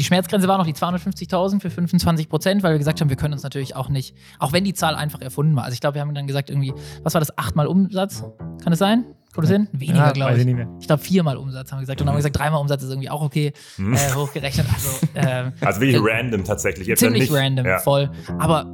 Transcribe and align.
die 0.00 0.04
Schmerzgrenze 0.04 0.48
war 0.48 0.56
noch 0.56 0.64
die 0.64 0.72
250.000 0.72 1.60
für 1.60 1.68
25 1.68 2.30
Prozent, 2.30 2.62
weil 2.62 2.72
wir 2.72 2.78
gesagt 2.78 3.02
haben, 3.02 3.10
wir 3.10 3.16
können 3.16 3.34
uns 3.34 3.42
natürlich 3.42 3.76
auch 3.76 3.90
nicht, 3.90 4.16
auch 4.38 4.52
wenn 4.54 4.64
die 4.64 4.72
Zahl 4.72 4.94
einfach 4.94 5.20
erfunden 5.20 5.54
war. 5.56 5.64
Also 5.64 5.74
ich 5.74 5.80
glaube, 5.82 5.96
wir 5.96 6.00
haben 6.00 6.14
dann 6.14 6.26
gesagt, 6.26 6.48
irgendwie, 6.48 6.72
was 7.02 7.12
war 7.12 7.20
das, 7.20 7.36
achtmal 7.36 7.66
Umsatz? 7.66 8.24
Kann 8.64 8.72
es 8.72 8.78
sein? 8.78 9.04
Kommt 9.34 9.44
das 9.44 9.52
hin? 9.52 9.68
Weniger, 9.72 9.98
Ja, 10.06 10.12
glaube 10.12 10.32
ich. 10.32 10.38
ich 10.38 10.46
nicht 10.46 10.54
mehr. 10.56 10.68
Ich 10.80 10.86
glaube, 10.86 11.02
viermal 11.02 11.36
Umsatz 11.36 11.70
haben 11.70 11.78
wir 11.78 11.82
gesagt. 11.82 12.00
Und 12.00 12.06
dann 12.06 12.14
haben 12.14 12.16
wir 12.16 12.22
gesagt, 12.30 12.38
dreimal 12.38 12.60
Umsatz 12.62 12.82
ist 12.82 12.88
irgendwie 12.88 13.10
auch 13.10 13.20
okay, 13.20 13.52
Hm. 13.76 13.92
äh, 13.92 13.96
hochgerechnet. 14.14 14.66
Also, 14.72 14.88
ähm, 15.14 15.52
Also 15.60 15.80
wirklich 15.82 15.96
Äh, 16.02 16.16
random 16.16 16.44
tatsächlich. 16.44 16.86
Jetzt 16.88 17.00
ziemlich 17.00 17.30
nicht, 17.30 17.32
random, 17.38 17.66
Ja. 17.66 17.78
voll. 17.78 18.10
Aber 18.38 18.64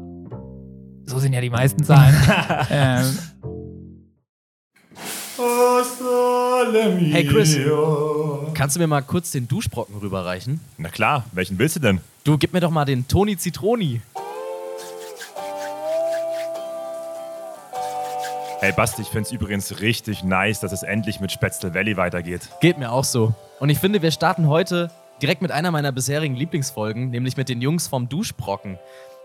so 1.06 1.18
sind 1.18 1.32
ja 1.32 1.40
die 1.40 1.50
meisten 1.50 1.82
Zahlen. 1.82 2.14
ähm, 2.70 3.18
Hey 7.12 7.26
Chris, 7.26 7.56
kannst 8.56 8.74
du 8.74 8.80
mir 8.80 8.86
mal 8.86 9.02
kurz 9.02 9.30
den 9.30 9.46
Duschbrocken 9.46 9.96
rüberreichen? 9.96 10.60
Na 10.78 10.88
klar, 10.88 11.24
welchen 11.32 11.58
willst 11.58 11.76
du 11.76 11.80
denn? 11.80 12.00
Du, 12.24 12.38
gib 12.38 12.54
mir 12.54 12.60
doch 12.60 12.70
mal 12.70 12.86
den 12.86 13.06
Toni 13.06 13.36
Zitroni. 13.36 14.00
Ey 18.62 18.72
Basti, 18.72 19.02
ich 19.02 19.08
find's 19.08 19.30
übrigens 19.30 19.80
richtig 19.80 20.24
nice, 20.24 20.60
dass 20.60 20.72
es 20.72 20.82
endlich 20.82 21.20
mit 21.20 21.30
Spätzle 21.30 21.74
Valley 21.74 21.98
weitergeht. 21.98 22.48
Geht 22.60 22.78
mir 22.78 22.90
auch 22.90 23.04
so. 23.04 23.34
Und 23.60 23.68
ich 23.68 23.78
finde, 23.78 24.00
wir 24.00 24.10
starten 24.10 24.48
heute 24.48 24.90
direkt 25.20 25.42
mit 25.42 25.52
einer 25.52 25.70
meiner 25.70 25.92
bisherigen 25.92 26.34
Lieblingsfolgen, 26.34 27.10
nämlich 27.10 27.36
mit 27.36 27.50
den 27.50 27.60
Jungs 27.60 27.86
vom 27.86 28.08
Duschbrocken. 28.08 28.78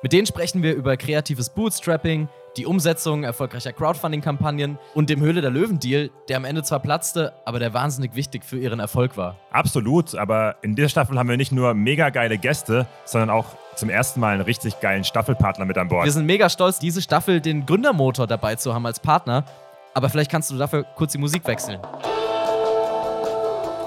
Mit 0.04 0.14
denen 0.14 0.26
sprechen 0.26 0.64
wir 0.64 0.74
über 0.74 0.98
kreatives 0.98 1.52
Bootstrapping, 1.52 2.28
die 2.58 2.66
Umsetzung 2.66 3.24
erfolgreicher 3.24 3.72
Crowdfunding-Kampagnen 3.72 4.80
und 4.96 5.12
dem 5.12 5.22
Höhle 5.22 5.42
der 5.42 5.52
Löwen-Deal, 5.52 6.10
der 6.28 6.38
am 6.38 6.46
Ende 6.46 6.64
zwar 6.64 6.80
platzte, 6.80 7.34
aber 7.46 7.60
der 7.60 7.76
wahnsinnig 7.76 8.16
wichtig 8.16 8.44
für 8.44 8.58
ihren 8.58 8.80
Erfolg 8.80 9.16
war. 9.16 9.38
Absolut, 9.52 10.16
aber 10.16 10.56
in 10.64 10.76
dieser 10.76 10.90
Staffel 10.90 11.20
haben 11.20 11.30
wir 11.30 11.38
nicht 11.38 11.52
nur 11.52 11.76
mega 11.76 12.10
geile 12.10 12.40
Gäste, 12.40 12.88
sondern 13.06 13.30
auch 13.30 13.46
zum 13.76 13.92
ersten 13.92 14.20
Mal 14.20 14.34
einen 14.34 14.42
richtig 14.42 14.80
geilen 14.80 15.04
Staffelpartner 15.04 15.66
mit 15.66 15.78
an 15.78 15.88
Bord. 15.88 16.06
Wir 16.06 16.12
sind 16.12 16.26
mega 16.26 16.50
stolz, 16.50 16.80
diese 16.80 17.04
Staffel 17.04 17.40
den 17.40 17.68
Gründermotor 17.68 18.26
dabei 18.26 18.56
zu 18.56 18.74
haben 18.74 18.88
als 18.88 19.00
Partner. 19.00 19.46
Aber 19.94 20.10
vielleicht 20.10 20.32
kannst 20.32 20.50
du 20.50 20.58
dafür 20.58 20.84
kurz 20.96 21.12
die 21.12 21.20
Musik 21.20 21.46
wechseln. 21.46 21.80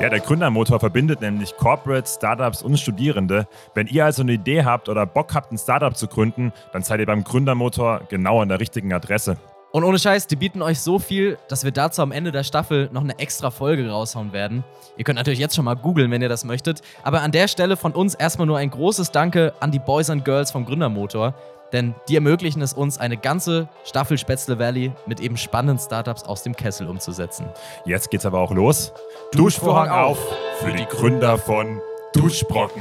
Ja, 0.00 0.10
der 0.10 0.20
Gründermotor 0.20 0.80
verbindet 0.80 1.20
nämlich 1.20 1.56
Corporate, 1.56 2.08
Startups 2.08 2.62
und 2.62 2.78
Studierende. 2.78 3.46
Wenn 3.74 3.86
ihr 3.86 4.04
also 4.04 4.22
eine 4.22 4.32
Idee 4.32 4.64
habt 4.64 4.88
oder 4.88 5.06
Bock 5.06 5.34
habt, 5.34 5.52
ein 5.52 5.56
Startup 5.56 5.96
zu 5.96 6.08
gründen, 6.08 6.52
dann 6.72 6.82
seid 6.82 7.00
ihr 7.00 7.06
beim 7.06 7.22
Gründermotor 7.22 8.02
genau 8.08 8.42
an 8.42 8.48
der 8.48 8.60
richtigen 8.60 8.92
Adresse. 8.92 9.36
Und 9.70 9.82
ohne 9.82 9.98
Scheiß, 9.98 10.26
die 10.26 10.36
bieten 10.36 10.62
euch 10.62 10.80
so 10.80 10.98
viel, 10.98 11.38
dass 11.48 11.64
wir 11.64 11.72
dazu 11.72 12.02
am 12.02 12.12
Ende 12.12 12.32
der 12.32 12.44
Staffel 12.44 12.90
noch 12.92 13.02
eine 13.02 13.18
extra 13.18 13.50
Folge 13.50 13.88
raushauen 13.88 14.32
werden. 14.32 14.62
Ihr 14.96 15.04
könnt 15.04 15.16
natürlich 15.16 15.40
jetzt 15.40 15.56
schon 15.56 15.64
mal 15.64 15.74
googeln, 15.74 16.10
wenn 16.10 16.22
ihr 16.22 16.28
das 16.28 16.44
möchtet. 16.44 16.82
Aber 17.02 17.22
an 17.22 17.32
der 17.32 17.48
Stelle 17.48 17.76
von 17.76 17.92
uns 17.92 18.14
erstmal 18.14 18.46
nur 18.46 18.58
ein 18.58 18.70
großes 18.70 19.10
Danke 19.10 19.52
an 19.60 19.70
die 19.70 19.80
Boys 19.80 20.10
and 20.10 20.24
Girls 20.24 20.50
vom 20.50 20.64
Gründermotor. 20.64 21.34
Denn 21.74 21.96
die 22.08 22.14
ermöglichen 22.14 22.62
es 22.62 22.72
uns, 22.72 22.98
eine 22.98 23.16
ganze 23.16 23.68
Staffel 23.84 24.16
Spätzle 24.16 24.60
Valley 24.60 24.92
mit 25.06 25.18
eben 25.18 25.36
spannenden 25.36 25.84
Startups 25.84 26.22
aus 26.22 26.44
dem 26.44 26.54
Kessel 26.54 26.86
umzusetzen. 26.86 27.48
Jetzt 27.84 28.12
geht's 28.12 28.24
aber 28.24 28.38
auch 28.38 28.52
los. 28.52 28.92
Duschvorhang 29.32 29.90
auf 29.90 30.18
für 30.60 30.72
die 30.72 30.84
Gründer 30.84 31.36
von 31.36 31.80
Duschbrocken. 32.12 32.80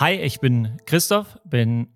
Hi, 0.00 0.14
ich 0.14 0.40
bin 0.40 0.76
Christoph, 0.86 1.38
bin 1.44 1.86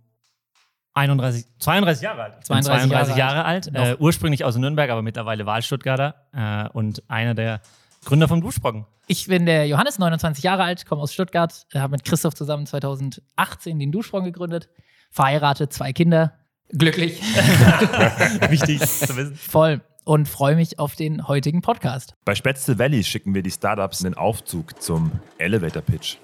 31, 0.95 1.47
32 1.59 2.03
Jahre 2.05 2.23
alt. 2.23 2.33
Ich 2.35 2.49
bin 2.49 2.63
32 2.63 2.91
32 2.91 3.17
Jahre 3.17 3.37
Jahre 3.37 3.45
alt. 3.45 3.75
Äh, 3.75 3.97
ursprünglich 3.99 4.45
aus 4.45 4.57
Nürnberg, 4.57 4.89
aber 4.89 5.03
mittlerweile 5.03 5.47
Wahlstuttgarter 5.47 6.15
äh, 6.33 6.69
und 6.73 7.03
einer 7.09 7.35
der 7.35 7.61
Gründer 8.05 8.29
vom 8.29 8.41
Duschbrocken. 8.41 8.87
Ich 9.09 9.27
bin 9.27 9.47
der 9.47 9.67
Johannes, 9.67 9.99
29 9.99 10.45
Jahre 10.45 10.63
alt, 10.63 10.87
komme 10.87 11.03
aus 11.03 11.13
Stuttgart, 11.13 11.67
äh, 11.73 11.81
habe 11.81 11.91
mit 11.91 12.05
Christoph 12.05 12.37
zusammen 12.37 12.67
2018 12.67 13.81
den 13.81 13.91
Duschsprung 13.91 14.23
gegründet, 14.23 14.69
verheiratet, 15.11 15.73
zwei 15.73 15.93
Kinder, 15.93 16.33
glücklich, 16.73 17.21
Wichtig 18.49 18.81
zu 18.87 19.17
wissen. 19.17 19.35
voll 19.37 19.81
und 20.05 20.29
freue 20.29 20.57
mich 20.57 20.79
auf 20.79 20.97
den 20.97 21.29
heutigen 21.29 21.61
Podcast. 21.63 22.15
Bei 22.25 22.35
Spätzle 22.35 22.79
Valley 22.79 23.05
schicken 23.05 23.35
wir 23.35 23.43
die 23.43 23.51
Startups 23.51 24.01
in 24.01 24.05
den 24.05 24.15
Aufzug 24.15 24.81
zum 24.83 25.13
Elevator 25.39 25.83
Pitch. 25.83 26.17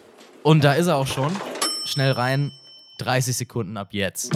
Und 0.42 0.64
da 0.64 0.74
ist 0.74 0.86
er 0.86 0.96
auch 0.96 1.06
schon. 1.06 1.32
Schnell 1.84 2.12
rein. 2.12 2.50
30 2.98 3.36
Sekunden 3.36 3.76
ab 3.76 3.88
jetzt. 3.90 4.32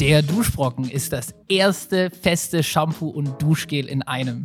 Der 0.00 0.22
Duschbrocken 0.22 0.88
ist 0.90 1.12
das 1.12 1.34
erste 1.48 2.10
feste 2.10 2.62
Shampoo 2.62 3.08
und 3.08 3.40
Duschgel 3.40 3.86
in 3.86 4.02
einem. 4.02 4.44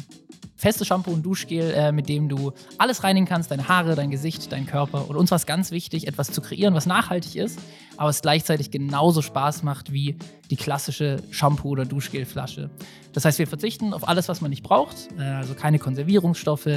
Festes 0.63 0.87
Shampoo 0.87 1.11
und 1.11 1.23
Duschgel, 1.23 1.73
äh, 1.73 1.91
mit 1.91 2.07
dem 2.07 2.29
du 2.29 2.53
alles 2.77 3.03
reinigen 3.03 3.25
kannst, 3.25 3.51
deine 3.51 3.67
Haare, 3.67 3.95
dein 3.95 4.09
Gesicht, 4.09 4.49
dein 4.49 4.65
Körper. 4.65 5.09
Und 5.09 5.17
uns 5.17 5.29
war 5.29 5.35
es 5.35 5.45
ganz 5.45 5.71
wichtig, 5.71 6.07
etwas 6.07 6.31
zu 6.31 6.39
kreieren, 6.39 6.73
was 6.73 6.85
nachhaltig 6.85 7.35
ist, 7.35 7.59
aber 7.97 8.09
es 8.09 8.21
gleichzeitig 8.21 8.71
genauso 8.71 9.21
Spaß 9.21 9.63
macht 9.63 9.91
wie 9.91 10.15
die 10.51 10.55
klassische 10.55 11.21
Shampoo- 11.31 11.67
oder 11.67 11.83
Duschgelflasche. 11.83 12.69
Das 13.11 13.25
heißt, 13.25 13.39
wir 13.39 13.47
verzichten 13.47 13.93
auf 13.93 14.07
alles, 14.07 14.29
was 14.29 14.39
man 14.39 14.51
nicht 14.51 14.63
braucht. 14.63 15.09
Äh, 15.19 15.23
also 15.23 15.53
keine 15.53 15.79
Konservierungsstoffe, 15.79 16.69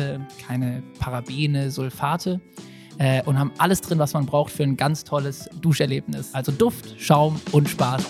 keine 0.49 0.83
Parabene, 0.99 1.71
Sulfate. 1.71 2.41
Äh, 2.99 3.23
und 3.23 3.39
haben 3.39 3.53
alles 3.59 3.83
drin, 3.83 4.01
was 4.01 4.15
man 4.15 4.27
braucht 4.27 4.51
für 4.51 4.65
ein 4.65 4.77
ganz 4.77 5.05
tolles 5.05 5.49
Duscherlebnis. 5.61 6.35
Also 6.35 6.51
Duft, 6.51 7.01
Schaum 7.01 7.41
und 7.53 7.69
Spaß. 7.69 8.05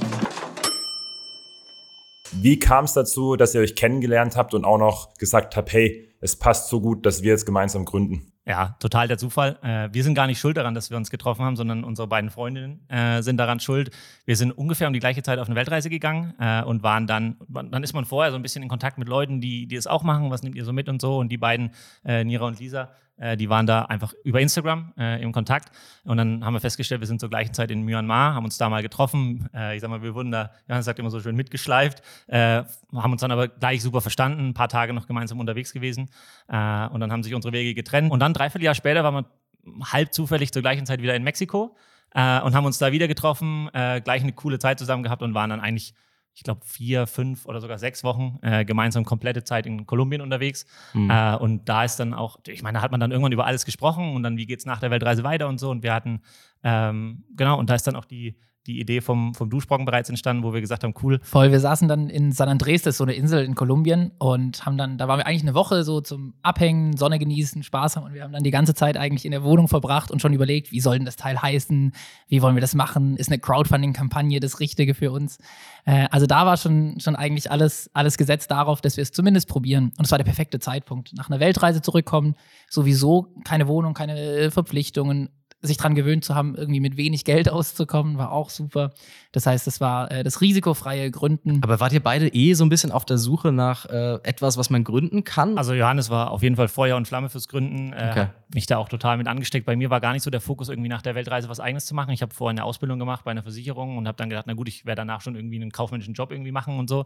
Wie 2.42 2.58
kam 2.58 2.84
es 2.84 2.92
dazu, 2.92 3.36
dass 3.36 3.54
ihr 3.54 3.60
euch 3.60 3.74
kennengelernt 3.74 4.36
habt 4.36 4.52
und 4.54 4.64
auch 4.64 4.78
noch 4.78 5.14
gesagt 5.14 5.56
habt, 5.56 5.72
hey, 5.72 6.08
es 6.20 6.36
passt 6.36 6.68
so 6.68 6.80
gut, 6.80 7.06
dass 7.06 7.22
wir 7.22 7.30
jetzt 7.32 7.46
gemeinsam 7.46 7.84
gründen? 7.84 8.32
Ja, 8.44 8.76
total 8.78 9.08
der 9.08 9.18
Zufall. 9.18 9.58
Äh, 9.62 9.88
wir 9.92 10.04
sind 10.04 10.14
gar 10.14 10.28
nicht 10.28 10.38
schuld 10.38 10.56
daran, 10.56 10.74
dass 10.74 10.90
wir 10.90 10.96
uns 10.96 11.10
getroffen 11.10 11.44
haben, 11.44 11.56
sondern 11.56 11.82
unsere 11.82 12.06
beiden 12.06 12.30
Freundinnen 12.30 12.88
äh, 12.88 13.20
sind 13.22 13.38
daran 13.38 13.58
schuld. 13.58 13.90
Wir 14.24 14.36
sind 14.36 14.52
ungefähr 14.52 14.86
um 14.86 14.92
die 14.92 15.00
gleiche 15.00 15.22
Zeit 15.22 15.40
auf 15.40 15.48
eine 15.48 15.56
Weltreise 15.56 15.90
gegangen 15.90 16.34
äh, 16.38 16.62
und 16.62 16.84
waren 16.84 17.08
dann, 17.08 17.36
dann 17.48 17.82
ist 17.82 17.92
man 17.92 18.04
vorher 18.04 18.30
so 18.30 18.36
ein 18.36 18.42
bisschen 18.42 18.62
in 18.62 18.68
Kontakt 18.68 18.98
mit 18.98 19.08
Leuten, 19.08 19.40
die, 19.40 19.66
die 19.66 19.74
es 19.74 19.88
auch 19.88 20.04
machen, 20.04 20.30
was 20.30 20.42
nehmt 20.42 20.54
ihr 20.54 20.64
so 20.64 20.72
mit 20.72 20.88
und 20.88 21.00
so. 21.00 21.18
Und 21.18 21.30
die 21.30 21.38
beiden, 21.38 21.70
Nira 22.04 22.46
und 22.46 22.60
Lisa, 22.60 22.90
äh, 23.18 23.36
die 23.36 23.48
waren 23.48 23.66
da 23.66 23.82
einfach 23.82 24.12
über 24.24 24.40
Instagram 24.40 24.92
äh, 24.98 25.22
im 25.22 25.32
Kontakt. 25.32 25.70
Und 26.04 26.16
dann 26.18 26.44
haben 26.44 26.54
wir 26.54 26.60
festgestellt, 26.60 27.00
wir 27.00 27.06
sind 27.06 27.20
zur 27.20 27.30
gleichen 27.30 27.54
Zeit 27.54 27.70
in 27.70 27.82
Myanmar, 27.82 28.34
haben 28.34 28.44
uns 28.44 28.58
da 28.58 28.68
mal 28.68 28.82
getroffen. 28.82 29.48
Äh, 29.54 29.76
ich 29.76 29.80
sag 29.80 29.90
mal, 29.90 30.02
wir 30.02 30.14
wurden 30.14 30.30
da, 30.30 30.50
Johannes 30.68 30.84
sagt 30.84 30.98
immer 30.98 31.10
so 31.10 31.20
schön, 31.20 31.36
mitgeschleift, 31.36 32.02
äh, 32.26 32.62
haben 32.94 33.12
uns 33.12 33.20
dann 33.20 33.30
aber 33.30 33.48
gleich 33.48 33.82
super 33.82 34.00
verstanden, 34.00 34.48
ein 34.48 34.54
paar 34.54 34.68
Tage 34.68 34.92
noch 34.92 35.06
gemeinsam 35.06 35.40
unterwegs 35.40 35.72
gewesen. 35.72 36.10
Äh, 36.48 36.88
und 36.88 37.00
dann 37.00 37.12
haben 37.12 37.22
sich 37.22 37.34
unsere 37.34 37.52
Wege 37.52 37.74
getrennt. 37.74 38.10
Und 38.10 38.20
dann, 38.20 38.34
dreiviertel 38.34 38.64
Jahr 38.64 38.74
später, 38.74 39.02
waren 39.04 39.14
wir 39.14 39.92
halb 39.92 40.12
zufällig 40.12 40.52
zur 40.52 40.62
gleichen 40.62 40.86
Zeit 40.86 41.02
wieder 41.02 41.14
in 41.14 41.24
Mexiko 41.24 41.76
und 42.14 42.22
haben 42.22 42.64
uns 42.64 42.78
da 42.78 42.92
wieder 42.92 43.08
getroffen, 43.08 43.68
gleich 43.72 44.22
eine 44.22 44.32
coole 44.32 44.58
Zeit 44.60 44.78
zusammen 44.78 45.02
gehabt 45.02 45.22
und 45.22 45.34
waren 45.34 45.50
dann 45.50 45.60
eigentlich, 45.60 45.92
ich 46.36 46.42
glaube, 46.42 46.60
vier, 46.66 47.06
fünf 47.06 47.46
oder 47.46 47.62
sogar 47.62 47.78
sechs 47.78 48.04
Wochen 48.04 48.38
äh, 48.42 48.66
gemeinsam 48.66 49.06
komplette 49.06 49.42
Zeit 49.42 49.64
in 49.64 49.86
Kolumbien 49.86 50.20
unterwegs. 50.20 50.66
Äh, 51.10 51.34
und 51.36 51.66
da 51.66 51.82
ist 51.82 51.96
dann 51.96 52.12
auch, 52.12 52.38
ich 52.46 52.62
meine, 52.62 52.76
da 52.78 52.82
hat 52.82 52.90
man 52.90 53.00
dann 53.00 53.10
irgendwann 53.10 53.32
über 53.32 53.46
alles 53.46 53.64
gesprochen 53.64 54.14
und 54.14 54.22
dann, 54.22 54.36
wie 54.36 54.44
geht's 54.44 54.66
nach 54.66 54.78
der 54.78 54.90
Weltreise 54.90 55.24
weiter 55.24 55.48
und 55.48 55.58
so. 55.58 55.70
Und 55.70 55.82
wir 55.82 55.94
hatten, 55.94 56.20
ähm, 56.62 57.24
genau, 57.34 57.58
und 57.58 57.70
da 57.70 57.74
ist 57.74 57.86
dann 57.86 57.96
auch 57.96 58.04
die, 58.04 58.36
die 58.66 58.80
Idee 58.80 59.00
vom, 59.00 59.34
vom 59.34 59.50
Duschbrocken 59.50 59.86
bereits 59.86 60.08
entstanden, 60.08 60.42
wo 60.42 60.52
wir 60.52 60.60
gesagt 60.60 60.84
haben, 60.84 60.94
cool, 61.02 61.20
Voll, 61.22 61.52
wir 61.52 61.60
saßen 61.60 61.88
dann 61.88 62.08
in 62.08 62.32
San 62.32 62.48
Andres, 62.48 62.82
das 62.82 62.94
ist 62.94 62.98
so 62.98 63.04
eine 63.04 63.14
Insel 63.14 63.44
in 63.44 63.54
Kolumbien 63.54 64.12
und 64.18 64.64
haben 64.66 64.76
dann, 64.76 64.98
da 64.98 65.08
waren 65.08 65.18
wir 65.18 65.26
eigentlich 65.26 65.42
eine 65.42 65.54
Woche 65.54 65.84
so 65.84 66.00
zum 66.00 66.34
Abhängen, 66.42 66.96
Sonne 66.96 67.18
genießen, 67.18 67.62
Spaß 67.62 67.96
haben 67.96 68.04
und 68.04 68.14
wir 68.14 68.22
haben 68.22 68.32
dann 68.32 68.42
die 68.42 68.50
ganze 68.50 68.74
Zeit 68.74 68.96
eigentlich 68.96 69.24
in 69.24 69.30
der 69.30 69.44
Wohnung 69.44 69.68
verbracht 69.68 70.10
und 70.10 70.20
schon 70.20 70.32
überlegt, 70.32 70.72
wie 70.72 70.80
soll 70.80 70.96
denn 70.96 71.06
das 71.06 71.16
Teil 71.16 71.40
heißen, 71.40 71.92
wie 72.28 72.42
wollen 72.42 72.56
wir 72.56 72.60
das 72.60 72.74
machen, 72.74 73.16
ist 73.16 73.28
eine 73.28 73.38
Crowdfunding-Kampagne 73.38 74.40
das 74.40 74.60
Richtige 74.60 74.94
für 74.94 75.12
uns. 75.12 75.38
Äh, 75.84 76.06
also 76.10 76.26
da 76.26 76.46
war 76.46 76.56
schon, 76.56 76.98
schon 77.00 77.16
eigentlich 77.16 77.50
alles, 77.50 77.90
alles 77.94 78.18
gesetzt 78.18 78.50
darauf, 78.50 78.80
dass 78.80 78.96
wir 78.96 79.02
es 79.02 79.12
zumindest 79.12 79.48
probieren 79.48 79.92
und 79.98 80.04
es 80.04 80.10
war 80.10 80.18
der 80.18 80.24
perfekte 80.24 80.58
Zeitpunkt. 80.58 81.12
Nach 81.14 81.30
einer 81.30 81.40
Weltreise 81.40 81.82
zurückkommen, 81.82 82.34
sowieso 82.68 83.34
keine 83.44 83.68
Wohnung, 83.68 83.94
keine 83.94 84.18
äh, 84.18 84.50
Verpflichtungen, 84.50 85.30
sich 85.66 85.76
dran 85.76 85.94
gewöhnt 85.94 86.24
zu 86.24 86.34
haben, 86.34 86.54
irgendwie 86.54 86.80
mit 86.80 86.96
wenig 86.96 87.24
Geld 87.24 87.48
auszukommen, 87.52 88.18
war 88.18 88.32
auch 88.32 88.50
super. 88.50 88.92
Das 89.32 89.46
heißt, 89.46 89.66
es 89.66 89.80
war 89.80 90.10
äh, 90.10 90.24
das 90.24 90.40
risikofreie 90.40 91.10
Gründen. 91.10 91.60
Aber 91.62 91.78
wart 91.80 91.92
ihr 91.92 92.02
beide 92.02 92.28
eh 92.28 92.54
so 92.54 92.64
ein 92.64 92.68
bisschen 92.70 92.90
auf 92.92 93.04
der 93.04 93.18
Suche 93.18 93.52
nach 93.52 93.84
äh, 93.86 94.14
etwas, 94.22 94.56
was 94.56 94.70
man 94.70 94.82
gründen 94.84 95.24
kann? 95.24 95.58
Also 95.58 95.74
Johannes 95.74 96.08
war 96.08 96.30
auf 96.30 96.42
jeden 96.42 96.56
Fall 96.56 96.68
Feuer 96.68 96.96
und 96.96 97.06
Flamme 97.06 97.28
fürs 97.28 97.48
Gründen. 97.48 97.92
Äh, 97.92 98.06
Okay. 98.16 98.26
mich 98.54 98.66
da 98.66 98.78
auch 98.78 98.88
total 98.88 99.16
mit 99.18 99.26
angesteckt. 99.26 99.66
Bei 99.66 99.74
mir 99.76 99.90
war 99.90 100.00
gar 100.00 100.12
nicht 100.12 100.22
so 100.22 100.30
der 100.30 100.40
Fokus, 100.40 100.68
irgendwie 100.68 100.88
nach 100.88 101.02
der 101.02 101.14
Weltreise 101.16 101.48
was 101.48 101.60
Eigenes 101.60 101.84
zu 101.86 101.94
machen. 101.94 102.12
Ich 102.12 102.22
habe 102.22 102.32
vorher 102.32 102.52
eine 102.52 102.64
Ausbildung 102.64 102.98
gemacht 102.98 103.24
bei 103.24 103.32
einer 103.32 103.42
Versicherung 103.42 103.98
und 103.98 104.06
habe 104.06 104.16
dann 104.16 104.30
gedacht, 104.30 104.46
na 104.46 104.54
gut, 104.54 104.68
ich 104.68 104.86
werde 104.86 105.00
danach 105.00 105.20
schon 105.20 105.34
irgendwie 105.34 105.56
einen 105.56 105.72
kaufmännischen 105.72 106.14
Job 106.14 106.30
irgendwie 106.30 106.52
machen 106.52 106.78
und 106.78 106.88
so. 106.88 107.04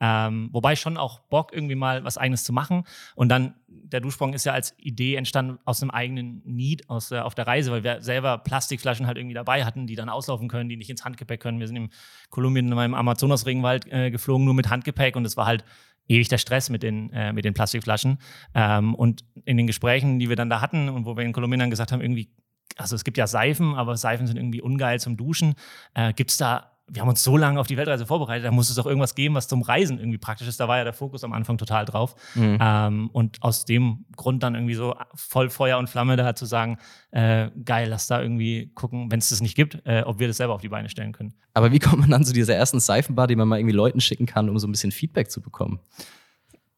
Ähm, 0.00 0.50
wobei 0.52 0.76
schon 0.76 0.96
auch 0.98 1.20
Bock, 1.20 1.52
irgendwie 1.52 1.74
mal 1.74 2.04
was 2.04 2.18
Eigenes 2.18 2.44
zu 2.44 2.52
machen. 2.52 2.84
Und 3.14 3.28
dann, 3.30 3.54
der 3.84 4.00
Duschsprung 4.00 4.32
ist 4.34 4.44
ja 4.44 4.52
als 4.52 4.74
Idee 4.78 5.16
entstanden 5.16 5.58
aus 5.64 5.82
einem 5.82 5.90
eigenen 5.90 6.42
Need 6.44 6.88
aus, 6.88 7.08
der- 7.08 7.24
auf 7.24 7.34
der 7.34 7.46
Reise, 7.46 7.70
weil 7.70 7.84
wir 7.84 8.00
selber 8.02 8.38
Plastikflaschen 8.38 9.06
halt 9.06 9.18
irgendwie 9.18 9.34
dabei 9.34 9.64
hatten, 9.64 9.86
die 9.86 9.94
dann 9.94 10.08
auslaufen 10.08 10.48
können, 10.48 10.68
die 10.68 10.76
nicht 10.76 10.90
ins 10.90 11.04
Handgepäck 11.04 11.40
können. 11.40 11.60
Wir 11.60 11.66
sind 11.66 11.76
im 11.76 11.90
Kolumbien 12.30 12.68
in 12.68 12.74
meinem 12.74 12.94
Amazonas-Regenwald 12.94 13.86
äh, 13.90 14.10
geflogen, 14.10 14.44
nur 14.44 14.54
mit 14.54 14.70
Handgepäck 14.70 15.16
und 15.16 15.24
es 15.24 15.36
war 15.36 15.46
halt 15.46 15.64
ewig 16.08 16.28
der 16.28 16.38
Stress 16.38 16.70
mit 16.70 16.82
den, 16.82 17.10
äh, 17.12 17.32
mit 17.32 17.44
den 17.44 17.54
Plastikflaschen. 17.54 18.18
Ähm, 18.54 18.94
und 18.94 19.24
in 19.44 19.56
den 19.56 19.66
Gesprächen, 19.66 20.18
die 20.18 20.28
wir 20.28 20.36
dann 20.36 20.50
da 20.50 20.60
hatten 20.60 20.88
und 20.88 21.06
wo 21.06 21.16
wir 21.16 21.24
in 21.24 21.32
Kolumbien 21.32 21.60
dann 21.60 21.70
gesagt 21.70 21.92
haben, 21.92 22.00
irgendwie 22.00 22.30
also 22.76 22.96
es 22.96 23.04
gibt 23.04 23.18
ja 23.18 23.26
Seifen, 23.26 23.74
aber 23.74 23.98
Seifen 23.98 24.26
sind 24.26 24.38
irgendwie 24.38 24.62
ungeil 24.62 24.98
zum 24.98 25.18
Duschen. 25.18 25.54
Äh, 25.92 26.14
gibt 26.14 26.30
es 26.30 26.38
da 26.38 26.71
wir 26.88 27.00
haben 27.00 27.08
uns 27.08 27.22
so 27.22 27.36
lange 27.36 27.60
auf 27.60 27.66
die 27.66 27.76
Weltreise 27.76 28.06
vorbereitet, 28.06 28.44
da 28.44 28.50
muss 28.50 28.68
es 28.68 28.78
auch 28.78 28.86
irgendwas 28.86 29.14
geben, 29.14 29.34
was 29.34 29.48
zum 29.48 29.62
Reisen 29.62 29.98
irgendwie 29.98 30.18
praktisch 30.18 30.48
ist. 30.48 30.60
Da 30.60 30.68
war 30.68 30.78
ja 30.78 30.84
der 30.84 30.92
Fokus 30.92 31.24
am 31.24 31.32
Anfang 31.32 31.56
total 31.58 31.84
drauf. 31.84 32.14
Mhm. 32.34 32.58
Ähm, 32.60 33.10
und 33.12 33.42
aus 33.42 33.64
dem 33.64 34.04
Grund 34.16 34.42
dann 34.42 34.54
irgendwie 34.54 34.74
so 34.74 34.94
voll 35.14 35.48
Feuer 35.48 35.78
und 35.78 35.88
Flamme 35.88 36.16
da 36.16 36.34
zu 36.34 36.44
sagen, 36.44 36.78
äh, 37.10 37.50
geil, 37.64 37.88
lass 37.88 38.08
da 38.08 38.20
irgendwie 38.20 38.72
gucken, 38.74 39.10
wenn 39.10 39.18
es 39.18 39.30
das 39.30 39.40
nicht 39.40 39.54
gibt, 39.54 39.80
äh, 39.86 40.02
ob 40.02 40.18
wir 40.18 40.28
das 40.28 40.36
selber 40.36 40.54
auf 40.54 40.60
die 40.60 40.68
Beine 40.68 40.88
stellen 40.88 41.12
können. 41.12 41.34
Aber 41.54 41.72
wie 41.72 41.78
kommt 41.78 42.00
man 42.00 42.10
dann 42.10 42.24
zu 42.24 42.32
dieser 42.32 42.54
ersten 42.54 42.80
Seifenbar, 42.80 43.26
die 43.26 43.36
man 43.36 43.48
mal 43.48 43.58
irgendwie 43.58 43.76
Leuten 43.76 44.00
schicken 44.00 44.26
kann, 44.26 44.48
um 44.48 44.58
so 44.58 44.66
ein 44.66 44.72
bisschen 44.72 44.92
Feedback 44.92 45.30
zu 45.30 45.40
bekommen? 45.40 45.80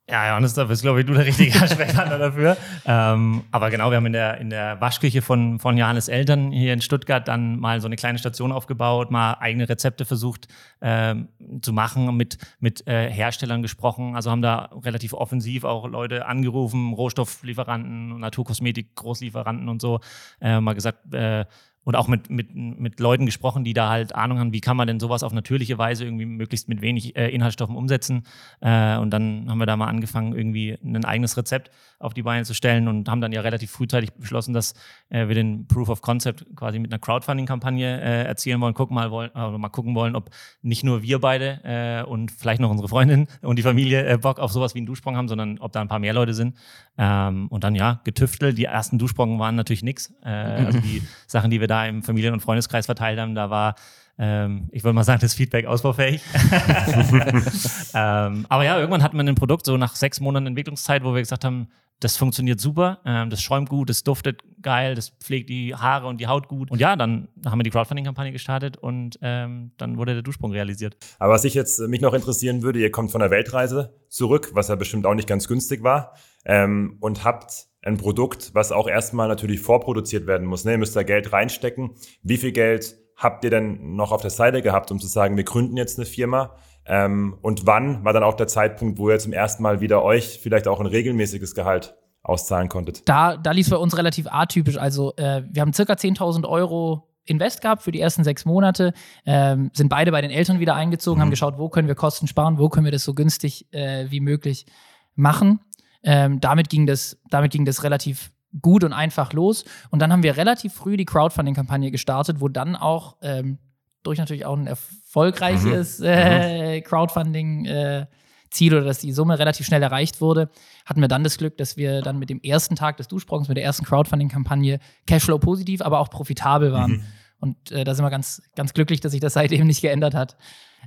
Ja, 0.06 0.28
Johannes, 0.28 0.52
da 0.52 0.64
bist, 0.64 0.82
glaube 0.82 1.00
ich, 1.00 1.06
du 1.06 1.14
der 1.14 1.24
richtige 1.24 1.58
Ansprechpartner 1.62 2.18
dafür. 2.18 2.58
Ähm, 2.84 3.44
aber 3.50 3.70
genau, 3.70 3.90
wir 3.90 3.96
haben 3.96 4.04
in 4.04 4.12
der, 4.12 4.38
in 4.38 4.50
der 4.50 4.78
Waschküche 4.78 5.22
von, 5.22 5.58
von 5.58 5.78
Johannes 5.78 6.08
Eltern 6.08 6.52
hier 6.52 6.74
in 6.74 6.82
Stuttgart 6.82 7.26
dann 7.26 7.58
mal 7.58 7.80
so 7.80 7.86
eine 7.86 7.96
kleine 7.96 8.18
Station 8.18 8.52
aufgebaut, 8.52 9.10
mal 9.10 9.38
eigene 9.40 9.66
Rezepte 9.66 10.04
versucht 10.04 10.46
ähm, 10.82 11.28
zu 11.62 11.72
machen, 11.72 12.14
mit, 12.18 12.36
mit 12.60 12.86
äh, 12.86 13.10
Herstellern 13.10 13.62
gesprochen. 13.62 14.14
Also 14.14 14.30
haben 14.30 14.42
da 14.42 14.68
relativ 14.84 15.14
offensiv 15.14 15.64
auch 15.64 15.88
Leute 15.88 16.26
angerufen, 16.26 16.92
Rohstofflieferanten, 16.92 18.20
Naturkosmetik, 18.20 18.94
Großlieferanten 18.96 19.70
und 19.70 19.80
so, 19.80 20.00
äh, 20.42 20.60
mal 20.60 20.74
gesagt, 20.74 21.14
äh, 21.14 21.46
und 21.84 21.96
auch 21.96 22.08
mit, 22.08 22.30
mit, 22.30 22.54
mit 22.54 22.98
Leuten 22.98 23.26
gesprochen, 23.26 23.64
die 23.64 23.74
da 23.74 23.90
halt 23.90 24.14
Ahnung 24.14 24.38
haben, 24.38 24.52
wie 24.52 24.60
kann 24.60 24.76
man 24.76 24.86
denn 24.86 25.00
sowas 25.00 25.22
auf 25.22 25.32
natürliche 25.32 25.78
Weise 25.78 26.04
irgendwie 26.04 26.24
möglichst 26.26 26.68
mit 26.68 26.80
wenig 26.80 27.16
äh, 27.16 27.28
Inhaltsstoffen 27.28 27.76
umsetzen. 27.76 28.24
Äh, 28.60 28.96
und 28.96 29.10
dann 29.10 29.46
haben 29.48 29.58
wir 29.58 29.66
da 29.66 29.76
mal 29.76 29.86
angefangen, 29.86 30.34
irgendwie 30.34 30.78
ein 30.82 31.04
eigenes 31.04 31.36
Rezept 31.36 31.70
auf 31.98 32.14
die 32.14 32.22
Beine 32.22 32.44
zu 32.44 32.54
stellen 32.54 32.88
und 32.88 33.08
haben 33.08 33.20
dann 33.20 33.32
ja 33.32 33.40
relativ 33.42 33.70
frühzeitig 33.70 34.12
beschlossen, 34.12 34.54
dass 34.54 34.74
äh, 35.10 35.28
wir 35.28 35.34
den 35.34 35.66
Proof 35.66 35.88
of 35.88 36.02
Concept 36.02 36.44
quasi 36.56 36.78
mit 36.78 36.92
einer 36.92 36.98
Crowdfunding-Kampagne 36.98 38.00
äh, 38.00 38.24
erzielen 38.24 38.60
wollen, 38.60 38.74
gucken 38.74 38.94
mal 38.94 39.10
wollen, 39.10 39.30
äh, 39.34 39.58
mal 39.58 39.68
gucken 39.68 39.94
wollen, 39.94 40.16
ob 40.16 40.30
nicht 40.62 40.84
nur 40.84 41.02
wir 41.02 41.20
beide 41.20 41.60
äh, 41.64 42.08
und 42.08 42.30
vielleicht 42.30 42.60
noch 42.60 42.70
unsere 42.70 42.88
Freundin 42.88 43.26
und 43.42 43.58
die 43.58 43.62
Familie 43.62 44.06
äh, 44.06 44.18
Bock 44.18 44.38
auf 44.38 44.52
sowas 44.52 44.74
wie 44.74 44.78
einen 44.78 44.86
Duschsprung 44.86 45.16
haben, 45.16 45.28
sondern 45.28 45.58
ob 45.58 45.72
da 45.72 45.80
ein 45.80 45.88
paar 45.88 45.98
mehr 45.98 46.14
Leute 46.14 46.34
sind. 46.34 46.56
Ähm, 46.96 47.48
und 47.48 47.64
dann 47.64 47.74
ja, 47.74 48.00
getüftelt. 48.04 48.56
Die 48.56 48.64
ersten 48.64 48.98
Duschsprungen 48.98 49.38
waren 49.38 49.56
natürlich 49.56 49.82
nix. 49.82 50.14
Also 50.22 50.78
die 50.80 51.02
Sachen, 51.26 51.50
die 51.50 51.60
wir 51.60 51.66
da 51.66 51.73
da 51.74 51.86
im 51.86 52.02
Familien- 52.02 52.32
und 52.32 52.40
Freundeskreis 52.40 52.86
verteilt 52.86 53.18
haben, 53.18 53.34
da 53.34 53.50
war, 53.50 53.74
ähm, 54.18 54.68
ich 54.70 54.84
würde 54.84 54.94
mal 54.94 55.04
sagen, 55.04 55.20
das 55.20 55.34
Feedback 55.34 55.66
ausbaufähig. 55.66 56.22
ähm, 57.94 58.46
aber 58.48 58.64
ja, 58.64 58.78
irgendwann 58.78 59.02
hatten 59.02 59.16
wir 59.16 59.24
ein 59.24 59.34
Produkt, 59.34 59.66
so 59.66 59.76
nach 59.76 59.96
sechs 59.96 60.20
Monaten 60.20 60.46
Entwicklungszeit, 60.46 61.02
wo 61.02 61.14
wir 61.14 61.20
gesagt 61.20 61.44
haben, 61.44 61.68
das 62.00 62.16
funktioniert 62.16 62.60
super, 62.60 62.98
ähm, 63.06 63.30
das 63.30 63.40
schäumt 63.40 63.68
gut, 63.68 63.88
das 63.88 64.02
duftet 64.02 64.42
geil, 64.60 64.94
das 64.94 65.10
pflegt 65.10 65.48
die 65.48 65.74
Haare 65.74 66.06
und 66.06 66.20
die 66.20 66.26
Haut 66.26 66.48
gut. 66.48 66.70
Und 66.70 66.78
ja, 66.78 66.96
dann 66.96 67.28
haben 67.46 67.58
wir 67.58 67.62
die 67.62 67.70
Crowdfunding-Kampagne 67.70 68.32
gestartet 68.32 68.76
und 68.76 69.18
ähm, 69.22 69.72
dann 69.78 69.96
wurde 69.96 70.12
der 70.12 70.22
Duschsprung 70.22 70.52
realisiert. 70.52 70.96
Aber 71.18 71.32
was 71.32 71.44
ich 71.44 71.54
jetzt 71.54 71.80
mich 71.80 72.00
noch 72.00 72.14
interessieren 72.14 72.62
würde, 72.62 72.78
ihr 72.78 72.90
kommt 72.90 73.10
von 73.10 73.20
der 73.20 73.30
Weltreise 73.30 73.94
zurück, 74.08 74.50
was 74.52 74.68
ja 74.68 74.74
bestimmt 74.74 75.06
auch 75.06 75.14
nicht 75.14 75.28
ganz 75.28 75.48
günstig 75.48 75.82
war, 75.82 76.14
ähm, 76.44 76.98
und 77.00 77.24
habt 77.24 77.68
ein 77.84 77.96
Produkt, 77.96 78.50
was 78.54 78.72
auch 78.72 78.88
erstmal 78.88 79.28
natürlich 79.28 79.60
vorproduziert 79.60 80.26
werden 80.26 80.46
muss. 80.46 80.64
Ne? 80.64 80.72
Ihr 80.72 80.78
müsst 80.78 80.96
da 80.96 81.02
Geld 81.02 81.32
reinstecken. 81.32 81.90
Wie 82.22 82.36
viel 82.36 82.52
Geld 82.52 82.96
habt 83.16 83.44
ihr 83.44 83.50
denn 83.50 83.94
noch 83.94 84.12
auf 84.12 84.22
der 84.22 84.30
Seite 84.30 84.62
gehabt, 84.62 84.90
um 84.90 84.98
zu 84.98 85.06
sagen, 85.06 85.36
wir 85.36 85.44
gründen 85.44 85.76
jetzt 85.76 85.98
eine 85.98 86.06
Firma? 86.06 86.56
Ähm, 86.86 87.36
und 87.42 87.66
wann 87.66 88.04
war 88.04 88.12
dann 88.12 88.22
auch 88.22 88.34
der 88.34 88.46
Zeitpunkt, 88.46 88.98
wo 88.98 89.10
ihr 89.10 89.18
zum 89.18 89.32
ersten 89.32 89.62
Mal 89.62 89.80
wieder 89.80 90.02
euch 90.02 90.40
vielleicht 90.42 90.68
auch 90.68 90.80
ein 90.80 90.86
regelmäßiges 90.86 91.54
Gehalt 91.54 91.94
auszahlen 92.22 92.68
konntet? 92.68 93.08
Da, 93.08 93.36
da 93.36 93.52
lief 93.52 93.66
es 93.66 93.70
bei 93.70 93.76
uns 93.76 93.96
relativ 93.96 94.26
atypisch. 94.28 94.78
Also 94.78 95.14
äh, 95.16 95.42
wir 95.50 95.62
haben 95.62 95.72
circa 95.72 95.94
10.000 95.94 96.48
Euro 96.48 97.08
Invest 97.26 97.62
gehabt 97.62 97.82
für 97.82 97.92
die 97.92 98.00
ersten 98.00 98.22
sechs 98.22 98.44
Monate, 98.44 98.92
ähm, 99.24 99.70
sind 99.72 99.88
beide 99.88 100.10
bei 100.10 100.20
den 100.20 100.30
Eltern 100.30 100.60
wieder 100.60 100.74
eingezogen, 100.74 101.18
mhm. 101.18 101.22
haben 101.22 101.30
geschaut, 101.30 101.56
wo 101.56 101.70
können 101.70 101.88
wir 101.88 101.94
Kosten 101.94 102.26
sparen, 102.26 102.58
wo 102.58 102.68
können 102.68 102.84
wir 102.84 102.92
das 102.92 103.04
so 103.04 103.14
günstig 103.14 103.66
äh, 103.72 104.10
wie 104.10 104.20
möglich 104.20 104.66
machen. 105.14 105.60
Ähm, 106.04 106.40
damit, 106.40 106.68
ging 106.68 106.86
das, 106.86 107.18
damit 107.30 107.50
ging 107.50 107.64
das 107.64 107.82
relativ 107.82 108.30
gut 108.60 108.84
und 108.84 108.92
einfach 108.92 109.32
los. 109.32 109.64
Und 109.90 110.00
dann 110.00 110.12
haben 110.12 110.22
wir 110.22 110.36
relativ 110.36 110.74
früh 110.74 110.96
die 110.96 111.04
Crowdfunding-Kampagne 111.04 111.90
gestartet, 111.90 112.40
wo 112.40 112.48
dann 112.48 112.76
auch 112.76 113.16
ähm, 113.22 113.58
durch 114.02 114.18
natürlich 114.18 114.44
auch 114.44 114.56
ein 114.56 114.66
erfolgreiches 114.66 115.98
mhm. 115.98 116.06
äh, 116.06 116.76
mhm. 116.76 116.84
Crowdfunding 116.84 117.64
äh, 117.66 118.06
Ziel 118.50 118.74
oder 118.74 118.84
dass 118.84 118.98
die 118.98 119.12
Summe 119.12 119.38
relativ 119.38 119.66
schnell 119.66 119.82
erreicht 119.82 120.20
wurde, 120.20 120.48
hatten 120.86 121.00
wir 121.00 121.08
dann 121.08 121.24
das 121.24 121.38
Glück, 121.38 121.56
dass 121.58 121.76
wir 121.76 122.02
dann 122.02 122.18
mit 122.18 122.30
dem 122.30 122.40
ersten 122.40 122.76
Tag 122.76 122.96
des 122.98 123.08
Duschbrockens, 123.08 123.48
mit 123.48 123.56
der 123.56 123.64
ersten 123.64 123.84
Crowdfunding-Kampagne 123.84 124.78
Cashflow 125.06 125.38
positiv, 125.38 125.82
aber 125.82 125.98
auch 125.98 126.08
profitabel 126.08 126.72
waren. 126.72 126.92
Mhm. 126.92 127.04
Und 127.40 127.72
äh, 127.72 127.84
da 127.84 127.94
sind 127.94 128.04
wir 128.04 128.10
ganz, 128.10 128.42
ganz 128.54 128.72
glücklich, 128.72 129.00
dass 129.00 129.12
sich 129.12 129.20
das 129.20 129.34
seitdem 129.34 129.66
nicht 129.66 129.82
geändert 129.82 130.14
hat. 130.14 130.36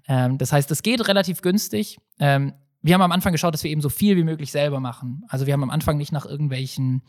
Ähm, 0.08 0.38
das 0.38 0.54
heißt, 0.54 0.72
es 0.72 0.82
geht 0.82 1.08
relativ 1.08 1.42
günstig. 1.42 1.98
Ähm, 2.20 2.54
wir 2.88 2.94
haben 2.94 3.02
am 3.02 3.12
Anfang 3.12 3.34
geschaut, 3.34 3.54
dass 3.54 3.66
wir 3.66 3.72
eben 3.72 3.82
so 3.82 3.90
viel 3.90 4.16
wie 4.16 4.24
möglich 4.24 4.50
selber 4.50 4.80
machen. 4.80 5.26
Also 5.28 5.46
wir 5.46 5.52
haben 5.52 5.64
am 5.64 5.70
Anfang 5.70 5.98
nicht 5.98 6.14
nach 6.14 6.26
irgendwelchen 6.26 7.02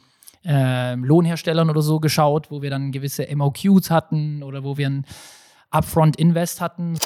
äh, 0.44 0.96
Lohnherstellern 0.96 1.70
oder 1.70 1.82
so 1.82 2.00
geschaut, 2.00 2.50
wo 2.50 2.62
wir 2.62 2.70
dann 2.70 2.90
gewisse 2.90 3.28
MOQs 3.32 3.88
hatten 3.88 4.42
oder 4.42 4.64
wo 4.64 4.76
wir 4.76 4.90
ein 4.90 5.06
Upfront 5.70 6.16
Invest 6.16 6.60
hatten. 6.60 6.98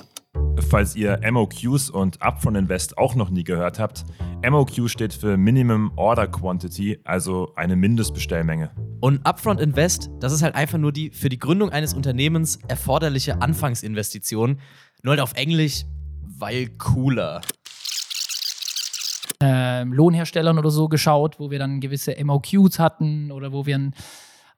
Falls 0.70 0.96
ihr 0.96 1.20
MOQs 1.30 1.90
und 1.90 2.22
Upfront 2.22 2.56
Invest 2.56 2.96
auch 2.96 3.14
noch 3.14 3.28
nie 3.28 3.44
gehört 3.44 3.78
habt, 3.78 4.04
MOQ 4.48 4.88
steht 4.88 5.12
für 5.12 5.36
Minimum 5.36 5.92
Order 5.96 6.26
Quantity, 6.26 6.98
also 7.04 7.52
eine 7.56 7.76
Mindestbestellmenge. 7.76 8.70
Und 9.02 9.26
Upfront 9.26 9.60
Invest, 9.60 10.08
das 10.20 10.32
ist 10.32 10.42
halt 10.42 10.54
einfach 10.54 10.78
nur 10.78 10.92
die 10.92 11.10
für 11.10 11.28
die 11.28 11.38
Gründung 11.38 11.68
eines 11.68 11.92
Unternehmens 11.92 12.58
erforderliche 12.68 13.42
Anfangsinvestition. 13.42 14.60
Nur 15.02 15.10
halt 15.10 15.20
auf 15.20 15.34
Englisch, 15.34 15.84
weil 16.38 16.68
cooler 16.78 17.42
äh, 19.42 19.82
Lohnherstellern 19.84 20.58
oder 20.58 20.70
so 20.70 20.88
geschaut, 20.88 21.38
wo 21.38 21.50
wir 21.50 21.58
dann 21.58 21.80
gewisse 21.80 22.16
MOQs 22.24 22.78
hatten 22.78 23.30
oder 23.30 23.52
wo 23.52 23.66
wir 23.66 23.76
ein 23.76 23.94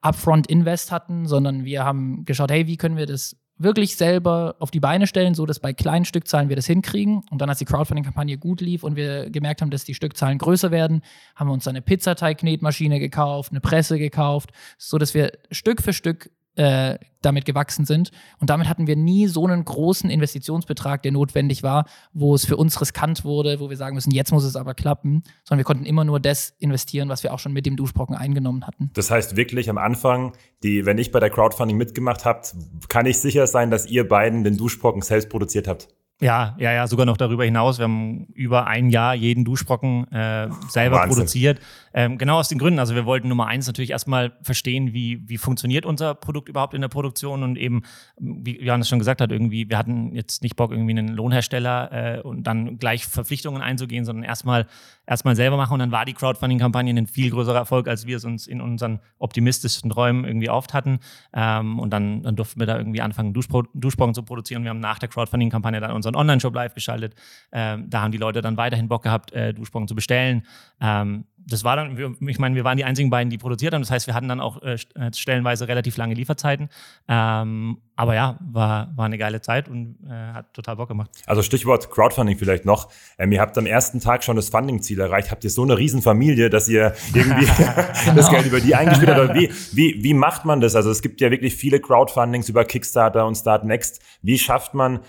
Upfront 0.01 0.47
Invest 0.47 0.93
hatten, 0.93 1.27
sondern 1.27 1.65
wir 1.65 1.85
haben 1.85 2.25
geschaut, 2.25 2.51
hey, 2.51 2.67
wie 2.67 2.77
können 2.77 2.97
wir 2.97 3.07
das 3.07 3.37
wirklich 3.57 3.97
selber 3.97 4.57
auf 4.59 4.71
die 4.71 4.81
Beine 4.81 5.07
stellen, 5.07 5.35
so 5.35 5.47
dass 5.47 5.61
bei 5.61 5.73
kleinen 5.73 6.05
Stückzahlen 6.05 6.49
wir 6.49 6.57
das 6.57 6.67
hinkriegen. 6.67 7.23
Und 7.31 7.41
dann, 7.41 7.49
als 7.49 7.59
die 7.59 7.65
Crowdfunding-Kampagne 7.65 8.37
gut 8.37 8.61
lief 8.61 8.83
und 8.83 8.97
wir 8.97 9.31
gemerkt 9.31 9.63
haben, 9.63 9.71
dass 9.71 9.85
die 9.85 9.95
Stückzahlen 9.95 10.39
größer 10.39 10.71
werden, 10.71 11.03
haben 11.37 11.49
wir 11.49 11.53
uns 11.53 11.69
eine 11.69 11.81
Pizzateig-Knetmaschine 11.81 12.99
gekauft, 12.99 13.53
eine 13.53 13.61
Presse 13.61 13.99
gekauft, 13.99 14.51
so 14.77 14.99
dass 14.99 15.15
wir 15.15 15.33
Stück 15.51 15.83
für 15.83 15.93
Stück 15.93 16.31
äh, 16.57 16.99
damit 17.23 17.45
gewachsen 17.45 17.85
sind. 17.85 18.11
Und 18.39 18.51
damit 18.51 18.69
hatten 18.69 18.87
wir 18.87 18.97
nie 18.97 19.27
so 19.27 19.47
einen 19.47 19.65
großen 19.65 20.11
Investitionsbetrag, 20.11 21.03
der 21.03 21.13
notwendig 21.13 21.63
war, 21.63 21.87
wo 22.13 22.35
es 22.35 22.45
für 22.45 22.57
uns 22.57 22.81
riskant 22.81 23.25
wurde, 23.25 23.61
wo 23.61 23.71
wir 23.71 23.77
sagen 23.77 23.95
müssen, 23.95 24.11
jetzt 24.11 24.33
muss 24.33 24.45
es 24.45 24.57
aber 24.57 24.75
klappen, 24.75 25.23
sondern 25.45 25.59
wir 25.59 25.65
konnten 25.65 25.87
immer 25.87 26.05
nur 26.05 26.21
das 26.21 26.55
investieren, 26.59 27.09
was 27.09 27.23
wir 27.23 27.33
auch 27.33 27.39
schon 27.39 27.53
mit 27.53 27.67
dem 27.67 27.77
Duschbrocken 27.77 28.15
eingenommen 28.15 28.67
hatten. 28.67 28.91
Das 28.95 29.11
heißt 29.11 29.37
wirklich 29.37 29.71
am 29.71 29.79
Anfang, 29.79 30.33
die, 30.63 30.87
wenn 30.87 30.99
ich 30.99 31.11
bei 31.11 31.21
der 31.21 31.31
Crowdfunding 31.31 31.77
mitgemacht 31.77 32.25
habt, 32.25 32.55
kann 32.89 33.07
ich 33.07 33.19
sicher 33.19 33.47
sein, 33.47 33.71
dass 33.71 33.87
ihr 33.87 34.07
beiden 34.09 34.45
den 34.45 34.57
Duschbrocken 34.57 35.03
selbst 35.03 35.31
produziert 35.31 35.67
habt. 35.69 35.89
Ja, 36.21 36.55
ja, 36.59 36.73
ja, 36.73 36.87
sogar 36.87 37.07
noch 37.07 37.17
darüber 37.17 37.45
hinaus. 37.45 37.79
Wir 37.79 37.85
haben 37.85 38.27
über 38.35 38.69
ein 38.69 38.89
Jahr 38.89 39.15
jeden 39.15 39.45
Duschbrocken 39.45 40.11
äh, 40.13 40.49
selber 40.69 40.97
Wahnsinn. 40.97 41.17
produziert. 41.17 41.61
Ähm, 41.93 42.19
genau 42.19 42.39
aus 42.39 42.49
den 42.49 42.59
Gründen. 42.59 42.79
Also 42.79 42.95
wir 42.95 43.05
wollten 43.05 43.29
Nummer 43.29 43.49
eins 43.49 43.67
natürlich 43.67 43.91
erstmal 43.91 44.33
verstehen, 44.41 44.93
wie, 44.93 45.29
wie 45.29 45.39
funktioniert 45.39 45.85
unser 45.85 46.15
Produkt 46.15 46.49
überhaupt 46.49 46.73
in 46.73 46.83
der 46.83 46.89
Produktion 46.89 47.43
und 47.43 47.57
eben, 47.57 47.83
wie 48.17 48.61
Johannes 48.65 48.89
schon 48.89 49.01
gesagt 49.01 49.21
hat, 49.21 49.33
irgendwie, 49.33 49.69
wir 49.69 49.77
hatten 49.77 50.15
jetzt 50.15 50.45
nicht 50.45 50.55
Bock, 50.55 50.71
irgendwie 50.71 50.93
einen 50.93 51.09
Lohnhersteller 51.09 52.19
äh, 52.19 52.21
und 52.21 52.45
dann 52.45 52.79
gleich 52.79 53.07
Verpflichtungen 53.07 53.61
einzugehen, 53.61 54.05
sondern 54.05 54.25
erstmal 54.25 54.67
erstmal 55.07 55.37
selber 55.37 55.57
machen. 55.57 55.75
Und 55.75 55.79
dann 55.81 55.93
war 55.93 56.05
die 56.05 56.13
Crowdfunding-Kampagne 56.13 56.95
ein 56.95 57.07
viel 57.07 57.31
größerer 57.31 57.59
Erfolg, 57.59 57.89
als 57.89 58.07
wir 58.07 58.17
es 58.17 58.25
uns 58.25 58.47
in 58.47 58.61
unseren 58.61 59.01
optimistischsten 59.19 59.91
Träumen 59.91 60.25
irgendwie 60.25 60.51
oft 60.51 60.75
hatten. 60.75 61.01
Ähm, 61.33 61.79
und 61.79 61.91
dann, 61.91 62.23
dann 62.23 62.37
durften 62.37 62.61
wir 62.61 62.67
da 62.67 62.79
irgendwie 62.79 63.01
anfangen, 63.01 63.33
Duschbro 63.33 63.65
Duschbrocken 63.75 64.15
zu 64.15 64.23
produzieren. 64.23 64.63
Wir 64.63 64.71
haben 64.71 64.81
nach 64.81 64.99
der 64.99 65.09
Crowdfunding-Kampagne 65.09 65.81
dann 65.81 65.93
unseren 65.93 66.17
Online-Shop 66.17 66.55
live 66.55 66.75
geschaltet. 66.75 67.15
Ähm, 67.53 67.89
da 67.89 68.03
haben 68.03 68.13
die 68.13 68.19
Leute 68.19 68.41
dann 68.41 68.57
weiterhin 68.57 68.89
Bock 68.89 69.03
gehabt, 69.03 69.33
äh, 69.33 69.53
Duschbrocken 69.53 69.89
zu 69.89 69.95
bestellen. 69.95 70.47
Ähm, 70.81 71.25
das 71.47 71.65
war 71.65 71.77
dann, 71.77 72.17
ich 72.21 72.39
meine, 72.39 72.55
wir 72.55 72.65
waren 72.65 72.77
die 72.77 72.85
einzigen 72.85 73.11
beiden, 73.11 73.31
die 73.31 73.39
produziert 73.39 73.75
haben. 73.75 73.83
Das 73.83 73.91
heißt, 73.91 74.07
wir 74.07 74.15
hatten 74.15 74.29
dann 74.29 74.41
auch 74.41 74.63
äh, 74.63 74.75
äh, 74.95 75.13
stellenweise 75.15 75.69
relativ 75.69 75.97
lange 75.97 76.15
Lieferzeiten. 76.15 76.69
Ähm, 77.09 77.79
aber 77.97 78.15
ja, 78.15 78.39
war, 78.41 78.93
war 78.97 79.05
eine 79.05 79.19
geile 79.19 79.41
Zeit 79.41 79.69
und 79.69 79.97
äh, 80.07 80.11
hat 80.11 80.53
total 80.55 80.77
Bock 80.77 80.89
gemacht. 80.89 81.11
Also 81.27 81.43
Stichwort 81.43 81.91
Crowdfunding 81.91 82.39
vielleicht 82.39 82.65
noch. 82.65 82.91
Ähm, 83.19 83.31
ihr 83.33 83.41
habt 83.41 83.57
am 83.59 83.67
ersten 83.67 84.01
Tag 84.01 84.25
schon 84.25 84.37
das 84.37 84.49
Funding-Ziel 84.49 85.01
erreicht. 85.01 85.31
Habt 85.31 85.45
ihr 85.45 85.51
so 85.51 85.63
eine 85.63 85.77
Riesenfamilie, 85.77 86.51
dass 86.51 86.69
ihr 86.69 86.95
irgendwie 87.13 87.47
genau. 87.47 88.15
das 88.17 88.31
Geld 88.31 88.47
über 88.47 88.61
die 88.61 88.75
eingespielt 88.75 89.11
habt? 89.11 89.35
Wie, 89.35 89.51
wie, 89.73 90.03
wie 90.03 90.15
macht 90.15 90.45
man 90.45 90.61
das? 90.61 90.75
Also 90.75 90.91
es 90.91 91.03
gibt 91.03 91.21
ja 91.21 91.31
wirklich 91.31 91.55
viele 91.55 91.79
Crowdfundings 91.81 92.49
über 92.49 92.65
Kickstarter 92.65 93.27
und 93.27 93.37
Start 93.37 93.65
Next. 93.65 94.01
Wie 94.23 94.39
schafft 94.39 94.75
man 94.75 95.01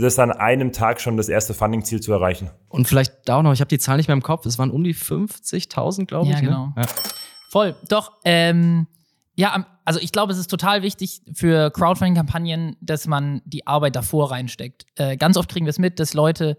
das 0.00 0.18
an 0.18 0.32
einem 0.32 0.72
Tag 0.72 1.00
schon 1.00 1.16
das 1.16 1.28
erste 1.28 1.54
Funding-Ziel 1.54 2.00
zu 2.00 2.12
erreichen. 2.12 2.50
Und 2.68 2.88
vielleicht 2.88 3.12
da 3.26 3.38
auch 3.38 3.42
noch, 3.42 3.52
ich 3.52 3.60
habe 3.60 3.68
die 3.68 3.78
Zahl 3.78 3.96
nicht 3.96 4.08
mehr 4.08 4.16
im 4.16 4.22
Kopf, 4.22 4.46
es 4.46 4.58
waren 4.58 4.70
um 4.70 4.82
die 4.82 4.94
50.000, 4.94 6.06
glaube 6.06 6.26
ich. 6.26 6.32
Ja, 6.32 6.40
ne? 6.40 6.46
genau. 6.46 6.66
Ne? 6.68 6.72
Ja. 6.78 6.88
Voll. 7.50 7.76
Doch, 7.88 8.12
ähm, 8.24 8.86
Ja, 9.36 9.66
also 9.84 10.00
ich 10.00 10.12
glaube, 10.12 10.32
es 10.32 10.38
ist 10.38 10.48
total 10.48 10.82
wichtig 10.82 11.22
für 11.34 11.70
Crowdfunding-Kampagnen, 11.70 12.76
dass 12.80 13.06
man 13.06 13.42
die 13.44 13.66
Arbeit 13.66 13.96
davor 13.96 14.30
reinsteckt. 14.30 14.86
Äh, 14.96 15.16
ganz 15.16 15.36
oft 15.36 15.50
kriegen 15.50 15.66
wir 15.66 15.70
es 15.70 15.78
mit, 15.78 16.00
dass 16.00 16.14
Leute 16.14 16.56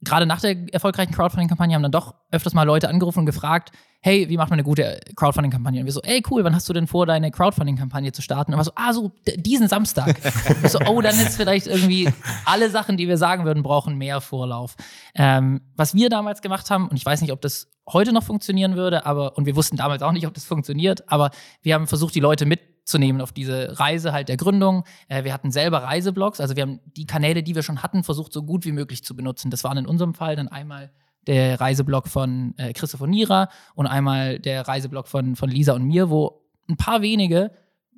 gerade 0.00 0.26
nach 0.26 0.40
der 0.40 0.72
erfolgreichen 0.72 1.12
Crowdfunding-Kampagne 1.12 1.74
haben 1.74 1.82
dann 1.82 1.92
doch 1.92 2.14
öfters 2.30 2.54
mal 2.54 2.64
Leute 2.64 2.88
angerufen 2.88 3.20
und 3.20 3.26
gefragt, 3.26 3.72
hey, 4.00 4.28
wie 4.28 4.36
macht 4.36 4.50
man 4.50 4.58
eine 4.58 4.64
gute 4.64 5.00
Crowdfunding-Kampagne? 5.14 5.80
Und 5.80 5.86
wir 5.86 5.92
so, 5.92 6.02
ey, 6.02 6.22
cool, 6.30 6.42
wann 6.42 6.54
hast 6.54 6.68
du 6.68 6.72
denn 6.72 6.88
vor, 6.88 7.06
deine 7.06 7.30
Crowdfunding-Kampagne 7.30 8.10
zu 8.12 8.20
starten? 8.20 8.52
Und 8.52 8.58
wir 8.58 8.64
so, 8.64 8.72
ah, 8.74 8.92
so, 8.92 9.12
diesen 9.36 9.68
Samstag. 9.68 10.16
und 10.62 10.70
so, 10.70 10.80
oh, 10.86 11.00
dann 11.00 11.14
ist 11.14 11.36
vielleicht 11.36 11.68
irgendwie 11.68 12.08
alle 12.44 12.68
Sachen, 12.68 12.96
die 12.96 13.06
wir 13.06 13.16
sagen 13.16 13.44
würden, 13.44 13.62
brauchen 13.62 13.96
mehr 13.96 14.20
Vorlauf. 14.20 14.74
Ähm, 15.14 15.60
was 15.76 15.94
wir 15.94 16.08
damals 16.08 16.42
gemacht 16.42 16.68
haben, 16.70 16.88
und 16.88 16.96
ich 16.96 17.06
weiß 17.06 17.20
nicht, 17.20 17.32
ob 17.32 17.40
das 17.40 17.68
heute 17.88 18.12
noch 18.12 18.24
funktionieren 18.24 18.74
würde, 18.74 19.06
aber, 19.06 19.36
und 19.36 19.46
wir 19.46 19.54
wussten 19.54 19.76
damals 19.76 20.02
auch 20.02 20.12
nicht, 20.12 20.26
ob 20.26 20.34
das 20.34 20.44
funktioniert, 20.44 21.08
aber 21.08 21.30
wir 21.62 21.74
haben 21.74 21.86
versucht, 21.86 22.14
die 22.14 22.20
Leute 22.20 22.44
mit 22.44 22.71
zu 22.84 22.98
nehmen 22.98 23.20
auf 23.20 23.32
diese 23.32 23.78
Reise 23.78 24.12
halt 24.12 24.28
der 24.28 24.36
Gründung. 24.36 24.84
Äh, 25.08 25.24
wir 25.24 25.32
hatten 25.32 25.50
selber 25.50 25.78
Reiseblogs, 25.78 26.40
also 26.40 26.56
wir 26.56 26.62
haben 26.62 26.80
die 26.96 27.06
Kanäle, 27.06 27.42
die 27.42 27.54
wir 27.54 27.62
schon 27.62 27.82
hatten, 27.82 28.04
versucht 28.04 28.32
so 28.32 28.42
gut 28.42 28.64
wie 28.64 28.72
möglich 28.72 29.04
zu 29.04 29.14
benutzen. 29.14 29.50
Das 29.50 29.64
waren 29.64 29.78
in 29.78 29.86
unserem 29.86 30.14
Fall 30.14 30.36
dann 30.36 30.48
einmal 30.48 30.90
der 31.26 31.60
Reiseblog 31.60 32.08
von 32.08 32.54
äh, 32.56 32.72
Christoph 32.72 33.00
und 33.00 33.10
Nira 33.10 33.48
und 33.74 33.86
einmal 33.86 34.38
der 34.38 34.66
Reiseblog 34.66 35.06
von, 35.06 35.36
von 35.36 35.48
Lisa 35.48 35.72
und 35.72 35.84
mir, 35.84 36.10
wo 36.10 36.42
ein 36.68 36.76
paar 36.76 37.02
wenige 37.02 37.52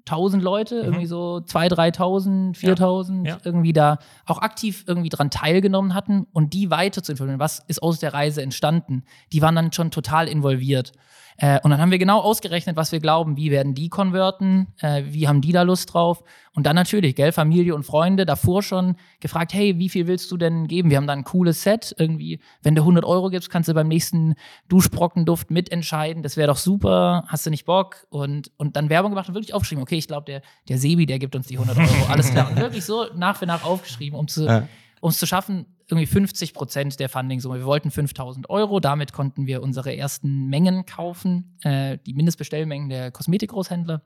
tausend 0.05 0.43
Leute, 0.43 0.77
mhm. 0.77 0.85
irgendwie 0.85 1.07
so 1.07 1.41
zwei, 1.41 1.69
dreitausend, 1.69 2.57
viertausend, 2.57 3.27
ja. 3.27 3.35
ja. 3.35 3.41
irgendwie 3.45 3.73
da 3.73 3.99
auch 4.27 4.39
aktiv 4.39 4.85
irgendwie 4.87 5.09
dran 5.09 5.31
teilgenommen 5.31 5.95
hatten 5.95 6.27
und 6.33 6.53
die 6.53 6.71
weiter 6.71 7.03
zu 7.03 7.13
informieren, 7.13 7.41
was 7.41 7.61
ist 7.69 7.83
aus 7.83 8.01
der 8.01 8.13
Reise 8.13 8.43
entstanden. 8.43 9.05
Die 9.33 9.41
waren 9.41 9.55
dann 9.55 9.73
schon 9.73 9.91
total 9.91 10.29
involviert. 10.29 10.93
Äh, 11.37 11.61
und 11.63 11.71
dann 11.71 11.81
haben 11.81 11.91
wir 11.91 11.99
genau 11.99 12.21
ausgerechnet, 12.21 12.77
was 12.77 12.93
wir 12.93 13.01
glauben, 13.01 13.37
wie 13.37 13.51
werden 13.51 13.75
die 13.75 13.89
konverten, 13.89 14.69
äh, 14.81 15.03
wie 15.07 15.27
haben 15.27 15.41
die 15.41 15.53
da 15.53 15.63
Lust 15.63 15.93
drauf. 15.93 16.23
Und 16.55 16.67
dann 16.67 16.77
natürlich, 16.77 17.17
gell, 17.17 17.33
Familie 17.33 17.75
und 17.75 17.85
Freunde 17.85 18.25
davor 18.25 18.63
schon 18.63 18.97
gefragt, 19.21 19.53
hey, 19.53 19.79
wie 19.79 19.89
viel 19.89 20.07
willst 20.07 20.31
du 20.31 20.37
denn 20.37 20.69
geben? 20.69 20.91
Wir 20.91 20.97
haben 20.97 21.07
da 21.07 21.13
ein 21.13 21.25
cooles 21.25 21.63
Set, 21.63 21.95
irgendwie, 21.99 22.39
wenn 22.63 22.77
du 22.77 22.83
100 22.83 23.05
Euro 23.05 23.31
gibst, 23.31 23.51
kannst 23.51 23.69
du 23.69 23.75
beim 23.75 23.89
nächsten 23.89 24.35
Duschbrockenduft 24.69 25.51
mitentscheiden, 25.51 26.23
das 26.23 26.37
wäre 26.37 26.49
doch 26.49 26.57
super, 26.57 27.25
hast 27.27 27.47
du 27.47 27.51
nicht 27.51 27.65
Bock? 27.65 28.07
Und, 28.11 28.53
und 28.57 28.77
dann 28.77 28.89
Werbung 28.89 29.11
gemacht 29.11 29.29
und 29.29 29.35
wirklich 29.35 29.55
aufgeschrieben, 29.55 29.83
okay, 29.83 29.97
ich 29.97 30.07
glaube, 30.07 30.27
der, 30.27 30.43
der 30.69 30.79
Sebi, 30.79 31.07
der 31.07 31.19
gibt 31.19 31.35
uns 31.35 31.49
die 31.49 31.59
100 31.59 31.77
Euro, 31.77 32.07
alles 32.09 32.31
klar. 32.31 32.49
Und 32.49 32.57
wirklich 32.61 32.85
so 32.85 33.07
nach 33.17 33.37
für 33.37 33.47
nach 33.47 33.65
aufgeschrieben, 33.65 34.17
um 34.17 34.29
zu, 34.29 34.47
ja. 34.47 34.69
Es 35.03 35.19
zu 35.19 35.27
schaffen, 35.27 35.67
irgendwie 35.89 36.07
50 36.07 36.55
Prozent 36.55 36.99
der 36.99 37.09
Funding-Summe. 37.09 37.59
Wir 37.59 37.67
wollten 37.67 37.91
5000 37.91 38.49
Euro. 38.49 38.81
Damit 38.81 39.13
konnten 39.13 39.47
wir 39.47 39.63
unsere 39.63 39.95
ersten 39.95 40.47
Mengen 40.47 40.87
kaufen, 40.87 41.59
äh, 41.63 41.99
die 42.07 42.15
Mindestbestellmengen 42.15 42.89
der 42.89 43.11
Kosmetikgroßhändler. 43.11 44.03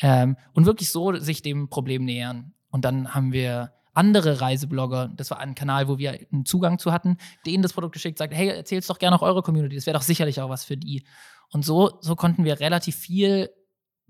Ähm, 0.00 0.36
und 0.52 0.66
wirklich 0.66 0.90
so 0.90 1.16
sich 1.16 1.42
dem 1.42 1.68
Problem 1.68 2.04
nähern. 2.04 2.54
Und 2.70 2.84
dann 2.84 3.14
haben 3.14 3.32
wir 3.32 3.72
andere 3.94 4.40
Reiseblogger, 4.40 5.10
das 5.14 5.30
war 5.30 5.38
ein 5.38 5.54
Kanal, 5.54 5.86
wo 5.86 5.98
wir 5.98 6.18
einen 6.32 6.46
Zugang 6.46 6.78
zu 6.78 6.92
hatten, 6.92 7.18
denen 7.44 7.62
das 7.62 7.74
Produkt 7.74 7.92
geschickt, 7.92 8.18
sagt, 8.18 8.32
hey, 8.32 8.48
erzähl's 8.48 8.86
doch 8.86 8.98
gerne 8.98 9.16
auch 9.16 9.22
eure 9.22 9.42
Community, 9.42 9.76
das 9.76 9.84
wäre 9.84 9.98
doch 9.98 10.02
sicherlich 10.02 10.40
auch 10.40 10.48
was 10.48 10.64
für 10.64 10.78
die. 10.78 11.04
Und 11.50 11.64
so, 11.64 11.98
so 12.00 12.16
konnten 12.16 12.44
wir 12.44 12.58
relativ 12.60 12.96
viel 12.96 13.50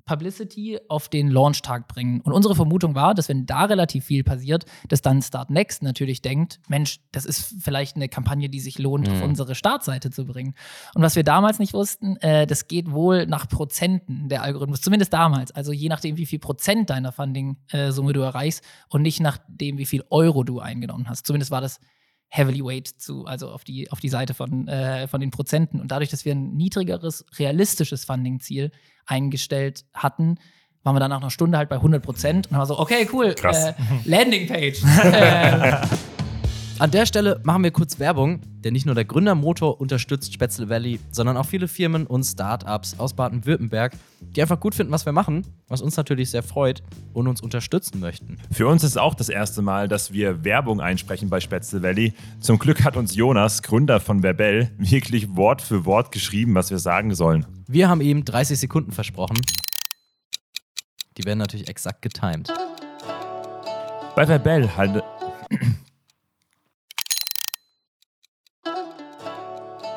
Publicity 0.04 0.78
auf 0.88 1.08
den 1.08 1.28
Launchtag 1.28 1.88
bringen. 1.88 2.20
Und 2.20 2.32
unsere 2.32 2.54
Vermutung 2.54 2.94
war, 2.94 3.14
dass 3.14 3.28
wenn 3.28 3.46
da 3.46 3.64
relativ 3.64 4.04
viel 4.04 4.24
passiert, 4.24 4.64
dass 4.88 5.00
dann 5.00 5.22
Start 5.22 5.50
Next 5.50 5.82
natürlich 5.82 6.22
denkt, 6.22 6.60
Mensch, 6.68 7.00
das 7.12 7.24
ist 7.24 7.54
vielleicht 7.60 7.96
eine 7.96 8.08
Kampagne, 8.08 8.48
die 8.48 8.60
sich 8.60 8.78
lohnt, 8.78 9.06
mhm. 9.06 9.14
auf 9.14 9.22
unsere 9.22 9.54
Startseite 9.54 10.10
zu 10.10 10.26
bringen. 10.26 10.54
Und 10.94 11.02
was 11.02 11.16
wir 11.16 11.24
damals 11.24 11.58
nicht 11.58 11.72
wussten, 11.72 12.16
äh, 12.16 12.46
das 12.46 12.66
geht 12.66 12.90
wohl 12.90 13.26
nach 13.26 13.48
Prozenten 13.48 14.28
der 14.28 14.42
Algorithmus, 14.42 14.80
zumindest 14.80 15.12
damals. 15.12 15.52
Also 15.52 15.72
je 15.72 15.88
nachdem, 15.88 16.16
wie 16.16 16.26
viel 16.26 16.40
Prozent 16.40 16.90
deiner 16.90 17.12
Funding-Summe 17.12 18.12
du 18.12 18.20
erreichst 18.20 18.64
und 18.88 19.02
nicht 19.02 19.20
nachdem, 19.20 19.78
wie 19.78 19.86
viel 19.86 20.04
Euro 20.10 20.42
du 20.42 20.60
eingenommen 20.60 21.08
hast. 21.08 21.26
Zumindest 21.26 21.50
war 21.50 21.60
das 21.60 21.78
heavily 22.34 22.64
weight 22.64 22.88
zu, 22.88 23.26
also 23.26 23.50
auf 23.50 23.62
die, 23.62 23.90
auf 23.90 24.00
die 24.00 24.08
Seite 24.08 24.32
von, 24.32 24.66
äh, 24.66 25.06
von 25.06 25.20
den 25.20 25.30
Prozenten. 25.30 25.80
Und 25.80 25.88
dadurch, 25.88 26.08
dass 26.08 26.24
wir 26.24 26.32
ein 26.32 26.56
niedrigeres, 26.56 27.26
realistisches 27.38 28.06
Funding-Ziel 28.06 28.72
eingestellt 29.04 29.84
hatten, 29.92 30.38
waren 30.82 30.96
wir 30.96 31.00
dann 31.00 31.10
nach 31.10 31.20
einer 31.20 31.30
Stunde 31.30 31.58
halt 31.58 31.68
bei 31.68 31.76
100 31.76 32.02
Prozent 32.02 32.50
und 32.50 32.56
haben 32.56 32.66
so, 32.66 32.78
okay, 32.78 33.06
cool. 33.12 33.34
Äh, 33.42 33.74
Landingpage. 34.06 34.82
An 36.82 36.90
der 36.90 37.06
Stelle 37.06 37.40
machen 37.44 37.62
wir 37.62 37.70
kurz 37.70 38.00
Werbung, 38.00 38.40
denn 38.64 38.72
nicht 38.72 38.86
nur 38.86 38.96
der 38.96 39.04
Gründermotor 39.04 39.80
unterstützt 39.80 40.34
Spätzle 40.34 40.68
Valley, 40.68 40.98
sondern 41.12 41.36
auch 41.36 41.46
viele 41.46 41.68
Firmen 41.68 42.08
und 42.08 42.24
Startups 42.24 42.98
aus 42.98 43.14
Baden-Württemberg, 43.14 43.92
die 44.20 44.42
einfach 44.42 44.58
gut 44.58 44.74
finden, 44.74 44.92
was 44.92 45.06
wir 45.06 45.12
machen, 45.12 45.46
was 45.68 45.80
uns 45.80 45.96
natürlich 45.96 46.32
sehr 46.32 46.42
freut 46.42 46.82
und 47.12 47.28
uns 47.28 47.40
unterstützen 47.40 48.00
möchten. 48.00 48.36
Für 48.50 48.66
uns 48.66 48.82
ist 48.82 48.98
auch 48.98 49.14
das 49.14 49.28
erste 49.28 49.62
Mal, 49.62 49.86
dass 49.86 50.12
wir 50.12 50.42
Werbung 50.42 50.80
einsprechen 50.80 51.30
bei 51.30 51.38
Spätzle 51.38 51.84
Valley. 51.84 52.14
Zum 52.40 52.58
Glück 52.58 52.82
hat 52.82 52.96
uns 52.96 53.14
Jonas, 53.14 53.62
Gründer 53.62 54.00
von 54.00 54.22
Verbell, 54.22 54.72
wirklich 54.76 55.36
Wort 55.36 55.62
für 55.62 55.84
Wort 55.84 56.10
geschrieben, 56.10 56.56
was 56.56 56.72
wir 56.72 56.80
sagen 56.80 57.14
sollen. 57.14 57.46
Wir 57.68 57.88
haben 57.88 58.00
ihm 58.00 58.24
30 58.24 58.58
Sekunden 58.58 58.90
versprochen. 58.90 59.36
Die 61.16 61.22
werden 61.22 61.38
natürlich 61.38 61.68
exakt 61.68 62.02
getimed. 62.02 62.52
Bei 64.16 64.26
Verbell 64.26 64.68
handelt. 64.76 65.04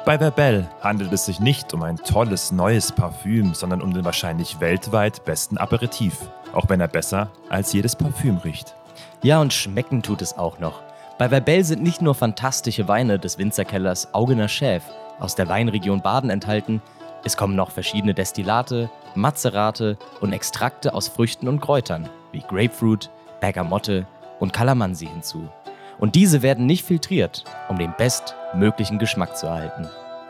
Bei 0.06 0.20
Verbell 0.20 0.68
handelt 0.82 1.12
es 1.14 1.26
sich 1.26 1.40
nicht 1.40 1.74
um 1.74 1.82
ein 1.82 1.98
tolles 1.98 2.52
neues 2.52 2.92
Parfüm, 2.92 3.56
sondern 3.56 3.82
um 3.82 3.92
den 3.92 4.06
wahrscheinlich 4.06 4.60
weltweit 4.60 5.26
besten 5.26 5.58
Aperitif, 5.58 6.20
auch 6.54 6.70
wenn 6.70 6.80
er 6.80 6.88
besser 6.88 7.32
als 7.50 7.74
jedes 7.74 7.96
Parfüm 7.96 8.38
riecht. 8.38 8.76
Ja, 9.24 9.42
und 9.42 9.52
schmecken 9.52 10.04
tut 10.04 10.22
es 10.22 10.38
auch 10.38 10.60
noch. 10.60 10.84
Bei 11.18 11.30
Verbell 11.30 11.64
sind 11.64 11.82
nicht 11.82 12.04
nur 12.04 12.14
fantastische 12.14 12.88
Weine 12.88 13.18
des 13.18 13.40
Winzerkellers 13.40 14.14
Augener 14.14 14.48
Schäf 14.48 14.84
aus 15.20 15.34
der 15.34 15.50
Weinregion 15.50 16.02
Baden 16.02 16.30
enthalten, 16.30 16.84
es 17.24 17.36
kommen 17.36 17.56
noch 17.56 17.72
verschiedene 17.72 18.14
Destillate, 18.14 18.92
Mazerate 19.16 19.98
und 20.22 20.34
Extrakte 20.34 20.94
aus 20.94 21.08
Früchten 21.08 21.48
und 21.48 21.62
Kräutern 21.62 22.08
wie 22.32 22.42
Grapefruit, 22.42 23.10
Bergamotte 23.42 24.06
und 24.40 24.54
Kalamansi 24.54 25.08
hinzu. 25.08 25.50
Und 25.98 26.16
diese 26.16 26.42
werden 26.42 26.66
nicht 26.66 26.86
filtriert, 26.86 27.44
um 27.70 27.78
den 27.78 27.94
bestmöglichen 27.98 29.00
Geschmack 29.00 29.38
zu 29.38 29.48
erhalten. 29.48 29.88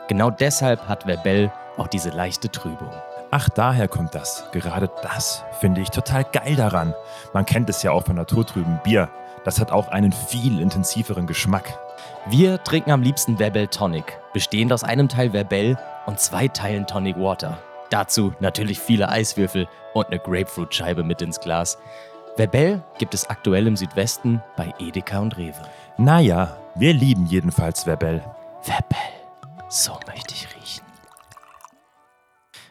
Genau 0.08 0.30
deshalb 0.30 0.88
hat 0.88 1.04
Verbell 1.04 1.50
auch 1.76 1.88
diese 1.88 2.10
leichte 2.10 2.50
Trübung. 2.50 2.90
Ach, 3.30 3.48
daher 3.48 3.88
kommt 3.88 4.14
das. 4.14 4.44
Gerade 4.52 4.88
das 5.02 5.42
finde 5.58 5.80
ich 5.80 5.90
total 5.90 6.24
geil 6.24 6.54
daran. 6.54 6.94
Man 7.32 7.44
kennt 7.44 7.68
es 7.68 7.82
ja 7.82 7.90
auch 7.90 8.04
von 8.04 8.16
naturtrüben 8.16 8.78
Bier. 8.84 9.08
Das 9.44 9.60
hat 9.60 9.72
auch 9.72 9.88
einen 9.88 10.12
viel 10.12 10.60
intensiveren 10.60 11.26
Geschmack. 11.26 11.78
Wir 12.26 12.62
trinken 12.62 12.92
am 12.92 13.02
liebsten 13.02 13.38
Verbell 13.38 13.66
Tonic, 13.68 14.18
bestehend 14.32 14.72
aus 14.72 14.84
einem 14.84 15.08
Teil 15.08 15.30
Verbell 15.30 15.76
und 16.06 16.20
zwei 16.20 16.48
Teilen 16.48 16.86
Tonic 16.86 17.16
Water. 17.16 17.58
Dazu 17.90 18.32
natürlich 18.40 18.80
viele 18.80 19.08
Eiswürfel 19.08 19.68
und 19.92 20.06
eine 20.06 20.18
Grapefruit-Scheibe 20.18 21.04
mit 21.04 21.22
ins 21.22 21.40
Glas. 21.40 21.78
Verbell 22.36 22.84
gibt 22.98 23.14
es 23.14 23.30
aktuell 23.30 23.66
im 23.66 23.76
Südwesten 23.76 24.42
bei 24.58 24.74
Edeka 24.78 25.20
und 25.20 25.38
Rewe. 25.38 25.54
Naja, 25.96 26.58
wir 26.76 26.92
lieben 26.92 27.24
jedenfalls 27.24 27.84
Verbell. 27.84 28.22
Verbell, 28.60 28.98
so 29.70 29.98
möchte 30.06 30.34
ich 30.34 30.46
riechen. 30.54 30.84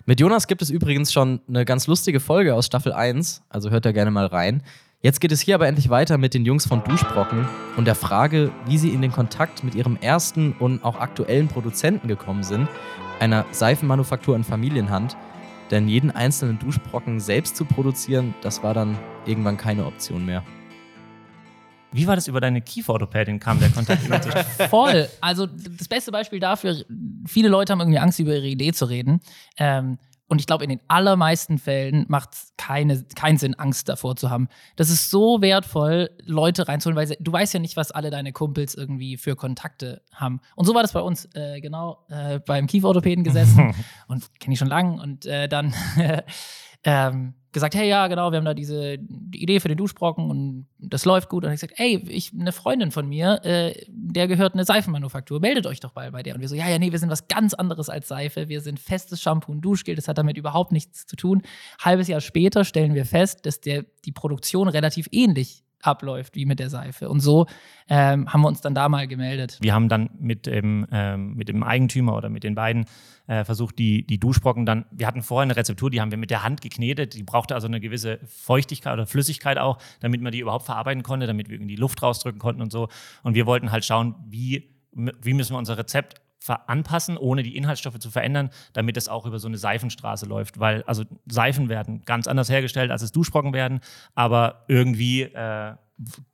Mit 0.06 0.20
Jonas 0.20 0.46
gibt 0.46 0.62
es 0.62 0.70
übrigens 0.70 1.12
schon 1.12 1.42
eine 1.50 1.66
ganz 1.66 1.88
lustige 1.88 2.20
Folge 2.20 2.54
aus 2.54 2.68
Staffel 2.68 2.94
1, 2.94 3.42
also 3.50 3.72
hört 3.72 3.86
da 3.86 3.92
gerne 3.92 4.12
mal 4.12 4.28
rein. 4.28 4.62
Jetzt 5.02 5.20
geht 5.20 5.32
es 5.32 5.42
hier 5.42 5.56
aber 5.56 5.68
endlich 5.68 5.90
weiter 5.90 6.20
mit 6.20 6.36
den 6.36 6.46
Jungs 6.46 6.68
von 6.68 6.84
Duschbrocken 6.84 7.48
und 7.76 7.86
der 7.86 7.96
Frage, 7.96 8.52
wie 8.68 8.78
sie 8.78 8.90
in 8.90 9.02
den 9.02 9.12
Kontakt 9.12 9.64
mit 9.64 9.74
ihrem 9.74 9.98
ersten 10.00 10.54
und 10.54 10.84
auch 10.84 11.00
aktuellen 11.00 11.48
Produzenten 11.48 12.08
gekommen 12.08 12.44
sind, 12.44 12.68
einer 13.20 13.46
Seifenmanufaktur 13.52 14.36
in 14.36 14.44
Familienhand, 14.44 15.18
denn 15.72 15.88
jeden 15.88 16.12
einzelnen 16.12 16.60
Duschbrocken 16.60 17.20
selbst 17.20 17.56
zu 17.56 17.66
produzieren, 17.66 18.34
das 18.42 18.64
war 18.64 18.74
dann 18.74 18.98
irgendwann 19.26 19.58
keine 19.58 19.86
Option 19.86 20.26
mehr. 20.26 20.44
Wie 21.92 22.08
war 22.08 22.16
das 22.16 22.28
über 22.28 22.42
deine 22.42 22.62
Kieferorthopädin? 22.62 23.40
Kam 23.40 23.60
der 23.60 23.70
Kontakt 23.70 24.02
Voll. 24.70 25.08
Also 25.22 25.46
das 25.46 25.88
beste 25.88 26.12
Beispiel 26.12 26.42
dafür, 26.42 26.84
viele 27.26 27.48
Leute 27.48 27.72
haben 27.72 27.80
irgendwie 27.80 28.00
Angst, 28.00 28.20
über 28.20 28.36
ihre 28.36 28.48
Idee 28.48 28.74
zu 28.74 28.86
reden. 28.86 29.22
Ähm, 29.58 29.98
und 30.28 30.40
ich 30.40 30.48
glaube, 30.48 30.64
in 30.64 30.70
den 30.70 30.82
allermeisten 30.88 31.58
Fällen 31.60 32.06
macht 32.08 32.34
es 32.34 32.54
keinen 32.58 33.38
Sinn, 33.38 33.54
Angst 33.56 33.90
davor 33.90 34.16
zu 34.16 34.30
haben. 34.30 34.48
Das 34.76 34.90
ist 34.90 35.12
so 35.12 35.42
wertvoll, 35.42 36.10
Leute 36.24 36.68
reinzuholen, 36.68 36.98
weil 36.98 37.16
du 37.20 37.32
weißt 37.32 37.54
ja 37.54 37.60
nicht, 37.60 37.78
was 37.78 37.92
alle 37.92 38.10
deine 38.10 38.34
Kumpels 38.34 38.74
irgendwie 38.74 39.18
für 39.18 39.36
Kontakte 39.36 40.02
haben. 40.12 40.42
Und 40.56 40.66
so 40.66 40.74
war 40.74 40.82
das 40.82 40.94
bei 40.94 41.02
uns, 41.02 41.30
äh, 41.36 41.62
genau, 41.62 42.06
äh, 42.10 42.40
beim 42.40 42.66
Kieferorthopäden 42.66 43.24
gesessen 43.24 43.76
und 44.08 44.40
kenne 44.40 44.54
ich 44.54 44.60
schon 44.60 44.68
lange 44.68 45.02
und 45.02 45.26
äh, 45.28 45.48
dann 45.48 45.74
ähm, 46.84 47.36
gesagt, 47.56 47.74
hey, 47.74 47.90
ja, 47.90 48.08
genau, 48.08 48.32
wir 48.32 48.38
haben 48.38 48.46
da 48.46 48.54
diese 48.54 48.98
die 49.00 49.42
Idee 49.42 49.60
für 49.60 49.68
den 49.68 49.78
Duschbrocken 49.78 50.30
und 50.30 50.68
das 50.78 51.06
läuft 51.06 51.30
gut. 51.30 51.44
Und 51.44 51.52
ich 51.52 51.60
gesagt, 51.60 51.80
ey, 51.80 51.98
ich, 52.08 52.32
eine 52.34 52.52
Freundin 52.52 52.92
von 52.92 53.10
mir, 53.10 53.44
äh, 53.44 53.74
der 53.90 54.28
gehört 54.28 54.54
eine 54.54 54.64
Seifenmanufaktur, 54.64 55.40
meldet 55.40 55.66
euch 55.66 55.80
doch 55.80 55.96
mal 55.96 56.12
bei 56.12 56.22
der. 56.22 56.36
Und 56.36 56.42
wir 56.42 56.48
so, 56.48 56.56
ja, 56.56 56.70
ja, 56.70 56.78
nee, 56.78 56.92
wir 56.92 57.00
sind 57.00 57.10
was 57.10 57.28
ganz 57.28 57.56
anderes 57.56 57.90
als 57.90 58.08
Seife. 58.08 58.48
Wir 58.48 58.62
sind 58.62 58.80
festes 58.80 59.22
Shampoo 59.22 59.52
und 59.52 59.62
Duschgel, 59.62 59.96
das 59.96 60.08
hat 60.08 60.20
damit 60.20 60.38
überhaupt 60.38 60.72
nichts 60.72 61.08
zu 61.08 61.16
tun. 61.16 61.42
Halbes 61.80 62.08
Jahr 62.08 62.22
später 62.22 62.64
stellen 62.64 62.94
wir 62.94 63.06
fest, 63.06 63.46
dass 63.46 63.60
der, 63.60 63.86
die 64.06 64.12
Produktion 64.12 64.68
relativ 64.68 65.08
ähnlich 65.12 65.65
abläuft 65.88 66.36
wie 66.36 66.46
mit 66.46 66.60
der 66.60 66.70
Seife. 66.70 67.10
Und 67.10 67.20
so 67.20 67.48
ähm, 67.90 68.32
haben 68.32 68.42
wir 68.42 68.48
uns 68.48 68.62
dann 68.62 68.76
da 68.76 68.90
mal 68.90 69.08
gemeldet. 69.08 69.58
Wir 69.62 69.74
haben 69.74 69.90
dann 69.90 70.10
mit 70.20 70.46
dem, 70.46 70.88
ähm, 70.92 71.36
mit 71.36 71.50
dem 71.50 71.64
Eigentümer 71.64 72.16
oder 72.16 72.30
mit 72.30 72.44
den 72.44 72.56
beiden 72.56 72.86
äh, 73.28 73.44
versucht, 73.44 73.80
die, 73.80 74.06
die 74.06 74.20
Duschbrocken 74.20 74.66
dann, 74.66 74.86
wir 74.92 75.08
hatten 75.08 75.22
vorher 75.22 75.44
eine 75.44 75.56
Rezeptur, 75.56 75.90
die 75.90 76.02
haben 76.02 76.12
wir 76.12 76.18
mit 76.18 76.32
der 76.32 76.44
Hand 76.44 76.62
geknetet, 76.62 77.16
die 77.16 77.24
brauchte 77.24 77.56
also 77.56 77.68
eine 77.68 77.80
gewisse 77.80 78.20
Feuchtigkeit 78.26 78.94
oder 78.94 79.06
Flüssigkeit 79.06 79.58
auch, 79.58 79.80
damit 80.00 80.22
man 80.22 80.32
die 80.32 80.40
überhaupt 80.40 80.66
verarbeiten 80.66 81.04
konnte, 81.04 81.28
damit 81.28 81.50
wir 81.50 81.56
irgendwie 81.56 81.76
die 81.76 81.82
Luft 81.82 82.02
rausdrücken 82.02 82.40
konnten 82.40 82.62
und 82.62 82.72
so. 82.72 82.90
Und 83.24 83.36
wir 83.36 83.46
wollten 83.46 83.72
halt 83.72 83.86
schauen, 83.86 84.16
wie, 84.28 84.76
wie 84.92 85.34
müssen 85.34 85.54
wir 85.54 85.58
unser 85.58 85.78
Rezept 85.78 86.22
anpassen, 86.50 87.18
ohne 87.18 87.44
die 87.44 87.56
Inhaltsstoffe 87.56 88.00
zu 88.00 88.10
verändern, 88.10 88.50
damit 88.74 88.98
es 88.98 89.08
auch 89.08 89.26
über 89.26 89.40
so 89.40 89.48
eine 89.48 89.58
Seifenstraße 89.58 90.26
läuft. 90.26 90.60
Weil 90.60 90.84
also 90.84 91.04
Seifen 91.26 91.70
werden 91.70 92.02
ganz 92.06 92.28
anders 92.28 92.50
hergestellt, 92.50 92.92
als 92.92 93.02
es 93.02 93.12
Duschbrocken 93.12 93.54
werden, 93.54 93.80
aber 94.14 94.66
irgendwie 94.68 95.24
äh, 95.24 95.76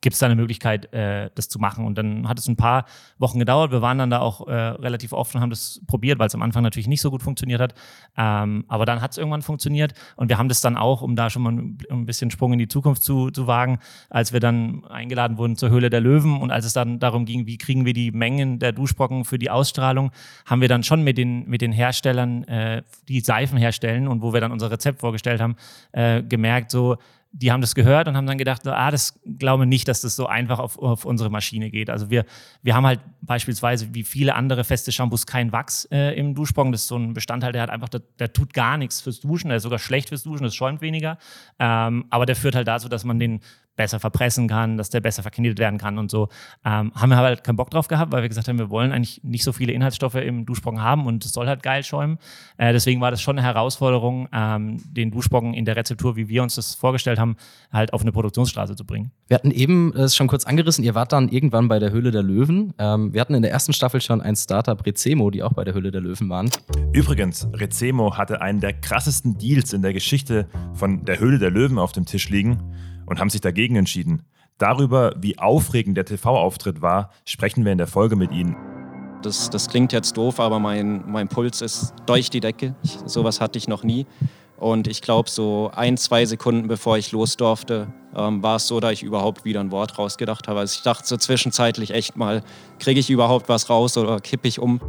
gibt 0.00 0.14
es 0.14 0.18
da 0.18 0.26
eine 0.26 0.34
Möglichkeit, 0.34 0.92
äh, 0.92 1.30
das 1.34 1.48
zu 1.48 1.58
machen. 1.58 1.86
Und 1.86 1.96
dann 1.96 2.28
hat 2.28 2.38
es 2.38 2.48
ein 2.48 2.56
paar 2.56 2.84
Wochen 3.18 3.38
gedauert. 3.38 3.70
Wir 3.70 3.80
waren 3.80 3.98
dann 3.98 4.10
da 4.10 4.20
auch 4.20 4.46
äh, 4.48 4.52
relativ 4.52 5.12
oft 5.12 5.34
und 5.34 5.40
haben 5.40 5.50
das 5.50 5.80
probiert, 5.86 6.18
weil 6.18 6.26
es 6.26 6.34
am 6.34 6.42
Anfang 6.42 6.62
natürlich 6.62 6.88
nicht 6.88 7.00
so 7.00 7.10
gut 7.10 7.22
funktioniert 7.22 7.60
hat. 7.60 7.74
Ähm, 8.16 8.64
aber 8.68 8.86
dann 8.86 9.00
hat 9.00 9.12
es 9.12 9.18
irgendwann 9.18 9.42
funktioniert 9.42 9.94
und 10.16 10.28
wir 10.28 10.38
haben 10.38 10.48
das 10.48 10.60
dann 10.60 10.76
auch, 10.76 11.02
um 11.02 11.14
da 11.14 11.30
schon 11.30 11.42
mal 11.42 11.52
ein 11.52 12.06
bisschen 12.06 12.30
Sprung 12.30 12.52
in 12.52 12.58
die 12.58 12.68
Zukunft 12.68 13.02
zu, 13.02 13.30
zu 13.30 13.46
wagen, 13.46 13.78
als 14.10 14.32
wir 14.32 14.40
dann 14.40 14.84
eingeladen 14.86 15.38
wurden 15.38 15.56
zur 15.56 15.70
Höhle 15.70 15.90
der 15.90 16.00
Löwen 16.00 16.40
und 16.40 16.50
als 16.50 16.66
es 16.66 16.72
dann 16.72 16.98
darum 16.98 17.24
ging, 17.24 17.46
wie 17.46 17.58
kriegen 17.58 17.84
wir 17.84 17.92
die 17.92 18.10
Mengen 18.10 18.58
der 18.58 18.72
Duschbrocken 18.72 19.24
für 19.24 19.38
die 19.38 19.50
Ausstrahlung, 19.50 20.10
haben 20.44 20.60
wir 20.60 20.68
dann 20.68 20.82
schon 20.82 21.04
mit 21.04 21.18
den, 21.18 21.48
mit 21.48 21.60
den 21.60 21.72
Herstellern, 21.72 22.44
äh, 22.44 22.82
die 23.08 23.20
Seifen 23.20 23.58
herstellen 23.58 24.08
und 24.08 24.22
wo 24.22 24.32
wir 24.32 24.40
dann 24.40 24.50
unser 24.50 24.70
Rezept 24.70 25.00
vorgestellt 25.00 25.40
haben, 25.40 25.54
äh, 25.92 26.22
gemerkt, 26.22 26.70
so, 26.70 26.96
die 27.34 27.50
haben 27.50 27.62
das 27.62 27.74
gehört 27.74 28.08
und 28.08 28.16
haben 28.16 28.26
dann 28.26 28.36
gedacht, 28.36 28.66
ah, 28.66 28.90
das 28.90 29.18
glaube 29.24 29.64
nicht, 29.64 29.88
dass 29.88 30.02
das 30.02 30.14
so 30.14 30.26
einfach 30.26 30.58
auf, 30.58 30.78
auf 30.78 31.06
unsere 31.06 31.30
Maschine 31.30 31.70
geht. 31.70 31.88
Also 31.88 32.10
wir, 32.10 32.26
wir 32.62 32.74
haben 32.74 32.86
halt 32.86 33.00
beispielsweise 33.22 33.94
wie 33.94 34.04
viele 34.04 34.34
andere 34.34 34.64
feste 34.64 34.92
Shampoos 34.92 35.26
kein 35.26 35.50
Wachs 35.50 35.86
äh, 35.90 36.14
im 36.18 36.34
Duschbrocken. 36.34 36.72
Das 36.72 36.82
ist 36.82 36.88
so 36.88 36.96
ein 36.96 37.14
Bestandteil, 37.14 37.52
der 37.52 37.62
hat 37.62 37.70
einfach, 37.70 37.88
der, 37.88 38.02
der, 38.18 38.34
tut 38.34 38.52
gar 38.52 38.76
nichts 38.76 39.00
fürs 39.00 39.20
Duschen, 39.20 39.48
der 39.48 39.56
ist 39.56 39.62
sogar 39.62 39.78
schlecht 39.78 40.10
fürs 40.10 40.24
Duschen, 40.24 40.44
das 40.44 40.54
schäumt 40.54 40.82
weniger. 40.82 41.16
Ähm, 41.58 42.04
aber 42.10 42.26
der 42.26 42.36
führt 42.36 42.54
halt 42.54 42.68
dazu, 42.68 42.90
dass 42.90 43.04
man 43.04 43.18
den 43.18 43.40
besser 43.82 43.98
verpressen 43.98 44.46
kann, 44.46 44.76
dass 44.76 44.90
der 44.90 45.00
besser 45.00 45.22
verknetet 45.22 45.58
werden 45.58 45.76
kann 45.76 45.98
und 45.98 46.08
so. 46.08 46.28
Ähm, 46.64 46.92
haben 46.94 47.08
wir 47.10 47.16
halt 47.16 47.42
keinen 47.42 47.56
Bock 47.56 47.70
drauf 47.70 47.88
gehabt, 47.88 48.12
weil 48.12 48.22
wir 48.22 48.28
gesagt 48.28 48.46
haben, 48.46 48.58
wir 48.58 48.70
wollen 48.70 48.92
eigentlich 48.92 49.24
nicht 49.24 49.42
so 49.42 49.52
viele 49.52 49.72
Inhaltsstoffe 49.72 50.14
im 50.14 50.46
Duschbrocken 50.46 50.80
haben 50.80 51.06
und 51.06 51.24
es 51.24 51.32
soll 51.32 51.48
halt 51.48 51.64
geil 51.64 51.82
schäumen. 51.82 52.18
Äh, 52.58 52.72
deswegen 52.72 53.00
war 53.00 53.10
das 53.10 53.20
schon 53.20 53.36
eine 53.36 53.44
Herausforderung, 53.44 54.28
ähm, 54.32 54.76
den 54.84 55.10
Duschbrocken 55.10 55.52
in 55.52 55.64
der 55.64 55.74
Rezeptur, 55.74 56.14
wie 56.14 56.28
wir 56.28 56.44
uns 56.44 56.54
das 56.54 56.76
vorgestellt 56.76 57.18
haben, 57.18 57.36
halt 57.72 57.92
auf 57.92 58.02
eine 58.02 58.12
Produktionsstraße 58.12 58.76
zu 58.76 58.84
bringen. 58.84 59.10
Wir 59.26 59.34
hatten 59.34 59.50
eben 59.50 59.92
es 59.96 60.14
schon 60.14 60.28
kurz 60.28 60.44
angerissen, 60.44 60.84
ihr 60.84 60.94
wart 60.94 61.10
dann 61.12 61.28
irgendwann 61.28 61.66
bei 61.66 61.80
der 61.80 61.90
Höhle 61.90 62.12
der 62.12 62.22
Löwen. 62.22 62.74
Ähm, 62.78 63.12
wir 63.12 63.20
hatten 63.20 63.34
in 63.34 63.42
der 63.42 63.50
ersten 63.50 63.72
Staffel 63.72 64.00
schon 64.00 64.20
ein 64.20 64.36
Startup 64.36 64.86
Rezemo, 64.86 65.32
die 65.32 65.42
auch 65.42 65.54
bei 65.54 65.64
der 65.64 65.74
Höhle 65.74 65.90
der 65.90 66.02
Löwen 66.02 66.28
waren. 66.28 66.50
Übrigens, 66.92 67.48
Rezemo 67.52 68.16
hatte 68.16 68.40
einen 68.40 68.60
der 68.60 68.74
krassesten 68.74 69.38
Deals 69.38 69.72
in 69.72 69.82
der 69.82 69.92
Geschichte 69.92 70.46
von 70.72 71.04
der 71.04 71.18
Höhle 71.18 71.40
der 71.40 71.50
Löwen 71.50 71.80
auf 71.80 71.90
dem 71.90 72.06
Tisch 72.06 72.28
liegen 72.28 72.62
und 73.12 73.20
haben 73.20 73.28
sich 73.28 73.42
dagegen 73.42 73.76
entschieden. 73.76 74.22
Darüber, 74.56 75.14
wie 75.18 75.38
aufregend 75.38 75.98
der 75.98 76.06
TV-Auftritt 76.06 76.80
war, 76.80 77.10
sprechen 77.26 77.64
wir 77.66 77.72
in 77.72 77.78
der 77.78 77.86
Folge 77.86 78.16
mit 78.16 78.32
Ihnen. 78.32 78.56
Das, 79.22 79.50
das 79.50 79.68
klingt 79.68 79.92
jetzt 79.92 80.16
doof, 80.16 80.40
aber 80.40 80.58
mein, 80.58 81.04
mein 81.10 81.28
Puls 81.28 81.60
ist 81.60 81.92
durch 82.06 82.30
die 82.30 82.40
Decke. 82.40 82.74
Ich, 82.82 82.98
sowas 83.04 83.42
hatte 83.42 83.58
ich 83.58 83.68
noch 83.68 83.84
nie. 83.84 84.06
Und 84.56 84.88
ich 84.88 85.02
glaube, 85.02 85.28
so 85.28 85.70
ein, 85.74 85.98
zwei 85.98 86.24
Sekunden 86.24 86.68
bevor 86.68 86.96
ich 86.96 87.12
los 87.12 87.36
durfte, 87.36 87.92
ähm, 88.16 88.42
war 88.42 88.56
es 88.56 88.66
so, 88.66 88.80
dass 88.80 88.92
ich 88.92 89.02
überhaupt 89.02 89.44
wieder 89.44 89.60
ein 89.60 89.70
Wort 89.70 89.98
rausgedacht 89.98 90.48
habe. 90.48 90.60
Also 90.60 90.76
ich 90.78 90.82
dachte 90.82 91.06
so 91.06 91.18
zwischenzeitlich 91.18 91.90
echt 91.90 92.16
mal, 92.16 92.42
kriege 92.78 92.98
ich 92.98 93.10
überhaupt 93.10 93.50
was 93.50 93.68
raus 93.68 93.98
oder 93.98 94.20
kippe 94.20 94.48
ich 94.48 94.58
um? 94.58 94.80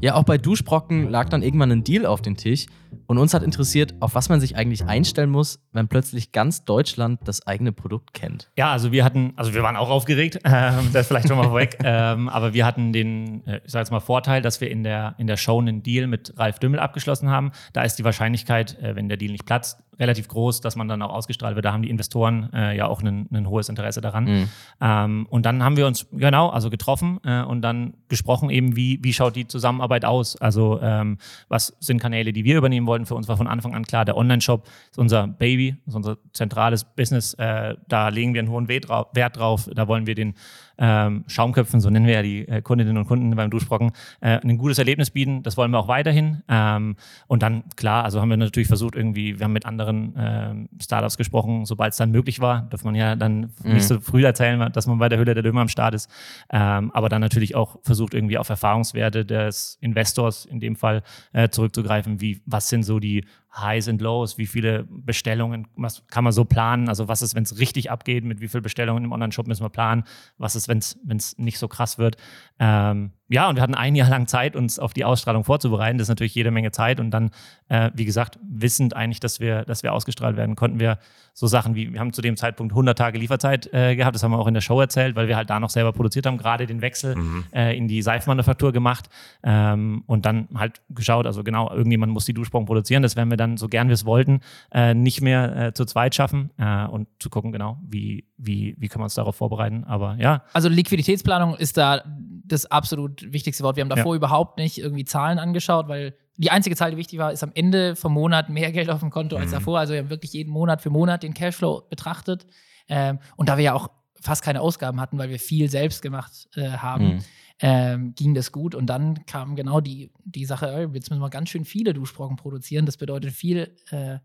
Ja, 0.00 0.14
auch 0.14 0.24
bei 0.24 0.38
Duschbrocken 0.38 1.10
lag 1.10 1.28
dann 1.30 1.42
irgendwann 1.42 1.72
ein 1.72 1.82
Deal 1.82 2.06
auf 2.06 2.22
dem 2.22 2.36
Tisch. 2.36 2.66
Und 3.06 3.18
uns 3.18 3.34
hat 3.34 3.42
interessiert, 3.42 3.94
auf 4.00 4.14
was 4.14 4.28
man 4.28 4.40
sich 4.40 4.56
eigentlich 4.56 4.84
einstellen 4.84 5.30
muss, 5.30 5.60
wenn 5.72 5.88
plötzlich 5.88 6.32
ganz 6.32 6.64
Deutschland 6.64 7.20
das 7.24 7.46
eigene 7.46 7.72
Produkt 7.72 8.14
kennt. 8.14 8.50
Ja, 8.56 8.72
also 8.72 8.92
wir 8.92 9.04
hatten, 9.04 9.32
also 9.36 9.54
wir 9.54 9.62
waren 9.62 9.76
auch 9.76 9.90
aufgeregt, 9.90 10.36
äh, 10.44 10.72
das 10.92 11.08
vielleicht 11.08 11.28
schon 11.28 11.36
mal 11.36 11.48
vorweg, 11.48 11.78
ähm, 11.84 12.28
aber 12.28 12.54
wir 12.54 12.66
hatten 12.66 12.92
den, 12.92 13.46
äh, 13.46 13.60
ich 13.64 13.72
sag 13.72 13.80
jetzt 13.80 13.90
mal, 13.90 14.00
Vorteil, 14.00 14.42
dass 14.42 14.60
wir 14.60 14.70
in 14.70 14.82
der, 14.82 15.14
in 15.18 15.26
der 15.26 15.36
Show 15.36 15.60
einen 15.60 15.82
Deal 15.82 16.06
mit 16.06 16.34
Ralf 16.36 16.58
Dümmel 16.58 16.80
abgeschlossen 16.80 17.30
haben. 17.30 17.52
Da 17.72 17.82
ist 17.82 17.98
die 17.98 18.04
Wahrscheinlichkeit, 18.04 18.78
äh, 18.80 18.96
wenn 18.96 19.08
der 19.08 19.16
Deal 19.16 19.32
nicht 19.32 19.46
platzt, 19.46 19.78
relativ 19.98 20.28
groß, 20.28 20.60
dass 20.60 20.74
man 20.74 20.88
dann 20.88 21.02
auch 21.02 21.12
ausgestrahlt 21.12 21.54
wird. 21.54 21.64
Da 21.64 21.72
haben 21.72 21.82
die 21.82 21.90
Investoren 21.90 22.50
äh, 22.52 22.76
ja 22.76 22.86
auch 22.86 23.02
ein 23.02 23.46
hohes 23.46 23.68
Interesse 23.68 24.00
daran. 24.00 24.24
Mhm. 24.24 24.48
Ähm, 24.80 25.26
und 25.28 25.46
dann 25.46 25.62
haben 25.62 25.76
wir 25.76 25.86
uns 25.86 26.06
genau, 26.12 26.48
also 26.48 26.70
getroffen 26.70 27.20
äh, 27.24 27.42
und 27.42 27.62
dann 27.62 27.94
gesprochen 28.08 28.50
eben, 28.50 28.74
wie, 28.74 28.98
wie 29.02 29.12
schaut 29.12 29.36
die 29.36 29.46
Zusammenarbeit 29.46 30.04
aus? 30.04 30.36
Also 30.36 30.80
ähm, 30.82 31.18
was 31.48 31.76
sind 31.80 32.00
Kanäle, 32.00 32.32
die 32.32 32.44
wir 32.44 32.56
übernehmen 32.56 32.81
wollten? 32.86 33.06
Für 33.06 33.14
uns 33.14 33.28
war 33.28 33.36
von 33.36 33.46
Anfang 33.46 33.74
an 33.74 33.84
klar, 33.84 34.04
der 34.04 34.16
Online-Shop 34.16 34.66
ist 34.90 34.98
unser 34.98 35.26
Baby, 35.26 35.76
ist 35.86 35.94
unser 35.94 36.18
zentrales 36.32 36.84
Business. 36.84 37.34
Äh, 37.34 37.76
da 37.88 38.08
legen 38.08 38.34
wir 38.34 38.40
einen 38.40 38.50
hohen 38.50 38.68
Wert 38.68 39.36
drauf. 39.36 39.68
Da 39.72 39.88
wollen 39.88 40.06
wir 40.06 40.14
den 40.14 40.34
ähm, 40.78 41.24
Schaumköpfen, 41.28 41.80
so 41.80 41.90
nennen 41.90 42.06
wir 42.06 42.14
ja 42.14 42.22
die 42.22 42.48
äh, 42.48 42.62
Kundinnen 42.62 42.96
und 42.96 43.06
Kunden 43.06 43.34
beim 43.36 43.50
Duschbrocken, 43.50 43.92
äh, 44.20 44.40
ein 44.42 44.58
gutes 44.58 44.78
Erlebnis 44.78 45.10
bieten. 45.10 45.42
Das 45.42 45.56
wollen 45.56 45.70
wir 45.70 45.78
auch 45.78 45.88
weiterhin. 45.88 46.42
Ähm, 46.48 46.96
und 47.28 47.42
dann, 47.42 47.64
klar, 47.76 48.04
also 48.04 48.20
haben 48.20 48.30
wir 48.30 48.36
natürlich 48.36 48.68
versucht, 48.68 48.96
irgendwie, 48.96 49.38
wir 49.38 49.44
haben 49.44 49.52
mit 49.52 49.66
anderen 49.66 50.14
ähm, 50.18 50.68
Startups 50.80 51.16
gesprochen, 51.16 51.66
sobald 51.66 51.92
es 51.92 51.98
dann 51.98 52.10
möglich 52.10 52.40
war. 52.40 52.62
Darf 52.70 52.84
man 52.84 52.94
ja 52.94 53.14
dann 53.14 53.52
mhm. 53.62 53.74
nicht 53.74 53.86
so 53.86 54.00
früh 54.00 54.24
erzählen, 54.24 54.72
dass 54.72 54.86
man 54.86 54.98
bei 54.98 55.08
der 55.08 55.18
Höhle 55.18 55.34
der 55.34 55.42
Löwen 55.42 55.58
am 55.58 55.68
Start 55.68 55.94
ist. 55.94 56.10
Ähm, 56.50 56.90
aber 56.92 57.08
dann 57.08 57.20
natürlich 57.20 57.54
auch 57.54 57.78
versucht, 57.82 58.14
irgendwie 58.14 58.38
auf 58.38 58.48
Erfahrungswerte 58.48 59.24
des 59.24 59.78
Investors 59.80 60.44
in 60.46 60.58
dem 60.58 60.74
Fall 60.76 61.02
äh, 61.32 61.48
zurückzugreifen. 61.48 62.20
Wie, 62.20 62.42
was 62.46 62.68
sind 62.72 62.82
so 62.82 62.98
die 62.98 63.24
Highs 63.54 63.88
und 63.88 64.00
Lows, 64.00 64.38
wie 64.38 64.46
viele 64.46 64.84
Bestellungen 64.88 65.68
was 65.76 66.06
kann 66.06 66.24
man 66.24 66.32
so 66.32 66.44
planen? 66.44 66.88
Also 66.88 67.08
was 67.08 67.22
ist, 67.22 67.34
wenn 67.34 67.42
es 67.42 67.58
richtig 67.58 67.90
abgeht, 67.90 68.24
mit 68.24 68.40
wie 68.40 68.48
vielen 68.48 68.62
Bestellungen 68.62 69.04
im 69.04 69.12
Online-Shop 69.12 69.46
müssen 69.46 69.64
wir 69.64 69.70
planen? 69.70 70.04
Was 70.38 70.56
ist, 70.56 70.68
wenn 70.68 70.78
es 70.78 71.38
nicht 71.38 71.58
so 71.58 71.68
krass 71.68 71.98
wird? 71.98 72.16
Ähm, 72.58 73.12
ja, 73.32 73.48
und 73.48 73.56
wir 73.56 73.62
hatten 73.62 73.74
ein 73.74 73.94
Jahr 73.94 74.10
lang 74.10 74.26
Zeit, 74.26 74.56
uns 74.56 74.78
auf 74.78 74.92
die 74.92 75.06
Ausstrahlung 75.06 75.42
vorzubereiten. 75.44 75.96
Das 75.96 76.04
ist 76.04 76.10
natürlich 76.10 76.34
jede 76.34 76.50
Menge 76.50 76.70
Zeit. 76.70 77.00
Und 77.00 77.10
dann, 77.12 77.30
äh, 77.68 77.90
wie 77.94 78.04
gesagt, 78.04 78.38
wissend 78.42 78.94
eigentlich, 78.94 79.20
dass 79.20 79.40
wir, 79.40 79.64
dass 79.64 79.82
wir 79.82 79.94
ausgestrahlt 79.94 80.36
werden, 80.36 80.54
konnten 80.54 80.78
wir 80.78 80.98
so 81.32 81.46
Sachen 81.46 81.74
wie, 81.74 81.94
wir 81.94 81.98
haben 81.98 82.12
zu 82.12 82.20
dem 82.20 82.36
Zeitpunkt 82.36 82.74
100 82.74 82.96
Tage 82.96 83.18
Lieferzeit 83.18 83.72
äh, 83.72 83.96
gehabt. 83.96 84.14
Das 84.14 84.22
haben 84.22 84.32
wir 84.32 84.38
auch 84.38 84.46
in 84.46 84.52
der 84.52 84.60
Show 84.60 84.78
erzählt, 84.78 85.16
weil 85.16 85.28
wir 85.28 85.36
halt 85.36 85.48
da 85.48 85.58
noch 85.60 85.70
selber 85.70 85.94
produziert 85.94 86.26
haben, 86.26 86.36
gerade 86.36 86.66
den 86.66 86.82
Wechsel 86.82 87.16
mhm. 87.16 87.44
äh, 87.54 87.74
in 87.74 87.88
die 87.88 88.02
Seifenmanufaktur 88.02 88.70
gemacht. 88.70 89.08
Ähm, 89.42 90.04
und 90.06 90.26
dann 90.26 90.48
halt 90.54 90.82
geschaut, 90.90 91.24
also 91.24 91.42
genau, 91.42 91.72
irgendjemand 91.72 92.12
muss 92.12 92.26
die 92.26 92.34
Duschbrocken 92.34 92.66
produzieren. 92.66 93.02
Das 93.02 93.16
werden 93.16 93.30
wir 93.30 93.38
dann, 93.42 93.56
so 93.56 93.68
gern 93.68 93.88
wir 93.88 93.94
es 93.94 94.04
wollten, 94.04 94.40
äh, 94.70 94.94
nicht 94.94 95.20
mehr 95.20 95.56
äh, 95.56 95.72
zu 95.74 95.84
zweit 95.84 96.14
schaffen 96.14 96.50
äh, 96.58 96.86
und 96.86 97.08
zu 97.18 97.30
gucken, 97.30 97.52
genau, 97.52 97.78
wie, 97.86 98.26
wie, 98.36 98.74
wie 98.78 98.88
können 98.88 99.00
wir 99.00 99.04
uns 99.04 99.14
darauf 99.14 99.36
vorbereiten. 99.36 99.84
Aber 99.84 100.16
ja. 100.18 100.44
Also 100.52 100.68
Liquiditätsplanung 100.68 101.54
ist 101.56 101.76
da 101.76 102.02
das 102.44 102.66
absolut 102.66 103.32
wichtigste 103.32 103.64
Wort. 103.64 103.76
Wir 103.76 103.82
haben 103.82 103.88
davor 103.88 104.14
ja. 104.14 104.16
überhaupt 104.16 104.58
nicht 104.58 104.78
irgendwie 104.78 105.04
Zahlen 105.04 105.38
angeschaut, 105.38 105.88
weil 105.88 106.14
die 106.36 106.50
einzige 106.50 106.76
Zahl, 106.76 106.90
die 106.90 106.96
wichtig 106.96 107.18
war, 107.18 107.32
ist 107.32 107.42
am 107.42 107.52
Ende 107.54 107.96
vom 107.96 108.12
Monat 108.12 108.48
mehr 108.48 108.72
Geld 108.72 108.90
auf 108.90 109.00
dem 109.00 109.10
Konto 109.10 109.36
mhm. 109.36 109.42
als 109.42 109.50
davor. 109.50 109.78
Also 109.78 109.92
wir 109.92 110.00
haben 110.00 110.10
wirklich 110.10 110.32
jeden 110.32 110.50
Monat 110.50 110.82
für 110.82 110.90
Monat 110.90 111.22
den 111.22 111.34
Cashflow 111.34 111.82
betrachtet. 111.88 112.46
Ähm, 112.88 113.18
und 113.36 113.48
da 113.48 113.56
wir 113.56 113.64
ja 113.64 113.74
auch 113.74 113.88
fast 114.20 114.42
keine 114.42 114.60
Ausgaben 114.60 115.00
hatten, 115.00 115.18
weil 115.18 115.30
wir 115.30 115.38
viel 115.38 115.68
selbst 115.68 116.00
gemacht 116.02 116.48
äh, 116.54 116.70
haben, 116.70 117.14
mhm. 117.16 117.18
Ähm, 117.62 118.14
ging 118.14 118.34
das 118.34 118.52
gut. 118.52 118.74
Und 118.74 118.86
dann 118.86 119.24
kam 119.24 119.56
genau 119.56 119.80
die, 119.80 120.10
die 120.24 120.44
Sache, 120.44 120.90
jetzt 120.92 121.10
müssen 121.10 121.22
wir 121.22 121.30
ganz 121.30 121.48
schön 121.48 121.64
viele 121.64 121.94
Duschbrocken 121.94 122.36
produzieren. 122.36 122.84
Das 122.84 122.96
bedeutet 122.96 123.32
viel 123.32 123.74
äh, 123.90 124.18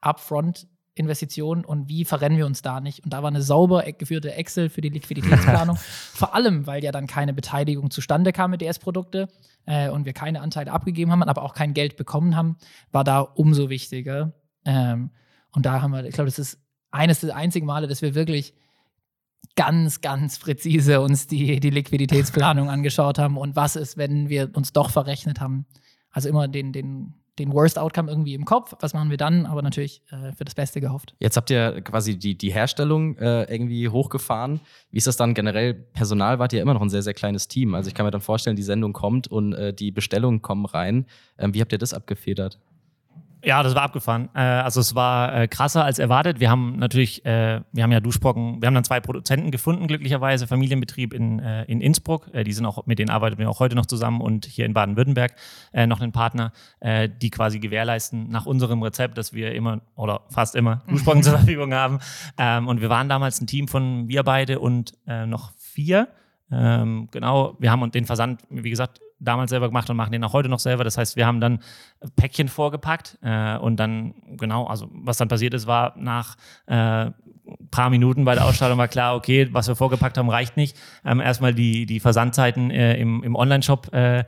Upfront 0.00 0.68
Investitionen 0.94 1.64
und 1.64 1.88
wie 1.88 2.04
verrennen 2.04 2.38
wir 2.38 2.46
uns 2.46 2.62
da 2.62 2.80
nicht. 2.80 3.04
Und 3.04 3.12
da 3.12 3.22
war 3.22 3.28
eine 3.28 3.42
sauber 3.42 3.84
geführte 3.92 4.34
Excel 4.34 4.68
für 4.68 4.80
die 4.80 4.88
Liquiditätsplanung. 4.88 5.76
Vor 6.12 6.34
allem, 6.34 6.66
weil 6.66 6.82
ja 6.82 6.92
dann 6.92 7.06
keine 7.06 7.32
Beteiligung 7.32 7.90
zustande 7.90 8.32
kam 8.32 8.50
mit 8.50 8.60
DS-Produkte 8.60 9.28
äh, 9.64 9.90
und 9.90 10.06
wir 10.06 10.12
keine 10.12 10.40
Anteile 10.40 10.72
abgegeben 10.72 11.12
haben, 11.12 11.22
aber 11.22 11.42
auch 11.42 11.54
kein 11.54 11.74
Geld 11.74 11.96
bekommen 11.96 12.36
haben, 12.36 12.56
war 12.90 13.04
da 13.04 13.20
umso 13.20 13.70
wichtiger. 13.70 14.32
Ähm, 14.64 15.10
und 15.52 15.66
da 15.66 15.82
haben 15.82 15.92
wir, 15.92 16.04
ich 16.04 16.14
glaube, 16.14 16.28
das 16.30 16.38
ist 16.38 16.60
eines 16.90 17.20
der 17.20 17.36
einzigen 17.36 17.66
Male, 17.66 17.86
dass 17.86 18.02
wir 18.02 18.14
wirklich 18.14 18.54
ganz, 19.56 20.00
ganz 20.00 20.38
präzise 20.38 21.00
uns 21.00 21.26
die, 21.26 21.60
die 21.60 21.70
Liquiditätsplanung 21.70 22.70
angeschaut 22.70 23.18
haben 23.18 23.36
und 23.36 23.56
was 23.56 23.76
ist, 23.76 23.96
wenn 23.96 24.28
wir 24.28 24.50
uns 24.54 24.72
doch 24.72 24.90
verrechnet 24.90 25.40
haben. 25.40 25.66
Also 26.10 26.28
immer 26.28 26.48
den, 26.48 26.72
den 26.72 27.14
den 27.38 27.52
Worst 27.52 27.78
Outcome 27.78 28.10
irgendwie 28.10 28.34
im 28.34 28.44
Kopf. 28.44 28.74
Was 28.80 28.94
machen 28.94 29.10
wir 29.10 29.16
dann? 29.16 29.46
Aber 29.46 29.62
natürlich 29.62 30.02
äh, 30.10 30.32
für 30.32 30.44
das 30.44 30.54
Beste 30.54 30.80
gehofft. 30.80 31.14
Jetzt 31.18 31.36
habt 31.36 31.50
ihr 31.50 31.80
quasi 31.82 32.18
die, 32.18 32.36
die 32.36 32.52
Herstellung 32.52 33.16
äh, 33.16 33.44
irgendwie 33.44 33.88
hochgefahren. 33.88 34.60
Wie 34.90 34.98
ist 34.98 35.06
das 35.06 35.16
dann 35.16 35.34
generell? 35.34 35.74
Personal 35.74 36.38
wart 36.38 36.52
ihr 36.52 36.60
immer 36.60 36.74
noch 36.74 36.82
ein 36.82 36.90
sehr, 36.90 37.02
sehr 37.02 37.14
kleines 37.14 37.48
Team. 37.48 37.74
Also 37.74 37.88
ich 37.88 37.94
kann 37.94 38.04
mir 38.06 38.10
dann 38.10 38.20
vorstellen, 38.20 38.56
die 38.56 38.62
Sendung 38.62 38.92
kommt 38.92 39.28
und 39.28 39.52
äh, 39.52 39.72
die 39.72 39.90
Bestellungen 39.90 40.42
kommen 40.42 40.66
rein. 40.66 41.06
Ähm, 41.38 41.54
wie 41.54 41.60
habt 41.60 41.72
ihr 41.72 41.78
das 41.78 41.94
abgefedert? 41.94 42.58
Ja, 43.44 43.62
das 43.62 43.74
war 43.74 43.82
abgefahren. 43.82 44.28
Äh, 44.34 44.40
also 44.40 44.80
es 44.80 44.94
war 44.94 45.34
äh, 45.34 45.48
krasser 45.48 45.84
als 45.84 45.98
erwartet. 45.98 46.40
Wir 46.40 46.50
haben 46.50 46.76
natürlich, 46.78 47.24
äh, 47.24 47.60
wir 47.72 47.82
haben 47.82 47.92
ja 47.92 48.00
Duschbrocken, 48.00 48.60
wir 48.60 48.66
haben 48.66 48.74
dann 48.74 48.84
zwei 48.84 49.00
Produzenten 49.00 49.50
gefunden, 49.50 49.86
glücklicherweise, 49.86 50.46
Familienbetrieb 50.46 51.14
in, 51.14 51.38
äh, 51.38 51.64
in 51.64 51.80
Innsbruck. 51.80 52.28
Äh, 52.32 52.42
die 52.42 52.52
sind 52.52 52.66
auch, 52.66 52.86
mit 52.86 52.98
denen 52.98 53.10
arbeiten 53.10 53.38
wir 53.38 53.48
auch 53.48 53.60
heute 53.60 53.76
noch 53.76 53.86
zusammen 53.86 54.20
und 54.20 54.46
hier 54.46 54.66
in 54.66 54.74
Baden-Württemberg 54.74 55.34
äh, 55.72 55.86
noch 55.86 56.00
einen 56.00 56.12
Partner, 56.12 56.52
die 56.82 57.30
quasi 57.30 57.58
gewährleisten 57.58 58.30
nach 58.30 58.46
unserem 58.46 58.82
Rezept, 58.82 59.18
dass 59.18 59.32
wir 59.32 59.52
immer 59.52 59.80
oder 59.96 60.22
fast 60.30 60.54
immer 60.54 60.82
Duschbrocken 60.88 61.22
zur 61.22 61.34
Verfügung 61.38 61.74
haben. 61.74 61.98
Ähm, 62.38 62.68
und 62.68 62.80
wir 62.80 62.88
waren 62.88 63.08
damals 63.08 63.40
ein 63.40 63.46
Team 63.46 63.68
von 63.68 64.08
wir 64.08 64.22
beide 64.22 64.58
und 64.58 64.94
noch 65.06 65.52
vier. 65.56 66.08
Ähm, 66.50 67.08
genau, 67.10 67.56
wir 67.58 67.70
haben 67.70 67.90
den 67.90 68.04
Versand, 68.04 68.42
wie 68.50 68.70
gesagt, 68.70 69.00
damals 69.20 69.50
selber 69.50 69.68
gemacht 69.68 69.88
und 69.90 69.96
machen 69.96 70.12
den 70.12 70.24
auch 70.24 70.32
heute 70.32 70.48
noch 70.48 70.60
selber. 70.60 70.84
Das 70.84 70.98
heißt, 70.98 71.16
wir 71.16 71.26
haben 71.26 71.40
dann 71.40 71.60
Päckchen 72.16 72.48
vorgepackt 72.48 73.18
äh, 73.22 73.56
und 73.56 73.76
dann, 73.76 74.14
genau, 74.36 74.66
also 74.66 74.88
was 74.92 75.16
dann 75.16 75.28
passiert 75.28 75.54
ist, 75.54 75.66
war 75.66 75.94
nach 75.96 76.36
äh, 76.66 77.10
paar 77.70 77.90
Minuten 77.90 78.24
bei 78.24 78.34
der 78.34 78.44
Ausstrahlung 78.44 78.78
war 78.78 78.88
klar, 78.88 79.16
okay, 79.16 79.48
was 79.52 79.68
wir 79.68 79.76
vorgepackt 79.76 80.18
haben, 80.18 80.30
reicht 80.30 80.56
nicht. 80.56 80.76
Ähm, 81.04 81.20
erstmal 81.20 81.54
die, 81.54 81.86
die 81.86 82.00
Versandzeiten 82.00 82.70
äh, 82.70 82.96
im, 82.96 83.22
im 83.22 83.34
Online-Shop 83.36 83.92
äh, 83.92 84.24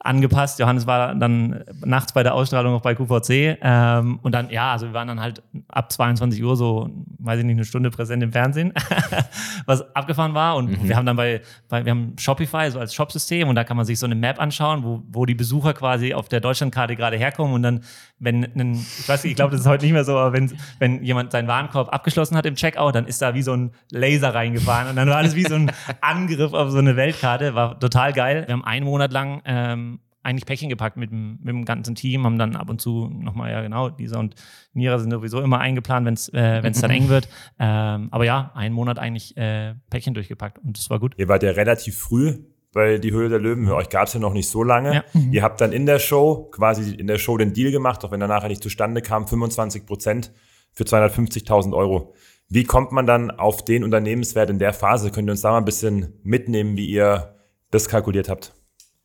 angepasst. 0.00 0.58
Johannes 0.58 0.86
war 0.86 1.14
dann 1.14 1.62
nachts 1.84 2.12
bei 2.12 2.22
der 2.22 2.34
Ausstrahlung 2.34 2.74
auch 2.74 2.80
bei 2.80 2.94
QVC. 2.94 3.58
Ähm, 3.60 4.18
und 4.22 4.32
dann, 4.32 4.50
ja, 4.50 4.72
also 4.72 4.86
wir 4.86 4.94
waren 4.94 5.08
dann 5.08 5.20
halt 5.20 5.42
ab 5.68 5.92
22 5.92 6.42
Uhr 6.42 6.56
so, 6.56 6.90
weiß 7.18 7.38
ich 7.40 7.44
nicht, 7.44 7.56
eine 7.56 7.64
Stunde 7.64 7.90
präsent 7.90 8.22
im 8.22 8.32
Fernsehen, 8.32 8.72
was 9.66 9.94
abgefahren 9.94 10.34
war. 10.34 10.56
Und 10.56 10.70
mhm. 10.70 10.88
wir 10.88 10.96
haben 10.96 11.06
dann 11.06 11.16
bei, 11.16 11.42
bei, 11.68 11.84
wir 11.84 11.90
haben 11.90 12.14
Shopify 12.18 12.70
so 12.70 12.80
als 12.80 12.94
Shopsystem 12.94 13.48
und 13.48 13.54
da 13.54 13.64
kann 13.64 13.76
man 13.76 13.84
sich 13.84 13.98
so 13.98 14.06
eine 14.06 14.14
Map 14.14 14.40
anschauen, 14.40 14.82
wo, 14.84 15.02
wo 15.10 15.26
die 15.26 15.34
Besucher 15.34 15.74
quasi 15.74 16.14
auf 16.14 16.28
der 16.28 16.40
Deutschlandkarte 16.40 16.96
gerade 16.96 17.16
herkommen 17.18 17.54
und 17.54 17.62
dann, 17.62 17.80
wenn 18.18 18.44
ein, 18.44 18.74
ich 18.74 19.08
weiß 19.08 19.24
nicht, 19.24 19.32
ich 19.32 19.36
glaube, 19.36 19.52
das 19.52 19.60
ist 19.62 19.66
heute 19.66 19.84
nicht 19.84 19.92
mehr 19.92 20.04
so, 20.04 20.16
aber 20.16 20.32
wenn, 20.32 20.52
wenn 20.78 21.02
jemand 21.02 21.32
seinen 21.32 21.48
Warenkorb 21.48 21.92
abgeschlossen 21.92 22.36
hat 22.36 22.46
im 22.46 22.54
Checkout, 22.54 22.94
dann 22.94 23.06
ist 23.06 23.20
da 23.20 23.34
wie 23.34 23.42
so 23.42 23.52
ein 23.52 23.72
Laser 23.90 24.34
reingefahren 24.34 24.88
und 24.88 24.96
dann 24.96 25.08
war 25.08 25.16
alles 25.16 25.34
wie 25.34 25.44
so 25.44 25.54
ein 25.54 25.70
Angriff 26.00 26.54
auf 26.54 26.70
so 26.70 26.78
eine 26.78 26.96
Weltkarte. 26.96 27.54
War 27.54 27.78
total 27.78 28.12
geil. 28.12 28.44
Wir 28.46 28.54
haben 28.54 28.64
einen 28.64 28.86
Monat 28.86 29.12
lang 29.12 29.42
ähm, 29.44 29.89
eigentlich 30.22 30.46
Päckchen 30.46 30.68
gepackt 30.68 30.96
mit 30.96 31.10
dem, 31.10 31.38
mit 31.40 31.48
dem 31.48 31.64
ganzen 31.64 31.94
Team, 31.94 32.24
haben 32.24 32.38
dann 32.38 32.56
ab 32.56 32.68
und 32.68 32.80
zu 32.80 33.08
nochmal, 33.08 33.50
ja 33.50 33.62
genau, 33.62 33.88
dieser 33.88 34.18
und 34.18 34.34
Nira 34.74 34.98
sind 34.98 35.10
sowieso 35.10 35.40
immer 35.40 35.58
eingeplant, 35.58 36.06
wenn 36.06 36.14
es 36.14 36.28
äh, 36.32 36.62
wenn's 36.62 36.80
dann 36.80 36.90
eng 36.90 37.08
wird. 37.08 37.28
Ähm, 37.58 38.08
aber 38.10 38.24
ja, 38.24 38.52
einen 38.54 38.74
Monat 38.74 38.98
eigentlich 38.98 39.36
äh, 39.36 39.74
Päckchen 39.88 40.14
durchgepackt 40.14 40.58
und 40.58 40.78
das 40.78 40.90
war 40.90 40.98
gut. 40.98 41.14
Ihr 41.16 41.28
wart 41.28 41.42
ja 41.42 41.52
relativ 41.52 41.96
früh 41.96 42.38
bei 42.72 42.98
Die 42.98 43.12
Höhle 43.12 43.28
der 43.28 43.38
Löwen. 43.38 43.66
Für 43.66 43.76
euch 43.76 43.88
gab 43.88 44.06
es 44.06 44.14
ja 44.14 44.20
noch 44.20 44.32
nicht 44.32 44.48
so 44.48 44.62
lange. 44.62 44.94
Ja. 44.94 45.04
Mhm. 45.12 45.32
Ihr 45.32 45.42
habt 45.42 45.60
dann 45.60 45.72
in 45.72 45.86
der 45.86 45.98
Show, 45.98 46.50
quasi 46.52 46.94
in 46.94 47.06
der 47.06 47.18
Show 47.18 47.36
den 47.36 47.52
Deal 47.52 47.72
gemacht, 47.72 48.04
auch 48.04 48.12
wenn 48.12 48.20
er 48.20 48.28
nachher 48.28 48.48
nicht 48.48 48.62
zustande 48.62 49.02
kam, 49.02 49.26
25 49.26 49.86
Prozent 49.86 50.32
für 50.72 50.84
250.000 50.84 51.74
Euro. 51.74 52.14
Wie 52.48 52.64
kommt 52.64 52.92
man 52.92 53.06
dann 53.06 53.30
auf 53.30 53.64
den 53.64 53.84
Unternehmenswert 53.84 54.50
in 54.50 54.58
der 54.58 54.72
Phase? 54.72 55.10
Könnt 55.10 55.28
ihr 55.28 55.32
uns 55.32 55.40
da 55.40 55.52
mal 55.52 55.58
ein 55.58 55.64
bisschen 55.64 56.20
mitnehmen, 56.22 56.76
wie 56.76 56.86
ihr 56.86 57.36
das 57.70 57.88
kalkuliert 57.88 58.28
habt? 58.28 58.54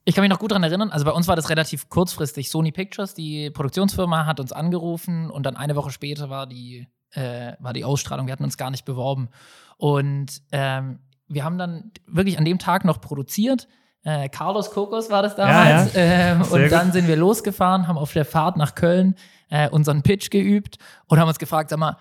Ich 0.07 0.13
kann 0.13 0.21
mich 0.21 0.29
noch 0.29 0.39
gut 0.39 0.51
daran 0.51 0.63
erinnern, 0.63 0.91
also 0.91 1.03
bei 1.03 1.11
uns 1.11 1.27
war 1.27 1.35
das 1.35 1.49
relativ 1.49 1.89
kurzfristig. 1.89 2.51
Sony 2.51 2.71
Pictures, 2.71 3.15
die 3.15 3.49
Produktionsfirma, 3.49 4.27
hat 4.27 4.39
uns 4.39 4.51
angerufen 4.51 5.31
und 5.31 5.43
dann 5.47 5.57
eine 5.57 5.75
Woche 5.75 5.89
später 5.89 6.29
war 6.29 6.45
die, 6.45 6.87
äh, 7.11 7.53
war 7.59 7.73
die 7.73 7.83
Ausstrahlung. 7.83 8.27
Wir 8.27 8.33
hatten 8.33 8.43
uns 8.43 8.55
gar 8.55 8.69
nicht 8.69 8.85
beworben. 8.85 9.29
Und 9.77 10.43
ähm, 10.51 10.99
wir 11.27 11.43
haben 11.43 11.57
dann 11.57 11.91
wirklich 12.05 12.37
an 12.37 12.45
dem 12.45 12.59
Tag 12.59 12.85
noch 12.85 13.01
produziert. 13.01 13.67
Äh, 14.03 14.29
Carlos 14.29 14.69
Kokos 14.69 15.09
war 15.09 15.23
das 15.23 15.35
damals. 15.35 15.95
Ja, 15.95 15.99
ja. 15.99 16.31
Ähm, 16.33 16.41
und 16.43 16.71
dann 16.71 16.91
sind 16.91 17.07
wir 17.07 17.15
losgefahren, 17.15 17.87
haben 17.87 17.97
auf 17.97 18.13
der 18.13 18.25
Fahrt 18.25 18.57
nach 18.57 18.75
Köln 18.75 19.15
äh, 19.49 19.67
unseren 19.69 20.03
Pitch 20.03 20.29
geübt 20.29 20.77
und 21.07 21.19
haben 21.19 21.27
uns 21.27 21.39
gefragt, 21.39 21.71
sag 21.71 21.79
mal, 21.79 21.97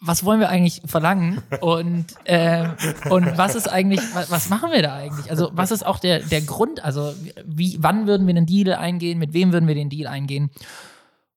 was 0.00 0.24
wollen 0.24 0.38
wir 0.38 0.48
eigentlich 0.48 0.82
verlangen 0.84 1.42
und, 1.60 2.06
äh, 2.24 2.68
und 3.10 3.36
was 3.36 3.56
ist 3.56 3.68
eigentlich, 3.68 4.00
was, 4.14 4.30
was, 4.30 4.48
machen 4.48 4.70
wir 4.70 4.82
da 4.82 4.94
eigentlich? 4.94 5.30
Also, 5.30 5.50
was 5.52 5.72
ist 5.72 5.84
auch 5.84 5.98
der, 5.98 6.20
der 6.20 6.40
Grund? 6.42 6.84
Also, 6.84 7.14
wie, 7.44 7.78
wann 7.80 8.06
würden 8.06 8.26
wir 8.26 8.36
einen 8.36 8.46
Deal 8.46 8.74
eingehen? 8.74 9.18
Mit 9.18 9.32
wem 9.32 9.52
würden 9.52 9.66
wir 9.66 9.74
den 9.74 9.90
Deal 9.90 10.06
eingehen? 10.06 10.50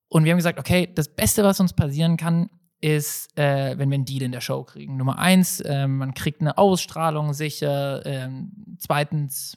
Und 0.08 0.24
wir 0.24 0.32
haben 0.32 0.38
gesagt, 0.38 0.58
okay, 0.58 0.88
das 0.94 1.08
Beste, 1.08 1.42
was 1.42 1.58
uns 1.58 1.72
passieren 1.72 2.16
kann, 2.16 2.50
ist, 2.80 3.36
äh, 3.38 3.78
wenn 3.78 3.90
wir 3.90 3.94
einen 3.94 4.04
Deal 4.04 4.22
in 4.22 4.32
der 4.32 4.40
Show 4.40 4.62
kriegen. 4.64 4.96
Nummer 4.96 5.18
eins, 5.18 5.60
äh, 5.60 5.86
man 5.88 6.14
kriegt 6.14 6.40
eine 6.40 6.58
Ausstrahlung 6.58 7.32
sicher. 7.32 8.04
Ähm, 8.04 8.76
zweitens, 8.78 9.56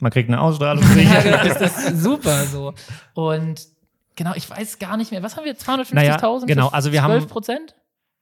man 0.00 0.12
kriegt 0.12 0.28
eine 0.28 0.40
Ausstrahlung 0.40 0.82
sicher. 0.84 1.24
ja, 1.24 1.38
genau, 1.38 1.42
ist 1.44 1.60
das 1.60 2.02
super 2.02 2.44
so. 2.44 2.74
Und 3.14 3.66
genau, 4.14 4.32
ich 4.34 4.48
weiß 4.48 4.78
gar 4.78 4.96
nicht 4.96 5.10
mehr. 5.10 5.22
Was 5.22 5.36
haben 5.36 5.44
wir? 5.44 5.56
250.000? 5.56 5.94
Naja, 5.94 6.16
genau, 6.46 6.68
also 6.68 6.92
wir 6.92 7.02
12 7.02 7.28
Prozent? 7.28 7.74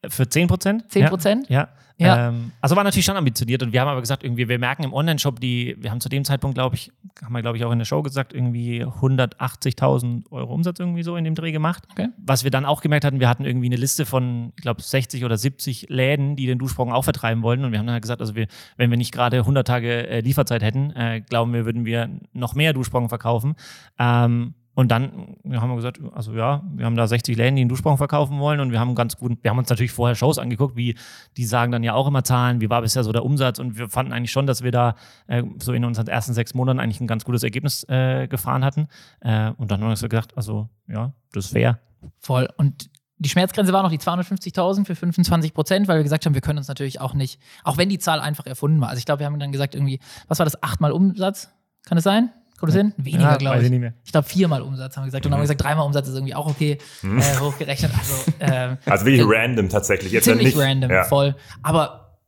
Für 0.09 0.29
10 0.29 0.49
Prozent? 0.49 0.91
10 0.91 1.07
Prozent? 1.07 1.49
Ja. 1.49 1.69
ja. 1.99 2.07
ja. 2.07 2.29
Ähm, 2.29 2.53
also 2.61 2.77
war 2.77 2.85
natürlich 2.85 3.05
schon 3.05 3.17
ambitioniert 3.17 3.63
und 3.63 3.73
wir 3.73 3.81
haben 3.81 3.89
aber 3.89 4.01
gesagt, 4.01 4.25
irgendwie, 4.25 4.49
wir 4.49 4.59
merken 4.59 4.85
im 4.85 4.93
Online-Shop, 4.93 5.41
die, 5.41 5.77
wir 5.79 5.91
haben 5.91 6.01
zu 6.01 6.09
dem 6.09 6.25
Zeitpunkt, 6.25 6.57
glaube 6.57 6.77
ich, 6.77 6.93
haben 7.23 7.33
wir, 7.33 7.43
glaube 7.43 7.57
ich, 7.57 7.65
auch 7.65 7.73
in 7.73 7.79
der 7.79 7.87
Show 7.87 8.03
gesagt, 8.03 8.33
irgendwie 8.33 8.85
180.000 8.85 10.31
Euro 10.31 10.53
Umsatz 10.53 10.81
irgendwie 10.81 11.03
so 11.03 11.17
in 11.17 11.25
dem 11.25 11.35
Dreh 11.35 11.53
gemacht. 11.53 11.85
Okay. 11.93 12.09
Was 12.19 12.45
wir 12.45 12.51
dann 12.51 12.65
auch 12.65 12.81
gemerkt 12.81 13.05
hatten, 13.05 13.21
wir 13.21 13.29
hatten 13.29 13.45
irgendwie 13.45 13.67
eine 13.67 13.77
Liste 13.77 14.07
von, 14.07 14.53
ich 14.57 14.63
glaube, 14.63 14.83
60 14.83 15.25
oder 15.25 15.37
70 15.37 15.89
Läden, 15.89 16.37
die 16.37 16.47
den 16.47 16.59
Duschbrocken 16.59 16.93
auch 16.93 17.05
vertreiben 17.05 17.43
wollten 17.43 17.65
und 17.65 17.73
wir 17.73 17.79
haben 17.79 17.87
dann 17.87 17.95
halt 17.95 18.03
gesagt, 18.03 18.21
also 18.21 18.35
wir, 18.35 18.47
wenn 18.77 18.91
wir 18.91 18.97
nicht 18.97 19.13
gerade 19.13 19.39
100 19.39 19.67
Tage 19.67 20.09
äh, 20.09 20.21
Lieferzeit 20.21 20.63
hätten, 20.63 20.91
äh, 20.91 21.21
glauben 21.21 21.53
wir, 21.53 21.65
würden 21.65 21.85
wir 21.85 22.11
noch 22.33 22.55
mehr 22.55 22.73
Duschbrocken 22.73 23.09
verkaufen. 23.09 23.55
Ähm, 23.99 24.55
und 24.75 24.91
dann 24.91 25.37
haben 25.53 25.71
wir 25.71 25.77
gesagt, 25.77 26.01
also 26.13 26.33
ja, 26.33 26.63
wir 26.75 26.85
haben 26.85 26.97
da 26.97 27.07
60 27.07 27.37
Läden, 27.37 27.57
die 27.57 27.63
einen 27.63 27.69
Duschbrocken 27.69 27.99
verkaufen 27.99 28.41
wollen 28.41 28.61
und 28.61 28.73
wir 28.73 28.81
haben 28.81 28.95
ganz 28.95 29.17
gut, 29.17 29.39
wir 29.43 29.51
haben 29.51 29.59
uns 29.59 29.69
natürlich 29.69 29.93
vorher 29.93 30.17
Shows 30.17 30.39
angeguckt, 30.39 30.77
wie 30.77 30.97
die 31.37 31.45
sagen 31.45 31.71
dann 31.71 31.83
ja 31.85 31.95
auch 31.95 32.09
immer 32.09 32.25
Zahlen, 32.25 32.61
wie 32.61 32.69
war 32.71 32.83
bisher 32.83 33.05
so 33.05 33.13
der 33.13 33.25
Umsatz 33.25 33.59
und 33.59 33.79
wir 33.79 33.89
fanden 33.89 34.13
eigentlich 34.13 34.33
schon, 34.33 34.47
dass 34.47 34.63
wir 34.63 34.73
da 34.73 34.97
äh, 35.29 35.43
so 35.59 35.73
in 35.73 35.85
unseren 35.85 36.09
ersten 36.09 36.35
sechs 36.35 36.55
Monaten 36.55 36.81
eigentlich 36.81 37.01
ein 37.01 37.07
ganz 37.07 37.25
gutes 37.25 37.43
Ergebnis 37.45 37.85
äh, 37.89 38.27
gefahren 38.27 38.65
hatten. 38.65 38.89
Äh, 39.21 39.53
und 39.57 39.71
dann 39.71 39.81
haben 39.81 39.91
wir 39.91 40.09
gedacht, 40.09 40.37
also 40.37 40.69
ja, 40.89 41.13
das 41.33 41.47
ist 41.47 41.53
fair. 41.53 41.79
Voll. 42.19 42.49
Und 42.57 42.91
die 43.19 43.29
Schmerzgrenze 43.29 43.73
war 43.73 43.83
noch 43.83 43.91
die 43.91 43.99
250.000 43.99 44.87
für 44.87 44.97
25 44.97 45.55
Prozent, 45.55 45.89
weil 45.89 45.97
wir 45.97 46.03
gesagt 46.03 46.27
haben, 46.27 46.35
wir 46.35 46.41
können 46.41 46.59
uns 46.59 46.69
natürlich 46.69 47.01
auch 47.01 47.15
nicht, 47.15 47.41
auch 47.63 47.79
wenn 47.79 47.89
die 47.89 47.99
Zahl 47.99 48.21
einfach 48.21 48.47
erfunden 48.47 48.81
war. 48.81 48.89
Also 48.89 48.99
ich 48.99 49.07
glaube, 49.07 49.21
wir 49.21 49.27
haben 49.27 49.39
dann 49.39 49.53
gesagt, 49.53 49.75
irgendwie, 49.75 50.01
was 50.27 50.41
war 50.41 50.45
das, 50.45 50.63
achtmal 50.63 50.91
Umsatz? 50.91 51.51
Kann 51.85 51.97
es 51.97 52.05
sein? 52.05 52.31
Hin? 52.73 52.93
Weniger, 52.97 53.23
ja, 53.23 53.37
glaube 53.37 53.63
ich. 53.63 53.71
Ich, 53.71 53.83
ich 54.05 54.13
glaube, 54.13 54.29
viermal 54.29 54.63
Umsatz 54.63 54.97
haben 54.97 55.03
wir 55.03 55.07
gesagt. 55.07 55.27
Und 55.27 55.31
dann 55.31 55.39
haben 55.39 55.43
wir 55.43 55.55
gesagt, 55.55 55.63
dreimal 55.63 55.85
Umsatz 55.85 56.09
ist 56.09 56.15
irgendwie 56.15 56.35
auch 56.35 56.47
okay, 56.47 56.79
mhm. 57.03 57.19
äh, 57.19 57.23
hochgerechnet. 57.41 57.93
Also, 57.97 58.33
ähm, 58.41 58.79
also 58.87 59.05
wirklich 59.05 59.23
äh, 59.23 59.27
random 59.27 59.69
tatsächlich. 59.69 60.13
Jetzt 60.13 60.25
ziemlich 60.25 60.55
nicht, 60.55 60.59
random, 60.59 60.91
ja. 60.91 61.05
voll. 61.05 61.37
Aber 61.63 62.19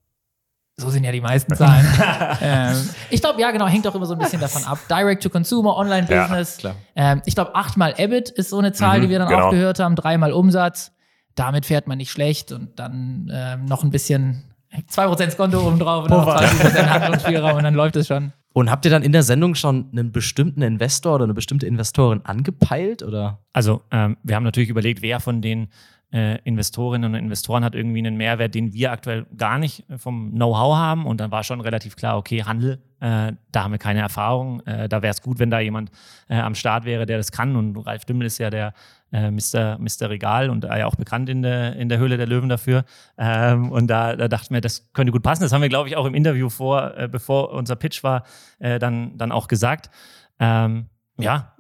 so 0.77 0.91
sind 0.91 1.05
ja 1.05 1.13
die 1.13 1.23
meisten 1.23 1.55
Zahlen. 1.55 1.87
ähm, 2.43 2.89
ich 3.09 3.23
glaube, 3.23 3.41
ja, 3.41 3.51
genau, 3.51 3.67
hängt 3.67 3.87
auch 3.87 3.95
immer 3.95 4.05
so 4.05 4.13
ein 4.13 4.19
bisschen 4.19 4.41
davon 4.41 4.65
ab. 4.65 4.79
Direct-to-Consumer, 4.91 5.75
Online-Business. 5.75 6.63
Ja, 6.63 6.75
ähm, 6.95 7.23
ich 7.25 7.35
glaube, 7.35 7.55
achtmal 7.55 7.95
EBIT 7.97 8.29
ist 8.29 8.51
so 8.51 8.59
eine 8.59 8.73
Zahl, 8.73 8.99
mhm, 8.99 9.03
die 9.03 9.11
wir 9.11 9.19
dann 9.19 9.29
genau. 9.29 9.47
auch 9.47 9.51
gehört 9.51 9.79
haben. 9.79 9.97
Dreimal 9.97 10.33
Umsatz. 10.33 10.93
Damit 11.35 11.65
fährt 11.65 11.87
man 11.87 11.97
nicht 11.99 12.11
schlecht. 12.11 12.53
Und 12.53 12.79
dann 12.79 13.31
ähm, 13.33 13.65
noch 13.65 13.85
ein 13.85 13.91
bisschen 13.91 14.45
2% 14.91 15.37
Konto 15.37 15.67
oben 15.67 15.79
drauf 15.79 16.05
und 16.05 16.11
noch 16.11 16.29
20% 16.29 16.87
Handlungsspielraum 16.89 17.57
und 17.57 17.65
dann 17.65 17.75
läuft 17.75 17.97
es 17.97 18.07
schon. 18.07 18.33
Und 18.57 18.71
habt 18.71 18.87
ihr 18.87 18.91
dann 18.91 19.03
in 19.03 19.13
der 19.13 19.23
Sendung 19.23 19.55
schon 19.55 19.91
einen 19.93 20.13
bestimmten 20.13 20.63
Investor 20.63 21.17
oder 21.17 21.25
eine 21.25 21.35
bestimmte 21.35 21.67
Investorin 21.67 22.23
angepeilt? 22.25 23.03
Oder? 23.03 23.41
Also, 23.53 23.83
ähm, 23.91 24.17
wir 24.23 24.35
haben 24.35 24.45
natürlich 24.45 24.71
überlegt, 24.71 25.03
wer 25.03 25.21
von 25.21 25.43
den 25.43 25.69
äh, 26.11 26.39
Investorinnen 26.43 27.13
und 27.13 27.21
Investoren 27.21 27.65
hat 27.65 27.75
irgendwie 27.75 27.99
einen 27.99 28.17
Mehrwert, 28.17 28.55
den 28.55 28.73
wir 28.73 28.93
aktuell 28.93 29.27
gar 29.37 29.59
nicht 29.59 29.85
vom 29.99 30.31
Know-how 30.31 30.75
haben. 30.75 31.05
Und 31.05 31.21
dann 31.21 31.31
war 31.31 31.45
schon 31.45 31.61
relativ 31.61 31.97
klar, 31.97 32.17
okay, 32.17 32.45
Handel, 32.45 32.79
äh, 33.01 33.33
da 33.53 33.65
haben 33.65 33.73
wir 33.73 33.79
keine 33.79 34.01
Erfahrung. 34.01 34.61
Äh, 34.67 34.89
da 34.89 35.03
wäre 35.03 35.11
es 35.11 35.23
gut, 35.23 35.39
wenn 35.39 35.51
da 35.51 35.61
jemand 35.61 35.91
äh, 36.29 36.39
am 36.39 36.55
Start 36.55 36.85
wäre, 36.85 37.07
der 37.07 37.19
das 37.19 37.33
kann. 37.33 37.57
Und 37.57 37.77
Ralf 37.77 38.05
Dümmel 38.05 38.27
ist 38.27 38.39
ja 38.39 38.51
der 38.51 38.73
äh, 39.13 39.31
Mr., 39.31 39.79
Mr. 39.79 40.11
Regal 40.11 40.51
und 40.51 40.65
ja 40.65 40.87
auch 40.87 40.97
bekannt 40.97 41.29
in 41.29 41.43
der, 41.43 41.77
in 41.77 41.89
der 41.89 41.99
Höhle 41.99 42.17
der 42.17 42.27
Löwen 42.27 42.49
dafür. 42.49 42.85
Ähm, 43.19 43.71
und 43.71 43.89
da, 43.89 44.17
da 44.17 44.29
dachten 44.29 44.55
wir, 44.55 44.61
das 44.61 44.93
könnte 44.93 45.13
gut 45.13 45.23
passen. 45.23 45.43
Das 45.43 45.53
haben 45.53 45.63
wir, 45.63 45.69
glaube 45.69 45.89
ich, 45.89 45.97
auch 45.97 46.07
im 46.07 46.15
Interview 46.15 46.49
vor, 46.49 46.97
äh, 46.97 47.09
bevor 47.09 47.51
unser 47.53 47.77
Pitch 47.77 48.03
war, 48.03 48.25
äh, 48.59 48.79
dann, 48.79 49.17
dann 49.19 49.33
auch 49.33 49.49
gesagt. 49.49 49.91
Ähm, 50.39 50.87
ja, 51.19 51.55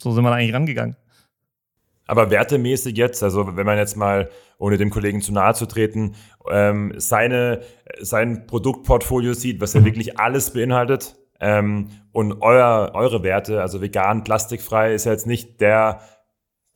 so 0.00 0.12
sind 0.12 0.24
wir 0.24 0.30
da 0.30 0.36
eigentlich 0.36 0.54
rangegangen. 0.54 0.96
Aber 2.08 2.32
wertemäßig 2.32 2.96
jetzt, 2.96 3.22
also 3.22 3.56
wenn 3.56 3.66
man 3.66 3.78
jetzt 3.78 3.96
mal, 3.96 4.28
ohne 4.58 4.76
dem 4.76 4.90
Kollegen 4.90 5.20
zu 5.20 5.32
nahe 5.32 5.54
zu 5.54 5.66
treten, 5.66 6.16
ähm, 6.50 6.92
seine, 6.96 7.60
sein 8.00 8.46
Produktportfolio 8.48 9.34
sieht, 9.34 9.60
was 9.60 9.74
ja 9.74 9.80
mhm. 9.80 9.84
wirklich 9.84 10.18
alles 10.18 10.52
beinhaltet, 10.52 11.14
Ähm, 11.40 11.90
und 12.10 12.42
euer, 12.42 12.90
eure 12.94 13.22
Werte, 13.22 13.62
also 13.62 13.80
vegan, 13.80 14.24
plastikfrei, 14.24 14.92
ist 14.92 15.04
ja 15.04 15.12
jetzt 15.12 15.28
nicht 15.28 15.60
der 15.60 16.00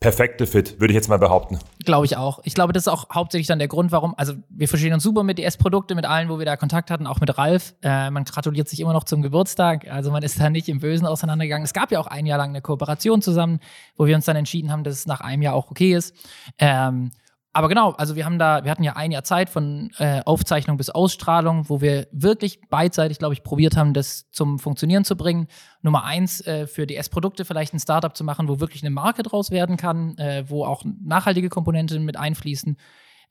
perfekte 0.03 0.45
Fit, 0.45 0.81
würde 0.81 0.91
ich 0.91 0.95
jetzt 0.95 1.07
mal 1.07 1.17
behaupten. 1.17 1.59
Glaube 1.85 2.05
ich 2.05 2.17
auch. 2.17 2.41
Ich 2.43 2.53
glaube, 2.53 2.73
das 2.73 2.83
ist 2.83 2.87
auch 2.89 3.09
hauptsächlich 3.13 3.47
dann 3.47 3.57
der 3.57 3.69
Grund, 3.69 3.93
warum, 3.93 4.13
also 4.17 4.33
wir 4.49 4.67
verstehen 4.67 4.93
uns 4.93 5.01
super 5.01 5.23
mit 5.23 5.37
DS-Produkte, 5.37 5.95
mit 5.95 6.05
allen, 6.05 6.27
wo 6.27 6.39
wir 6.39 6.45
da 6.45 6.57
Kontakt 6.57 6.91
hatten, 6.91 7.07
auch 7.07 7.21
mit 7.21 7.37
Ralf. 7.37 7.73
Äh, 7.81 8.11
man 8.11 8.25
gratuliert 8.25 8.67
sich 8.67 8.81
immer 8.81 8.91
noch 8.91 9.05
zum 9.05 9.21
Geburtstag, 9.21 9.89
also 9.89 10.11
man 10.11 10.21
ist 10.21 10.41
da 10.41 10.49
nicht 10.49 10.67
im 10.67 10.79
Bösen 10.79 11.07
auseinandergegangen. 11.07 11.63
Es 11.63 11.71
gab 11.71 11.89
ja 11.89 12.01
auch 12.01 12.07
ein 12.07 12.25
Jahr 12.25 12.37
lang 12.37 12.49
eine 12.49 12.61
Kooperation 12.61 13.21
zusammen, 13.21 13.61
wo 13.95 14.05
wir 14.05 14.13
uns 14.13 14.25
dann 14.25 14.35
entschieden 14.35 14.73
haben, 14.73 14.83
dass 14.83 14.93
es 14.93 15.05
nach 15.05 15.21
einem 15.21 15.41
Jahr 15.41 15.55
auch 15.55 15.71
okay 15.71 15.93
ist. 15.93 16.13
Ähm, 16.57 17.11
aber 17.55 17.69
genau, 17.69 17.91
also 17.91 18.15
wir 18.15 18.25
haben 18.25 18.39
da, 18.39 18.63
wir 18.63 18.71
hatten 18.71 18.83
ja 18.83 18.95
ein 18.95 19.11
Jahr 19.11 19.23
Zeit 19.23 19.47
von 19.47 19.91
äh, 19.99 20.21
Aufzeichnung 20.25 20.77
bis 20.77 20.89
Ausstrahlung, 20.89 21.69
wo 21.69 21.81
wir 21.81 22.07
wirklich 22.11 22.61
beidseitig, 22.67 23.19
glaube 23.19 23.35
ich, 23.35 23.43
probiert 23.43 23.77
haben, 23.77 23.93
das 23.93 24.29
zum 24.31 24.57
Funktionieren 24.57 25.05
zu 25.05 25.15
bringen. 25.15 25.47
Nummer 25.83 26.03
eins, 26.03 26.41
äh, 26.47 26.65
für 26.65 26.87
DS-Produkte 26.87 27.45
vielleicht 27.45 27.73
ein 27.75 27.79
Startup 27.79 28.15
zu 28.17 28.23
machen, 28.23 28.47
wo 28.47 28.59
wirklich 28.59 28.81
eine 28.81 28.89
Marke 28.89 29.21
draus 29.21 29.51
werden 29.51 29.77
kann, 29.77 30.17
äh, 30.17 30.45
wo 30.47 30.65
auch 30.65 30.83
nachhaltige 30.83 31.49
Komponenten 31.49 32.03
mit 32.05 32.17
einfließen. 32.17 32.75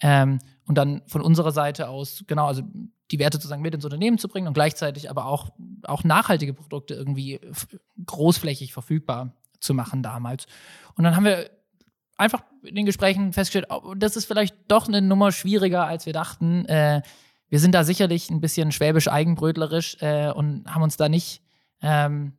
Ähm, 0.00 0.38
und 0.66 0.78
dann 0.78 1.02
von 1.08 1.20
unserer 1.20 1.50
Seite 1.50 1.88
aus, 1.88 2.22
genau, 2.28 2.46
also 2.46 2.62
die 3.10 3.18
Werte 3.18 3.38
sozusagen 3.38 3.62
mit 3.62 3.74
ins 3.74 3.84
Unternehmen 3.84 4.18
zu 4.18 4.28
bringen 4.28 4.46
und 4.46 4.54
gleichzeitig 4.54 5.10
aber 5.10 5.26
auch, 5.26 5.50
auch 5.82 6.04
nachhaltige 6.04 6.54
Produkte 6.54 6.94
irgendwie 6.94 7.40
großflächig 8.06 8.72
verfügbar 8.72 9.32
zu 9.58 9.74
machen 9.74 10.04
damals. 10.04 10.46
Und 10.94 11.02
dann 11.02 11.16
haben 11.16 11.24
wir 11.24 11.50
einfach 12.22 12.44
in 12.62 12.74
den 12.74 12.86
Gesprächen 12.86 13.32
festgestellt, 13.32 13.66
oh, 13.70 13.94
das 13.94 14.16
ist 14.16 14.26
vielleicht 14.26 14.56
doch 14.68 14.88
eine 14.88 15.02
Nummer 15.02 15.32
schwieriger, 15.32 15.86
als 15.86 16.06
wir 16.06 16.12
dachten. 16.12 16.64
Äh, 16.66 17.02
wir 17.48 17.58
sind 17.58 17.74
da 17.74 17.84
sicherlich 17.84 18.30
ein 18.30 18.40
bisschen 18.40 18.72
schwäbisch 18.72 19.08
eigenbrötlerisch 19.08 19.98
äh, 20.00 20.30
und 20.30 20.64
haben 20.66 20.82
uns 20.82 20.96
da 20.96 21.08
nicht 21.08 21.42
ähm, 21.82 22.32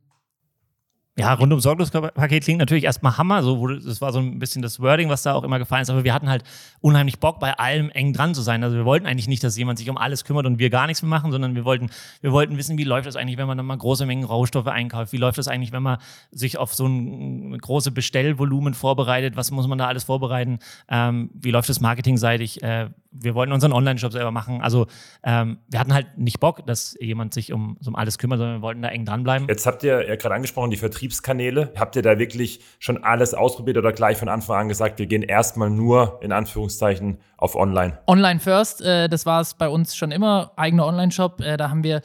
ja, 1.15 1.31
rundum 1.35 1.59
Sorglospaket 1.59 2.43
klingt 2.43 2.57
natürlich 2.57 2.85
erstmal 2.85 3.17
Hammer. 3.17 3.43
So 3.43 3.59
wurde, 3.59 3.79
das 3.79 4.01
war 4.01 4.11
so 4.11 4.17
ein 4.17 4.39
bisschen 4.39 4.63
das 4.63 4.79
Wording, 4.79 5.09
was 5.09 5.21
da 5.21 5.33
auch 5.33 5.43
immer 5.43 5.59
gefallen 5.59 5.83
ist. 5.83 5.91
Aber 5.91 6.03
wir 6.03 6.13
hatten 6.13 6.27
halt 6.27 6.43
unheimlich 6.81 7.19
Bock, 7.19 7.39
bei 7.39 7.53
allem 7.53 7.91
eng 7.91 8.13
dran 8.13 8.33
zu 8.33 8.41
sein. 8.41 8.63
Also 8.63 8.75
wir 8.75 8.85
wollten 8.85 9.05
eigentlich 9.05 9.27
nicht, 9.27 9.43
dass 9.43 9.55
jemand 9.55 9.77
sich 9.77 9.89
um 9.91 9.97
alles 9.97 10.25
kümmert 10.25 10.47
und 10.47 10.57
wir 10.57 10.71
gar 10.71 10.87
nichts 10.87 11.03
mehr 11.03 11.09
machen, 11.09 11.31
sondern 11.31 11.53
wir 11.53 11.65
wollten, 11.65 11.91
wir 12.21 12.31
wollten 12.31 12.57
wissen, 12.57 12.79
wie 12.79 12.83
läuft 12.83 13.05
das 13.05 13.15
eigentlich, 13.15 13.37
wenn 13.37 13.45
man 13.45 13.57
dann 13.57 13.67
mal 13.67 13.77
große 13.77 14.07
Mengen 14.07 14.23
Rohstoffe 14.23 14.65
einkauft? 14.65 15.13
Wie 15.13 15.17
läuft 15.17 15.37
das 15.37 15.47
eigentlich, 15.47 15.71
wenn 15.71 15.83
man 15.83 15.99
sich 16.31 16.57
auf 16.57 16.73
so 16.73 16.87
ein 16.87 17.59
große 17.59 17.91
Bestellvolumen 17.91 18.73
vorbereitet? 18.73 19.35
Was 19.35 19.51
muss 19.51 19.67
man 19.67 19.77
da 19.77 19.87
alles 19.87 20.05
vorbereiten? 20.05 20.57
Ähm, 20.89 21.29
wie 21.35 21.51
läuft 21.51 21.69
das 21.69 21.79
marketingseitig? 21.79 22.63
Äh, 22.63 22.89
wir 23.11 23.35
wollten 23.35 23.53
unseren 23.53 23.73
Online-Shop 23.73 24.11
selber 24.11 24.31
machen. 24.31 24.61
Also 24.61 24.87
ähm, 25.23 25.59
wir 25.69 25.79
hatten 25.79 25.93
halt 25.93 26.17
nicht 26.17 26.39
Bock, 26.39 26.65
dass 26.65 26.97
jemand 26.99 27.33
sich 27.33 27.53
um, 27.53 27.77
um 27.85 27.95
alles 27.95 28.17
kümmert, 28.17 28.39
sondern 28.39 28.57
wir 28.57 28.61
wollten 28.63 28.81
da 28.81 28.89
eng 28.89 29.05
dranbleiben. 29.05 29.47
Jetzt 29.47 29.65
habt 29.65 29.83
ihr 29.83 30.07
ja 30.07 30.15
gerade 30.15 30.35
angesprochen, 30.35 30.71
die 30.71 30.77
Vertriebskanäle. 31.03 31.73
Habt 31.77 31.95
ihr 31.95 32.01
da 32.01 32.17
wirklich 32.17 32.61
schon 32.79 33.03
alles 33.03 33.33
ausprobiert 33.33 33.77
oder 33.77 33.91
gleich 33.91 34.17
von 34.17 34.29
Anfang 34.29 34.61
an 34.61 34.69
gesagt, 34.69 34.99
wir 34.99 35.05
gehen 35.05 35.23
erstmal 35.23 35.69
nur 35.69 36.19
in 36.21 36.31
Anführungszeichen 36.31 37.17
auf 37.37 37.55
Online? 37.55 37.99
Online 38.07 38.39
first, 38.39 38.81
äh, 38.81 39.09
das 39.09 39.25
war 39.25 39.41
es 39.41 39.53
bei 39.55 39.67
uns 39.67 39.95
schon 39.95 40.11
immer, 40.11 40.51
eigener 40.55 40.85
Online-Shop. 40.85 41.41
Äh, 41.41 41.57
da 41.57 41.69
haben 41.69 41.83
wir 41.83 42.01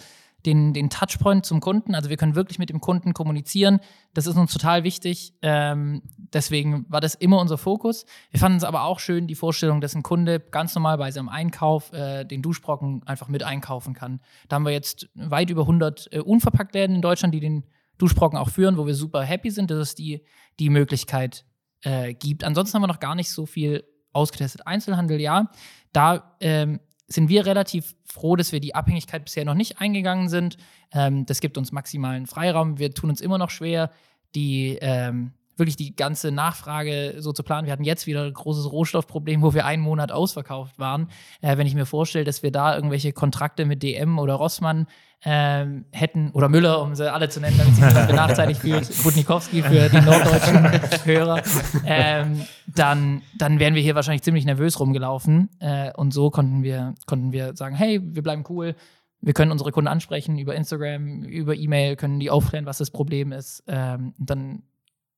den, 0.46 0.72
den 0.72 0.88
Touchpoint 0.88 1.44
zum 1.46 1.61
Kunden. 1.61 1.94
Also 1.94 2.11
wir 2.11 2.16
können 2.16 2.34
wirklich 2.34 2.58
mit 2.58 2.70
dem 2.70 2.80
Kunden 2.80 3.12
kommunizieren. 3.12 3.80
Das 4.14 4.26
ist 4.26 4.37
uns 4.37 4.52
total 4.52 4.84
wichtig. 4.84 5.34
Ähm, 5.42 6.02
deswegen 6.32 6.87
war 6.88 7.00
das 7.00 7.14
immer 7.14 7.40
unser 7.40 7.58
Fokus. 7.58 8.04
Wir 8.30 8.40
fanden 8.40 8.58
es 8.58 8.64
aber 8.64 8.84
auch 8.84 8.98
schön, 8.98 9.26
die 9.26 9.34
Vorstellung, 9.34 9.80
dass 9.80 9.94
ein 9.94 10.02
Kunde 10.02 10.40
ganz 10.40 10.74
normal 10.74 10.98
bei 10.98 11.11
seinem 11.11 11.28
Einkauf 11.28 11.92
äh, 11.92 12.24
den 12.24 12.42
Duschbrocken 12.42 13.02
einfach 13.06 13.28
mit 13.28 13.42
einkaufen 13.42 13.94
kann. 13.94 14.20
Da 14.48 14.56
haben 14.56 14.64
wir 14.64 14.72
jetzt 14.72 15.08
weit 15.14 15.50
über 15.50 15.62
100 15.62 16.08
äh, 16.12 16.20
Unverpacktläden 16.20 16.96
in 16.96 17.02
Deutschland, 17.02 17.34
die 17.34 17.40
den 17.40 17.64
Duschbrocken 17.98 18.38
auch 18.38 18.48
führen, 18.48 18.76
wo 18.76 18.87
wir 18.87 18.94
super 18.94 19.22
happy 19.22 19.50
sind, 19.50 19.70
dass 19.70 19.78
es 19.78 19.94
die, 19.94 20.24
die 20.58 20.70
Möglichkeit 20.70 21.44
äh, 21.82 22.14
gibt. 22.14 22.44
Ansonsten 22.44 22.74
haben 22.74 22.82
wir 22.82 22.88
noch 22.88 23.00
gar 23.00 23.14
nicht 23.14 23.30
so 23.30 23.46
viel 23.46 23.84
ausgetestet. 24.12 24.66
Einzelhandel, 24.66 25.20
ja. 25.20 25.50
Da 25.92 26.37
ähm, 26.40 26.80
sind 27.06 27.28
wir 27.28 27.46
relativ 27.46 27.94
froh, 28.04 28.37
dass 28.37 28.52
wir 28.52 28.61
die 28.61 28.74
Abhängigkeit 28.74 29.24
bisher 29.24 29.44
noch 29.44 29.54
nicht 29.54 29.80
eingegangen 29.80 30.28
sind. 30.28 30.56
Ähm, 30.92 31.26
das 31.26 31.40
gibt 31.40 31.58
uns 31.58 31.72
maximalen 31.72 32.26
Freiraum. 32.26 32.78
Wir 32.78 32.92
tun 32.92 33.11
uns 33.11 33.20
immer 33.20 33.38
noch 33.38 33.50
schwer, 33.50 33.90
die 34.34 34.78
ähm, 34.80 35.32
wirklich 35.56 35.76
die 35.76 35.96
ganze 35.96 36.30
Nachfrage 36.30 37.16
so 37.18 37.32
zu 37.32 37.42
planen. 37.42 37.66
Wir 37.66 37.72
hatten 37.72 37.84
jetzt 37.84 38.06
wieder 38.06 38.24
ein 38.24 38.32
großes 38.32 38.70
Rohstoffproblem, 38.70 39.42
wo 39.42 39.54
wir 39.54 39.64
einen 39.66 39.82
Monat 39.82 40.12
ausverkauft 40.12 40.78
waren. 40.78 41.08
Äh, 41.40 41.56
wenn 41.56 41.66
ich 41.66 41.74
mir 41.74 41.87
vorstelle, 41.87 42.24
dass 42.24 42.42
wir 42.42 42.52
da 42.52 42.74
irgendwelche 42.74 43.12
Kontrakte 43.12 43.64
mit 43.64 43.82
DM 43.82 44.18
oder 44.18 44.34
Rossmann 44.34 44.87
ähm, 45.24 45.87
hätten, 45.90 46.31
oder 46.31 46.48
Müller, 46.48 46.81
um 46.81 46.94
sie 46.94 47.12
alle 47.12 47.28
zu 47.28 47.40
nennen, 47.40 47.59
damit 47.59 47.74
niemand 47.74 48.07
benachteiligt 48.07 48.61
fühlt, 48.61 48.88
Budnikowski 49.02 49.62
für 49.62 49.88
die 49.88 50.00
norddeutschen 50.00 51.04
Hörer, 51.04 51.42
ähm, 51.85 52.44
dann, 52.66 53.22
dann 53.37 53.59
wären 53.59 53.74
wir 53.74 53.83
hier 53.83 53.96
wahrscheinlich 53.96 54.22
ziemlich 54.22 54.44
nervös 54.44 54.78
rumgelaufen. 54.78 55.50
Äh, 55.59 55.92
und 55.94 56.12
so 56.14 56.31
konnten 56.31 56.62
wir, 56.62 56.94
konnten 57.07 57.33
wir 57.33 57.57
sagen, 57.57 57.74
hey, 57.74 58.00
wir 58.02 58.22
bleiben 58.22 58.44
cool, 58.48 58.76
wir 59.20 59.33
können 59.33 59.50
unsere 59.50 59.72
Kunden 59.72 59.88
ansprechen 59.88 60.38
über 60.38 60.54
Instagram, 60.54 61.24
über 61.24 61.57
E-Mail, 61.57 61.96
können 61.96 62.20
die 62.20 62.31
aufklären, 62.31 62.66
was 62.66 62.78
das 62.78 62.90
Problem 62.90 63.33
ist. 63.33 63.64
Ähm, 63.66 64.14
und 64.18 64.31
dann 64.31 64.62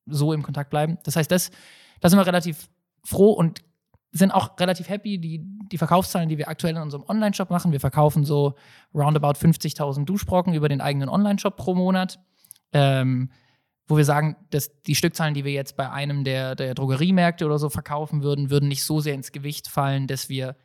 so 0.07 0.33
im 0.33 0.43
Kontakt 0.43 0.71
bleiben. 0.71 0.99
Das 1.05 1.17
heißt, 1.17 1.31
das, 1.31 1.51
da 2.01 2.09
sind 2.09 2.19
wir 2.19 2.27
relativ 2.27 2.71
froh 3.05 3.33
und 3.33 3.61
sind 4.13 4.33
auch 4.33 4.59
relativ 4.59 4.89
happy. 4.89 5.19
Die, 5.19 5.41
die 5.71 5.79
Verkaufszahlen, 5.79 6.29
die 6.29 6.39
wir 6.39 6.49
aktuell 6.49 6.77
in 6.77 6.83
unserem 6.83 7.05
Online-Shop 7.07 7.51
machen, 7.51 7.73
wir 7.73 7.81
verkaufen 7.81 8.25
so 8.25 8.55
roundabout 8.95 9.39
50.000 9.39 10.05
Duschbrocken 10.05 10.55
über 10.55 10.69
den 10.69 10.81
eigenen 10.81 11.09
Online-Shop 11.09 11.57
pro 11.57 11.75
Monat. 11.75 12.19
Ähm, 12.73 13.31
wo 13.87 13.97
wir 13.97 14.05
sagen, 14.05 14.37
dass 14.51 14.83
die 14.83 14.95
Stückzahlen, 14.95 15.35
die 15.35 15.45
wir 15.45 15.53
jetzt 15.53 15.77
bei 15.77 15.91
einem 15.91 16.23
der, 16.23 16.55
der 16.55 16.75
Drogeriemärkte 16.75 17.45
oder 17.45 17.59
so 17.59 17.69
verkaufen 17.69 18.23
würden, 18.23 18.49
würden 18.49 18.69
nicht 18.69 18.85
so 18.85 19.01
sehr 19.01 19.15
ins 19.15 19.33
Gewicht 19.33 19.69
fallen, 19.69 20.07
dass 20.07 20.29
wir 20.29 20.57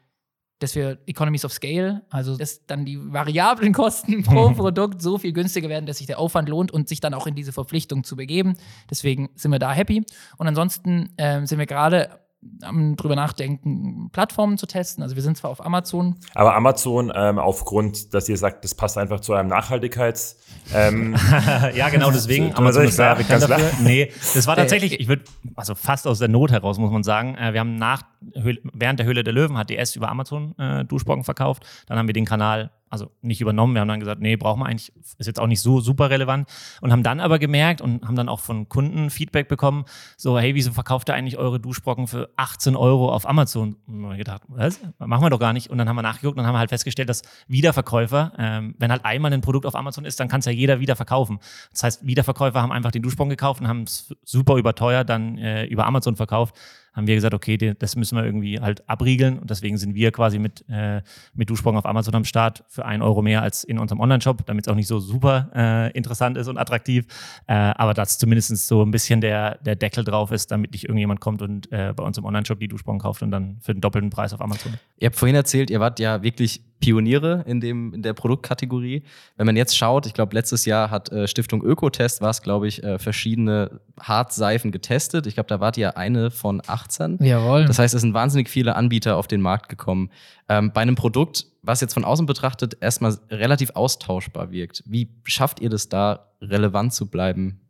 dass 0.59 0.73
wir 0.73 0.99
Economies 1.05 1.43
of 1.43 1.51
Scale, 1.51 2.03
also 2.09 2.37
dass 2.37 2.65
dann 2.65 2.85
die 2.85 2.97
variablen 3.11 3.73
Kosten 3.73 4.23
pro 4.23 4.51
Produkt 4.51 5.01
so 5.01 5.17
viel 5.17 5.33
günstiger 5.33 5.67
werden, 5.67 5.85
dass 5.85 5.97
sich 5.97 6.07
der 6.07 6.17
Aufwand 6.17 6.47
lohnt 6.47 6.71
und 6.71 6.87
sich 6.87 7.01
dann 7.01 7.13
auch 7.13 7.27
in 7.27 7.35
diese 7.35 7.51
Verpflichtung 7.51 8.05
zu 8.05 8.15
begeben. 8.15 8.55
Deswegen 8.89 9.29
sind 9.35 9.51
wir 9.51 9.59
da 9.59 9.73
happy. 9.73 10.05
Und 10.37 10.47
ansonsten 10.47 11.09
äh, 11.17 11.45
sind 11.45 11.59
wir 11.59 11.65
gerade 11.65 12.24
am 12.61 12.95
drüber 12.95 13.15
nachdenken, 13.15 14.09
Plattformen 14.11 14.57
zu 14.57 14.65
testen. 14.65 15.03
Also 15.03 15.15
wir 15.15 15.23
sind 15.23 15.37
zwar 15.37 15.51
auf 15.51 15.65
Amazon. 15.65 16.15
Aber 16.33 16.55
Amazon, 16.55 17.11
ähm, 17.15 17.39
aufgrund, 17.39 18.13
dass 18.13 18.29
ihr 18.29 18.37
sagt, 18.37 18.63
das 18.63 18.75
passt 18.75 18.97
einfach 18.97 19.19
zu 19.19 19.33
eurem 19.33 19.47
Nachhaltigkeits. 19.47 20.37
Ähm, 20.73 21.15
ja, 21.75 21.89
genau, 21.89 22.11
deswegen. 22.11 22.53
Amazon 22.55 22.85
ist 22.85 22.99
da 22.99 23.13
bekannt 23.13 23.43
dafür. 23.43 23.71
Nee, 23.81 24.11
das 24.33 24.47
war 24.47 24.55
tatsächlich, 24.55 24.99
ich 24.99 25.07
würde, 25.07 25.23
also 25.55 25.75
fast 25.75 26.07
aus 26.07 26.19
der 26.19 26.27
Not 26.27 26.51
heraus, 26.51 26.77
muss 26.77 26.91
man 26.91 27.03
sagen. 27.03 27.35
Äh, 27.35 27.53
wir 27.53 27.59
haben 27.59 27.75
nach, 27.75 28.03
während 28.21 28.99
der 28.99 29.05
Höhle 29.05 29.23
der 29.23 29.33
Löwen 29.33 29.57
hat 29.57 29.69
DS 29.69 29.95
über 29.95 30.09
Amazon 30.09 30.57
äh, 30.57 30.85
Duschbrocken 30.85 31.23
verkauft. 31.23 31.65
Dann 31.87 31.97
haben 31.97 32.07
wir 32.07 32.13
den 32.13 32.25
Kanal 32.25 32.71
also 32.89 33.11
nicht 33.21 33.41
übernommen. 33.41 33.73
Wir 33.73 33.81
haben 33.81 33.87
dann 33.87 33.99
gesagt, 33.99 34.21
nee, 34.21 34.35
brauchen 34.35 34.59
wir 34.59 34.67
eigentlich, 34.67 34.93
ist 35.17 35.27
jetzt 35.27 35.39
auch 35.39 35.47
nicht 35.47 35.61
so 35.61 35.79
super 35.79 36.09
relevant. 36.09 36.49
Und 36.81 36.91
haben 36.91 37.03
dann 37.03 37.19
aber 37.19 37.39
gemerkt 37.39 37.81
und 37.81 38.05
haben 38.05 38.15
dann 38.15 38.29
auch 38.29 38.39
von 38.39 38.69
Kunden 38.69 39.09
Feedback 39.09 39.47
bekommen, 39.47 39.85
so, 40.17 40.39
hey, 40.39 40.55
wieso 40.55 40.71
verkauft 40.71 41.09
ihr 41.09 41.15
eigentlich 41.15 41.37
eure 41.37 41.59
Duschbrocken 41.59 42.07
für 42.07 42.29
18 42.37 42.75
Euro 42.75 43.11
auf 43.11 43.27
Amazon? 43.27 43.75
Und 43.87 44.01
wir 44.01 44.17
gedacht, 44.17 44.43
was? 44.47 44.79
Machen 44.99 45.23
wir 45.23 45.29
doch 45.29 45.39
gar 45.39 45.53
nicht. 45.53 45.69
Und 45.69 45.77
dann 45.77 45.89
haben 45.89 45.95
wir 45.95 46.03
nachgeguckt 46.03 46.37
und 46.37 46.45
haben 46.45 46.57
halt 46.57 46.69
festgestellt, 46.69 47.09
dass 47.09 47.23
Wiederverkäufer, 47.47 48.33
ähm, 48.37 48.75
wenn 48.77 48.91
halt 48.91 49.03
einmal 49.03 49.33
ein 49.33 49.41
Produkt 49.41 49.65
auf 49.65 49.75
Amazon 49.75 50.05
ist, 50.05 50.19
dann 50.19 50.27
kann 50.27 50.39
es 50.39 50.45
ja 50.45 50.51
jeder 50.51 50.79
wieder 50.79 50.95
verkaufen. 50.95 51.39
Das 51.71 51.83
heißt, 51.83 52.05
Wiederverkäufer 52.05 52.61
haben 52.61 52.71
einfach 52.71 52.91
den 52.91 53.01
Duschbrocken 53.01 53.29
gekauft 53.29 53.61
und 53.61 53.67
haben 53.67 53.83
es 53.83 54.13
super 54.23 54.55
überteuert 54.55 55.09
dann 55.09 55.37
äh, 55.37 55.65
über 55.65 55.85
Amazon 55.85 56.15
verkauft 56.15 56.55
haben 56.95 57.07
wir 57.07 57.15
gesagt, 57.15 57.33
okay, 57.33 57.75
das 57.77 57.95
müssen 57.95 58.15
wir 58.15 58.23
irgendwie 58.23 58.59
halt 58.59 58.87
abriegeln. 58.89 59.37
Und 59.37 59.49
deswegen 59.49 59.77
sind 59.77 59.95
wir 59.95 60.11
quasi 60.11 60.39
mit, 60.39 60.63
äh, 60.69 61.01
mit 61.33 61.49
Duschbrocken 61.49 61.77
auf 61.77 61.85
Amazon 61.85 62.15
am 62.15 62.23
Start 62.23 62.63
für 62.69 62.85
einen 62.85 63.03
Euro 63.03 63.21
mehr 63.21 63.41
als 63.41 63.63
in 63.63 63.77
unserem 63.77 63.99
Online-Shop, 63.99 64.45
damit 64.45 64.65
es 64.65 64.71
auch 64.71 64.75
nicht 64.75 64.87
so 64.87 64.99
super 64.99 65.49
äh, 65.53 65.91
interessant 65.91 66.37
ist 66.37 66.47
und 66.47 66.57
attraktiv. 66.57 67.05
Äh, 67.47 67.53
aber 67.53 67.93
dass 67.93 68.17
zumindest 68.17 68.55
so 68.67 68.83
ein 68.83 68.91
bisschen 68.91 69.21
der, 69.21 69.57
der 69.59 69.75
Deckel 69.75 70.03
drauf 70.03 70.31
ist, 70.31 70.51
damit 70.51 70.71
nicht 70.71 70.85
irgendjemand 70.85 71.19
kommt 71.19 71.41
und 71.41 71.71
äh, 71.71 71.93
bei 71.95 72.03
uns 72.03 72.17
im 72.17 72.25
Online-Shop 72.25 72.59
die 72.59 72.67
Duschbrocken 72.67 73.01
kauft 73.01 73.21
und 73.21 73.31
dann 73.31 73.57
für 73.59 73.73
den 73.73 73.81
doppelten 73.81 74.09
Preis 74.09 74.33
auf 74.33 74.41
Amazon. 74.41 74.73
Ihr 74.97 75.07
habt 75.07 75.17
vorhin 75.17 75.35
erzählt, 75.35 75.69
ihr 75.69 75.79
wart 75.79 75.99
ja 75.99 76.23
wirklich 76.23 76.61
Pioniere 76.79 77.43
in, 77.47 77.61
dem, 77.61 77.93
in 77.93 78.01
der 78.01 78.13
Produktkategorie. 78.13 79.03
Wenn 79.37 79.45
man 79.45 79.55
jetzt 79.55 79.77
schaut, 79.77 80.05
ich 80.05 80.13
glaube, 80.13 80.35
letztes 80.35 80.65
Jahr 80.65 80.91
hat 80.91 81.11
äh, 81.11 81.27
Stiftung 81.27 81.63
Ökotest, 81.63 82.21
war 82.21 82.29
es, 82.29 82.41
glaube 82.41 82.67
ich, 82.67 82.83
äh, 82.83 82.99
verschiedene 82.99 83.79
Hartseifen 83.99 84.71
getestet. 84.71 85.25
Ich 85.25 85.35
glaube, 85.35 85.47
da 85.47 85.59
wart 85.59 85.77
ihr 85.77 85.97
eine 85.97 86.31
von 86.31 86.61
18. 86.65 87.19
Jawohl. 87.21 87.65
Das 87.65 87.79
heißt, 87.79 87.93
es 87.93 88.01
sind 88.01 88.13
wahnsinnig 88.13 88.49
viele 88.49 88.75
Anbieter 88.75 89.17
auf 89.17 89.27
den 89.27 89.41
Markt 89.41 89.69
gekommen. 89.69 90.11
Ähm, 90.49 90.71
bei 90.73 90.81
einem 90.81 90.95
Produkt, 90.95 91.47
was 91.61 91.81
jetzt 91.81 91.93
von 91.93 92.05
außen 92.05 92.25
betrachtet 92.25 92.77
erstmal 92.81 93.17
relativ 93.29 93.71
austauschbar 93.71 94.51
wirkt, 94.51 94.83
wie 94.85 95.09
schafft 95.23 95.61
ihr 95.61 95.69
das 95.69 95.89
da, 95.89 96.31
relevant 96.41 96.93
zu 96.93 97.09
bleiben 97.09 97.61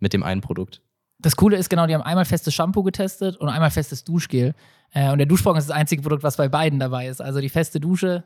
mit 0.00 0.12
dem 0.12 0.22
einen 0.22 0.40
Produkt? 0.40 0.80
Das 1.20 1.36
Coole 1.36 1.56
ist 1.56 1.70
genau, 1.70 1.86
die 1.86 1.94
haben 1.94 2.02
einmal 2.02 2.24
festes 2.24 2.52
Shampoo 2.54 2.82
getestet 2.82 3.36
und 3.36 3.48
einmal 3.48 3.70
festes 3.70 4.04
Duschgel. 4.04 4.54
Äh, 4.92 5.10
und 5.10 5.18
der 5.18 5.26
Duschbrocken 5.26 5.58
ist 5.58 5.68
das 5.68 5.76
einzige 5.76 6.02
Produkt, 6.02 6.22
was 6.22 6.36
bei 6.36 6.48
beiden 6.48 6.78
dabei 6.78 7.08
ist. 7.08 7.20
Also 7.20 7.40
die 7.40 7.48
feste 7.48 7.80
Dusche 7.80 8.24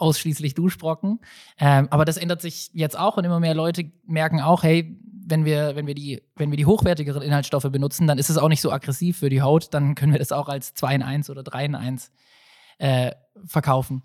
ausschließlich 0.00 0.54
Duschbrocken. 0.54 1.20
Ähm, 1.58 1.88
aber 1.90 2.04
das 2.04 2.16
ändert 2.16 2.40
sich 2.40 2.70
jetzt 2.72 2.98
auch 2.98 3.16
und 3.16 3.24
immer 3.24 3.40
mehr 3.40 3.54
Leute 3.54 3.90
merken 4.06 4.40
auch, 4.40 4.62
hey, 4.62 4.98
wenn 5.26 5.44
wir, 5.44 5.76
wenn 5.76 5.86
wir 5.86 5.94
die, 5.94 6.22
wenn 6.36 6.50
wir 6.50 6.56
die 6.56 6.66
hochwertigeren 6.66 7.22
Inhaltsstoffe 7.22 7.70
benutzen, 7.70 8.06
dann 8.06 8.18
ist 8.18 8.30
es 8.30 8.38
auch 8.38 8.48
nicht 8.48 8.60
so 8.60 8.72
aggressiv 8.72 9.18
für 9.18 9.30
die 9.30 9.42
Haut, 9.42 9.72
dann 9.72 9.94
können 9.94 10.12
wir 10.12 10.18
das 10.18 10.32
auch 10.32 10.48
als 10.48 10.74
2 10.74 10.96
in 10.96 11.02
1 11.02 11.30
oder 11.30 11.42
3 11.42 11.64
in 11.64 11.74
1 11.74 12.10
äh, 12.78 13.12
verkaufen. 13.44 14.02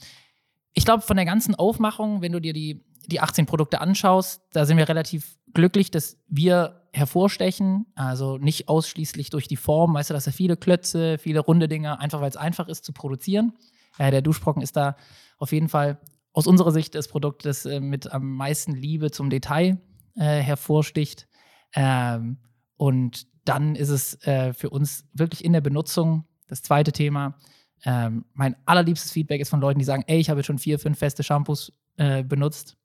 Ich 0.73 0.85
glaube, 0.85 1.01
von 1.01 1.15
der 1.15 1.25
ganzen 1.25 1.55
Aufmachung, 1.55 2.21
wenn 2.21 2.31
du 2.31 2.39
dir 2.39 2.53
die, 2.53 2.83
die 3.07 3.21
18 3.21 3.45
Produkte 3.45 3.81
anschaust, 3.81 4.41
da 4.51 4.65
sind 4.65 4.77
wir 4.77 4.87
relativ 4.87 5.37
glücklich, 5.53 5.89
dass 5.89 6.17
wir 6.27 6.81
hervorstechen. 6.93 7.85
Also 7.95 8.37
nicht 8.37 8.67
ausschließlich 8.67 9.29
durch 9.29 9.47
die 9.47 9.57
Form, 9.57 9.93
weißt 9.93 10.09
du, 10.09 10.13
dass 10.13 10.25
da 10.25 10.31
viele 10.31 10.57
Klötze, 10.57 11.17
viele 11.17 11.39
runde 11.39 11.67
Dinge, 11.67 11.99
einfach 11.99 12.21
weil 12.21 12.29
es 12.29 12.37
einfach 12.37 12.67
ist 12.67 12.85
zu 12.85 12.93
produzieren. 12.93 13.53
Äh, 13.97 14.11
der 14.11 14.21
Duschbrocken 14.21 14.61
ist 14.61 14.75
da 14.75 14.95
auf 15.37 15.51
jeden 15.51 15.69
Fall 15.69 15.99
aus 16.31 16.47
unserer 16.47 16.71
Sicht 16.71 16.95
das 16.95 17.07
Produkt, 17.07 17.45
das 17.45 17.65
äh, 17.65 17.79
mit 17.79 18.11
am 18.11 18.31
meisten 18.31 18.73
Liebe 18.73 19.11
zum 19.11 19.29
Detail 19.29 19.79
äh, 20.15 20.39
hervorsticht. 20.41 21.27
Ähm, 21.73 22.37
und 22.77 23.27
dann 23.45 23.75
ist 23.75 23.89
es 23.89 24.21
äh, 24.25 24.53
für 24.53 24.69
uns 24.69 25.05
wirklich 25.13 25.45
in 25.45 25.53
der 25.53 25.61
Benutzung 25.61 26.25
das 26.47 26.61
zweite 26.61 26.91
Thema. 26.91 27.37
Ähm, 27.85 28.25
mein 28.33 28.55
allerliebstes 28.65 29.11
Feedback 29.11 29.41
ist 29.41 29.49
von 29.49 29.61
Leuten, 29.61 29.79
die 29.79 29.85
sagen, 29.85 30.03
ey, 30.07 30.19
ich 30.19 30.29
habe 30.29 30.39
jetzt 30.39 30.47
schon 30.47 30.59
vier, 30.59 30.79
fünf 30.79 30.97
feste 30.97 31.23
Shampoos 31.23 31.71
äh, 31.97 32.23
benutzt. 32.23 32.77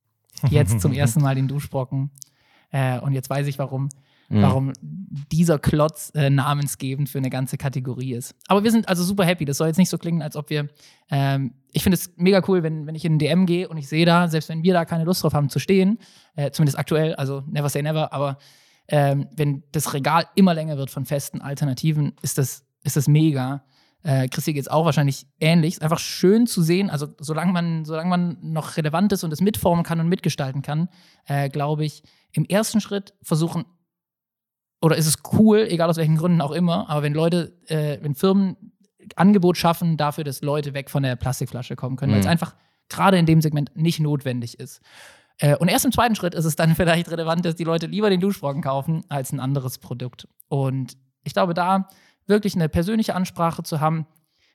Jetzt 0.48 0.80
zum 0.80 0.92
ersten 0.94 1.22
Mal 1.22 1.34
den 1.34 1.48
Duschbrocken. 1.48 2.10
Äh, 2.70 3.00
und 3.00 3.12
jetzt 3.12 3.30
weiß 3.30 3.46
ich, 3.46 3.58
warum, 3.58 3.88
mhm. 4.30 4.42
warum 4.42 4.72
dieser 4.80 5.58
Klotz 5.58 6.12
äh, 6.14 6.30
namensgebend 6.30 7.08
für 7.08 7.18
eine 7.18 7.30
ganze 7.30 7.58
Kategorie 7.58 8.14
ist. 8.14 8.34
Aber 8.48 8.64
wir 8.64 8.70
sind 8.70 8.88
also 8.88 9.02
super 9.02 9.24
happy. 9.24 9.44
Das 9.44 9.58
soll 9.58 9.66
jetzt 9.66 9.76
nicht 9.76 9.90
so 9.90 9.98
klingen, 9.98 10.22
als 10.22 10.36
ob 10.36 10.50
wir. 10.50 10.68
Ähm, 11.10 11.54
ich 11.72 11.82
finde 11.82 11.96
es 11.96 12.12
mega 12.16 12.42
cool, 12.48 12.62
wenn, 12.62 12.86
wenn 12.86 12.94
ich 12.94 13.04
in 13.04 13.18
den 13.18 13.18
DM 13.18 13.46
gehe 13.46 13.68
und 13.68 13.76
ich 13.76 13.88
sehe 13.88 14.06
da, 14.06 14.28
selbst 14.28 14.48
wenn 14.48 14.62
wir 14.62 14.72
da 14.72 14.84
keine 14.84 15.04
Lust 15.04 15.22
drauf 15.22 15.34
haben 15.34 15.50
zu 15.50 15.58
stehen, 15.58 15.98
äh, 16.36 16.50
zumindest 16.50 16.78
aktuell, 16.78 17.14
also 17.14 17.42
never 17.46 17.68
say 17.68 17.82
never, 17.82 18.12
aber 18.12 18.38
ähm, 18.88 19.28
wenn 19.36 19.62
das 19.72 19.92
Regal 19.94 20.26
immer 20.34 20.54
länger 20.54 20.76
wird 20.76 20.90
von 20.90 21.04
festen 21.04 21.40
Alternativen, 21.40 22.12
ist 22.22 22.38
das, 22.38 22.64
ist 22.82 22.96
das 22.96 23.06
mega. 23.06 23.64
Äh, 24.02 24.28
Christi 24.28 24.52
geht 24.52 24.62
es 24.62 24.68
auch 24.68 24.84
wahrscheinlich 24.84 25.26
ähnlich. 25.40 25.74
Ist 25.74 25.82
einfach 25.82 25.98
schön 25.98 26.46
zu 26.46 26.62
sehen, 26.62 26.90
also 26.90 27.08
solange 27.18 27.52
man, 27.52 27.84
solange 27.84 28.08
man 28.08 28.38
noch 28.40 28.76
relevant 28.76 29.12
ist 29.12 29.24
und 29.24 29.32
es 29.32 29.40
mitformen 29.40 29.84
kann 29.84 30.00
und 30.00 30.08
mitgestalten 30.08 30.62
kann, 30.62 30.88
äh, 31.26 31.48
glaube 31.48 31.84
ich, 31.84 32.02
im 32.32 32.44
ersten 32.44 32.80
Schritt 32.80 33.14
versuchen, 33.22 33.64
oder 34.80 34.96
ist 34.96 35.06
es 35.06 35.18
cool, 35.32 35.66
egal 35.68 35.90
aus 35.90 35.96
welchen 35.96 36.16
Gründen 36.16 36.40
auch 36.40 36.52
immer, 36.52 36.88
aber 36.88 37.02
wenn 37.02 37.14
Leute, 37.14 37.52
äh, 37.66 37.98
wenn 38.02 38.14
Firmen 38.14 38.56
Angebot 39.16 39.56
schaffen 39.56 39.96
dafür, 39.96 40.24
dass 40.24 40.42
Leute 40.42 40.74
weg 40.74 40.90
von 40.90 41.02
der 41.02 41.16
Plastikflasche 41.16 41.76
kommen 41.76 41.96
können, 41.96 42.12
mhm. 42.12 42.16
weil 42.16 42.22
es 42.22 42.26
einfach 42.26 42.54
gerade 42.88 43.18
in 43.18 43.26
dem 43.26 43.40
Segment 43.40 43.70
nicht 43.74 44.00
notwendig 44.00 44.58
ist. 44.58 44.80
Äh, 45.38 45.56
und 45.56 45.68
erst 45.68 45.84
im 45.84 45.92
zweiten 45.92 46.14
Schritt 46.14 46.34
ist 46.34 46.44
es 46.44 46.56
dann 46.56 46.74
vielleicht 46.76 47.10
relevant, 47.10 47.44
dass 47.44 47.56
die 47.56 47.64
Leute 47.64 47.86
lieber 47.86 48.10
den 48.10 48.20
Duschbrocken 48.20 48.62
kaufen 48.62 49.04
als 49.08 49.32
ein 49.32 49.40
anderes 49.40 49.78
Produkt. 49.78 50.28
Und 50.48 50.96
ich 51.24 51.32
glaube, 51.32 51.54
da 51.54 51.88
wirklich 52.26 52.54
eine 52.54 52.68
persönliche 52.68 53.14
Ansprache 53.14 53.62
zu 53.62 53.80
haben, 53.80 54.06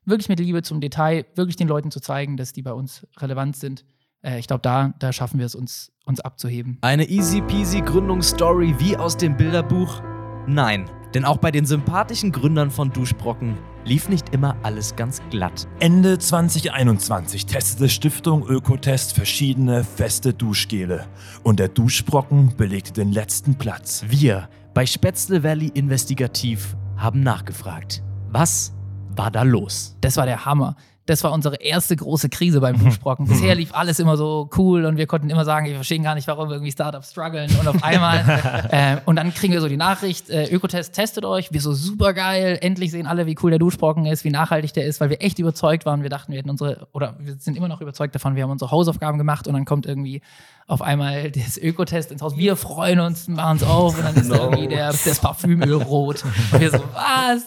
wirklich 0.05 0.29
mit 0.29 0.39
Liebe 0.39 0.61
zum 0.61 0.81
Detail, 0.81 1.25
wirklich 1.35 1.55
den 1.55 1.67
Leuten 1.67 1.91
zu 1.91 1.99
zeigen, 1.99 2.37
dass 2.37 2.53
die 2.53 2.61
bei 2.61 2.73
uns 2.73 3.05
relevant 3.17 3.55
sind. 3.55 3.85
Äh, 4.21 4.39
ich 4.39 4.47
glaube, 4.47 4.61
da, 4.61 4.93
da 4.99 5.11
schaffen 5.11 5.39
wir 5.39 5.45
es, 5.45 5.55
uns, 5.55 5.91
uns 6.05 6.19
abzuheben. 6.19 6.77
Eine 6.81 7.09
easy 7.09 7.41
peasy 7.41 7.81
Gründungsstory 7.81 8.75
wie 8.79 8.95
aus 8.95 9.17
dem 9.17 9.35
Bilderbuch? 9.35 10.01
Nein, 10.47 10.89
denn 11.15 11.25
auch 11.25 11.37
bei 11.37 11.49
den 11.49 11.65
sympathischen 11.65 12.31
Gründern 12.31 12.69
von 12.69 12.91
Duschbrocken 12.91 13.57
lief 13.83 14.09
nicht 14.09 14.33
immer 14.33 14.55
alles 14.63 14.95
ganz 14.95 15.21
glatt. 15.29 15.67
Ende 15.79 16.19
2021 16.19 17.45
testete 17.45 17.89
Stiftung 17.89 18.47
Ökotest 18.47 19.13
verschiedene 19.13 19.83
feste 19.83 20.33
Duschgele 20.33 21.07
und 21.43 21.59
der 21.59 21.69
Duschbrocken 21.69 22.55
belegte 22.57 22.93
den 22.93 23.11
letzten 23.11 23.55
Platz. 23.55 24.05
Wir 24.07 24.49
bei 24.73 24.85
Spätzle 24.85 25.43
Valley 25.43 25.71
Investigativ 25.73 26.75
haben 26.97 27.21
nachgefragt. 27.21 28.03
Was 28.29 28.73
war 29.15 29.31
da 29.31 29.43
los? 29.43 29.97
Das 30.01 30.17
war 30.17 30.25
der 30.25 30.45
Hammer. 30.45 30.75
Das 31.05 31.23
war 31.23 31.31
unsere 31.31 31.57
erste 31.57 31.95
große 31.95 32.29
Krise 32.29 32.61
beim 32.61 32.79
Duschbrocken. 32.79 33.27
Bisher 33.27 33.53
lief 33.53 33.73
alles 33.73 33.99
immer 33.99 34.17
so 34.17 34.49
cool 34.57 34.85
und 34.85 34.97
wir 34.97 35.05
konnten 35.05 35.29
immer 35.29 35.45
sagen, 35.45 35.67
wir 35.67 35.75
verstehen 35.75 36.01
gar 36.01 36.15
nicht, 36.15 36.27
warum 36.27 36.49
irgendwie 36.49 36.71
Startups 36.71 37.11
strugglen. 37.11 37.49
Und 37.59 37.67
auf 37.67 37.75
einmal, 37.83 38.67
äh, 38.71 38.97
und 39.05 39.15
dann 39.17 39.33
kriegen 39.33 39.53
wir 39.53 39.61
so 39.61 39.67
die 39.67 39.77
Nachricht, 39.77 40.29
äh, 40.29 40.47
Ökotest 40.51 40.93
testet 40.93 41.23
euch, 41.23 41.51
wir 41.51 41.61
so 41.61 41.73
super 41.73 42.13
geil, 42.13 42.57
endlich 42.61 42.91
sehen 42.91 43.05
alle, 43.05 43.27
wie 43.27 43.35
cool 43.43 43.51
der 43.51 43.59
Duschbrocken 43.59 44.05
ist, 44.07 44.23
wie 44.23 44.31
nachhaltig 44.31 44.73
der 44.73 44.85
ist, 44.85 44.99
weil 44.99 45.09
wir 45.09 45.21
echt 45.21 45.37
überzeugt 45.37 45.85
waren. 45.85 46.01
Wir 46.01 46.09
dachten, 46.09 46.31
wir 46.31 46.39
hätten 46.39 46.49
unsere, 46.49 46.87
oder 46.91 47.15
wir 47.19 47.35
sind 47.35 47.55
immer 47.55 47.67
noch 47.67 47.81
überzeugt 47.81 48.15
davon, 48.15 48.35
wir 48.35 48.43
haben 48.43 48.51
unsere 48.51 48.71
Hausaufgaben 48.71 49.19
gemacht 49.19 49.47
und 49.47 49.53
dann 49.53 49.65
kommt 49.65 49.85
irgendwie 49.85 50.21
auf 50.67 50.81
einmal 50.81 51.29
das 51.29 51.57
Ökotest 51.57 52.11
ins 52.11 52.23
Haus. 52.23 52.37
Wir 52.37 52.55
freuen 52.55 52.99
uns, 52.99 53.27
machen 53.27 53.57
es 53.57 53.63
auf 53.63 53.97
und 53.97 54.03
dann 54.03 54.15
ist 54.15 54.29
no. 54.29 54.35
irgendwie 54.35 54.67
der, 54.67 54.87
das 54.91 55.19
Parfümöl 55.19 55.75
rot. 55.75 56.23
Und 56.51 56.59
wir 56.59 56.71
so, 56.71 56.79
was? 56.93 57.43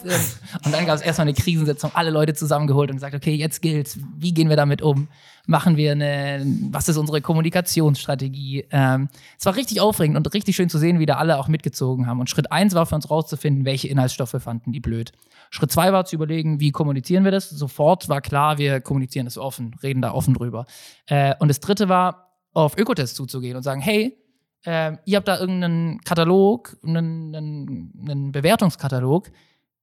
Und 0.63 0.73
dann 0.73 0.85
gab 0.85 0.95
es 0.95 1.01
erstmal 1.01 1.27
eine 1.27 1.33
Krisensitzung, 1.33 1.91
alle 1.93 2.11
Leute 2.11 2.33
zusammengeholt 2.33 2.89
und 2.89 2.95
gesagt, 2.95 3.15
okay, 3.15 3.35
jetzt 3.35 3.61
gilt's. 3.61 3.99
Wie 4.17 4.33
gehen 4.33 4.47
wir 4.47 4.55
damit 4.55 4.81
um? 4.81 5.09
Machen 5.47 5.75
wir 5.75 5.93
eine, 5.93 6.45
was 6.71 6.87
ist 6.87 6.95
unsere 6.95 7.21
Kommunikationsstrategie? 7.21 8.67
Ähm, 8.71 9.09
es 9.37 9.45
war 9.45 9.55
richtig 9.55 9.81
aufregend 9.81 10.15
und 10.15 10.33
richtig 10.33 10.55
schön 10.55 10.69
zu 10.69 10.77
sehen, 10.77 10.99
wie 10.99 11.05
da 11.05 11.15
alle 11.15 11.39
auch 11.39 11.49
mitgezogen 11.49 12.07
haben. 12.07 12.21
Und 12.21 12.29
Schritt 12.29 12.53
eins 12.53 12.73
war 12.73 12.85
für 12.85 12.95
uns 12.95 13.09
rauszufinden, 13.09 13.65
welche 13.65 13.89
Inhaltsstoffe 13.89 14.35
fanden 14.39 14.71
die 14.71 14.79
blöd. 14.79 15.11
Schritt 15.49 15.71
zwei 15.71 15.91
war 15.91 16.05
zu 16.05 16.15
überlegen, 16.15 16.61
wie 16.61 16.71
kommunizieren 16.71 17.25
wir 17.25 17.31
das? 17.31 17.49
Sofort 17.49 18.07
war 18.07 18.21
klar, 18.21 18.59
wir 18.59 18.79
kommunizieren 18.79 19.25
das 19.25 19.37
offen, 19.37 19.75
reden 19.83 20.01
da 20.01 20.13
offen 20.13 20.35
drüber. 20.35 20.65
Äh, 21.07 21.33
und 21.39 21.47
das 21.47 21.59
dritte 21.59 21.89
war, 21.89 22.28
auf 22.53 22.77
Ökotest 22.77 23.15
zuzugehen 23.15 23.55
und 23.55 23.63
sagen, 23.63 23.81
hey, 23.81 24.17
äh, 24.65 24.97
ihr 25.05 25.17
habt 25.17 25.27
da 25.27 25.39
irgendeinen 25.39 26.01
Katalog, 26.01 26.77
einen, 26.83 27.35
einen, 27.35 27.93
einen, 28.07 28.31
Bewertungskatalog. 28.31 29.31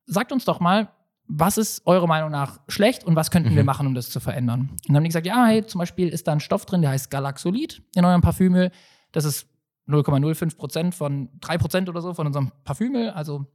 Sagt 0.04 0.32
uns 0.32 0.44
doch 0.44 0.60
mal, 0.60 0.90
was 1.28 1.58
ist 1.58 1.86
eurer 1.86 2.06
Meinung 2.06 2.30
nach 2.30 2.60
schlecht 2.68 3.04
und 3.04 3.16
was 3.16 3.30
könnten 3.30 3.52
mhm. 3.52 3.56
wir 3.56 3.64
machen, 3.64 3.86
um 3.86 3.94
das 3.94 4.10
zu 4.10 4.20
verändern? 4.20 4.70
Und 4.70 4.88
dann 4.88 4.96
haben 4.96 5.04
die 5.04 5.08
gesagt, 5.08 5.26
ja, 5.26 5.46
hey, 5.46 5.66
zum 5.66 5.80
Beispiel 5.80 6.08
ist 6.08 6.28
da 6.28 6.32
ein 6.32 6.40
Stoff 6.40 6.66
drin, 6.66 6.82
der 6.82 6.90
heißt 6.90 7.10
Galaxolid 7.10 7.82
in 7.94 8.04
eurem 8.04 8.20
Parfümöl. 8.20 8.70
Das 9.12 9.24
ist 9.24 9.48
0,05 9.88 10.56
Prozent 10.56 10.94
von 10.94 11.30
3 11.40 11.58
Prozent 11.58 11.88
oder 11.88 12.00
so 12.00 12.14
von 12.14 12.26
unserem 12.26 12.52
Parfümöl, 12.64 13.10
also 13.10 13.46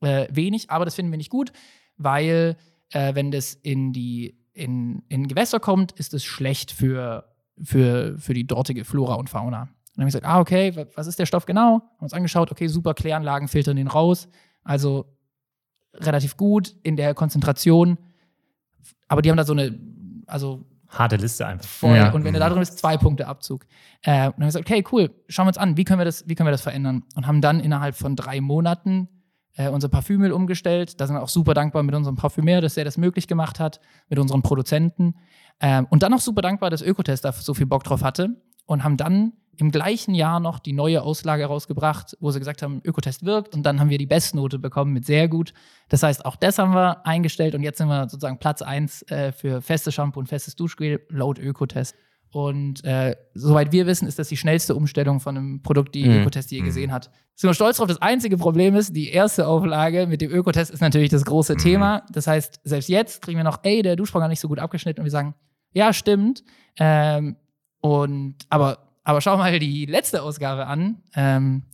äh, 0.00 0.28
wenig, 0.30 0.70
aber 0.70 0.84
das 0.84 0.94
finden 0.94 1.12
wir 1.12 1.18
nicht 1.18 1.30
gut, 1.30 1.52
weil 1.96 2.56
äh, 2.90 3.14
wenn 3.14 3.30
das 3.30 3.54
in 3.54 3.92
die 3.92 4.38
in, 4.52 5.02
in 5.08 5.28
Gewässer 5.28 5.60
kommt, 5.60 5.92
ist 5.92 6.12
es 6.12 6.24
schlecht 6.24 6.72
für 6.72 7.29
für, 7.62 8.18
für 8.18 8.34
die 8.34 8.46
dortige 8.46 8.84
Flora 8.84 9.14
und 9.14 9.28
Fauna. 9.30 9.62
Und 9.62 9.70
dann 9.96 10.02
habe 10.02 10.08
ich 10.08 10.14
gesagt, 10.14 10.26
ah, 10.26 10.40
okay, 10.40 10.86
was 10.94 11.06
ist 11.06 11.18
der 11.18 11.26
Stoff 11.26 11.46
genau? 11.46 11.80
Haben 11.80 12.00
uns 12.00 12.12
angeschaut, 12.12 12.50
okay, 12.50 12.68
super, 12.68 12.94
Kläranlagen 12.94 13.48
filtern 13.48 13.76
den 13.76 13.88
raus. 13.88 14.28
Also 14.62 15.06
relativ 15.94 16.36
gut 16.36 16.74
in 16.82 16.96
der 16.96 17.14
Konzentration. 17.14 17.98
Aber 19.08 19.22
die 19.22 19.30
haben 19.30 19.36
da 19.36 19.44
so 19.44 19.52
eine, 19.52 19.78
also 20.26 20.64
harte 20.88 21.16
Liste 21.16 21.46
einfach. 21.46 21.68
Voll. 21.68 21.96
Ja. 21.96 22.12
Und 22.12 22.24
wenn 22.24 22.34
er 22.34 22.40
da 22.40 22.48
drin 22.48 22.62
ist, 22.62 22.78
zwei 22.78 22.96
Punkte 22.96 23.26
Abzug. 23.26 23.64
Äh, 24.02 24.10
und 24.10 24.12
dann 24.12 24.24
haben 24.24 24.38
wir 24.38 24.46
gesagt, 24.46 24.70
okay, 24.70 24.84
cool, 24.92 25.10
schauen 25.28 25.46
wir 25.46 25.50
uns 25.50 25.58
an, 25.58 25.76
wie 25.76 25.84
können 25.84 26.00
wir 26.00 26.04
das, 26.04 26.28
wie 26.28 26.34
können 26.34 26.46
wir 26.46 26.52
das 26.52 26.62
verändern? 26.62 27.04
Und 27.14 27.26
haben 27.26 27.40
dann 27.40 27.60
innerhalb 27.60 27.96
von 27.96 28.16
drei 28.16 28.40
Monaten 28.40 29.08
äh, 29.56 29.68
unser 29.68 29.88
Parfümöl 29.88 30.32
umgestellt. 30.32 31.00
Da 31.00 31.06
sind 31.06 31.16
wir 31.16 31.22
auch 31.22 31.28
super 31.28 31.54
dankbar 31.54 31.82
mit 31.82 31.94
unserem 31.94 32.16
Parfümeur, 32.16 32.60
dass 32.60 32.76
er 32.76 32.84
das 32.84 32.96
möglich 32.96 33.28
gemacht 33.28 33.60
hat, 33.60 33.80
mit 34.08 34.18
unseren 34.18 34.42
Produzenten. 34.42 35.14
Ähm, 35.60 35.86
und 35.90 36.02
dann 36.02 36.14
auch 36.14 36.20
super 36.20 36.42
dankbar, 36.42 36.70
dass 36.70 36.82
Ökotest 36.82 37.24
da 37.24 37.32
so 37.32 37.54
viel 37.54 37.66
Bock 37.66 37.84
drauf 37.84 38.02
hatte 38.02 38.40
und 38.66 38.84
haben 38.84 38.96
dann 38.96 39.32
im 39.60 39.70
gleichen 39.70 40.14
Jahr 40.14 40.40
noch 40.40 40.58
die 40.58 40.72
neue 40.72 41.02
Auslage 41.02 41.44
rausgebracht, 41.44 42.16
wo 42.20 42.30
sie 42.30 42.38
gesagt 42.38 42.62
haben, 42.62 42.80
Ökotest 42.84 43.24
wirkt 43.24 43.54
und 43.54 43.62
dann 43.64 43.78
haben 43.78 43.90
wir 43.90 43.98
die 43.98 44.06
Bestnote 44.06 44.58
bekommen 44.58 44.92
mit 44.92 45.04
sehr 45.04 45.28
gut. 45.28 45.52
Das 45.88 46.02
heißt, 46.02 46.24
auch 46.24 46.36
das 46.36 46.58
haben 46.58 46.72
wir 46.72 47.06
eingestellt 47.06 47.54
und 47.54 47.62
jetzt 47.62 47.78
sind 47.78 47.88
wir 47.88 48.08
sozusagen 48.08 48.38
Platz 48.38 48.62
1 48.62 49.02
äh, 49.10 49.32
für 49.32 49.60
festes 49.60 49.94
Shampoo 49.94 50.20
und 50.20 50.28
festes 50.28 50.56
Duschgel 50.56 51.00
laut 51.10 51.38
Ökotest. 51.38 51.94
Und 52.32 52.84
äh, 52.84 53.16
soweit 53.34 53.72
wir 53.72 53.86
wissen, 53.86 54.06
ist 54.06 54.18
das 54.18 54.28
die 54.28 54.36
schnellste 54.36 54.76
Umstellung 54.76 55.18
von 55.18 55.36
einem 55.36 55.62
Produkt, 55.62 55.94
die 55.94 56.04
mhm. 56.04 56.20
Ökotest 56.20 56.50
je 56.52 56.60
mhm. 56.60 56.66
gesehen 56.66 56.92
hat. 56.92 57.10
Sind 57.34 57.50
wir 57.50 57.54
stolz 57.54 57.78
drauf. 57.78 57.88
Das 57.88 58.00
einzige 58.00 58.36
Problem 58.36 58.76
ist, 58.76 58.94
die 58.94 59.10
erste 59.10 59.48
Auflage 59.48 60.06
mit 60.06 60.20
dem 60.20 60.30
Ökotest 60.30 60.70
ist 60.70 60.80
natürlich 60.80 61.10
das 61.10 61.24
große 61.24 61.54
mhm. 61.54 61.58
Thema. 61.58 62.02
Das 62.12 62.28
heißt, 62.28 62.60
selbst 62.62 62.88
jetzt 62.88 63.22
kriegen 63.22 63.38
wir 63.38 63.44
noch, 63.44 63.58
ey, 63.62 63.82
der 63.82 63.96
Duschsprung 63.96 64.22
hat 64.22 64.30
nicht 64.30 64.40
so 64.40 64.48
gut 64.48 64.60
abgeschnitten 64.60 65.00
und 65.00 65.06
wir 65.06 65.10
sagen, 65.10 65.34
ja, 65.72 65.92
stimmt. 65.92 66.44
Ähm, 66.78 67.36
und 67.80 68.36
aber, 68.48 68.90
aber 69.02 69.20
schau 69.20 69.36
mal 69.36 69.58
die 69.58 69.86
letzte 69.86 70.22
Ausgabe 70.22 70.66
an. 70.66 71.02
Ähm, 71.16 71.64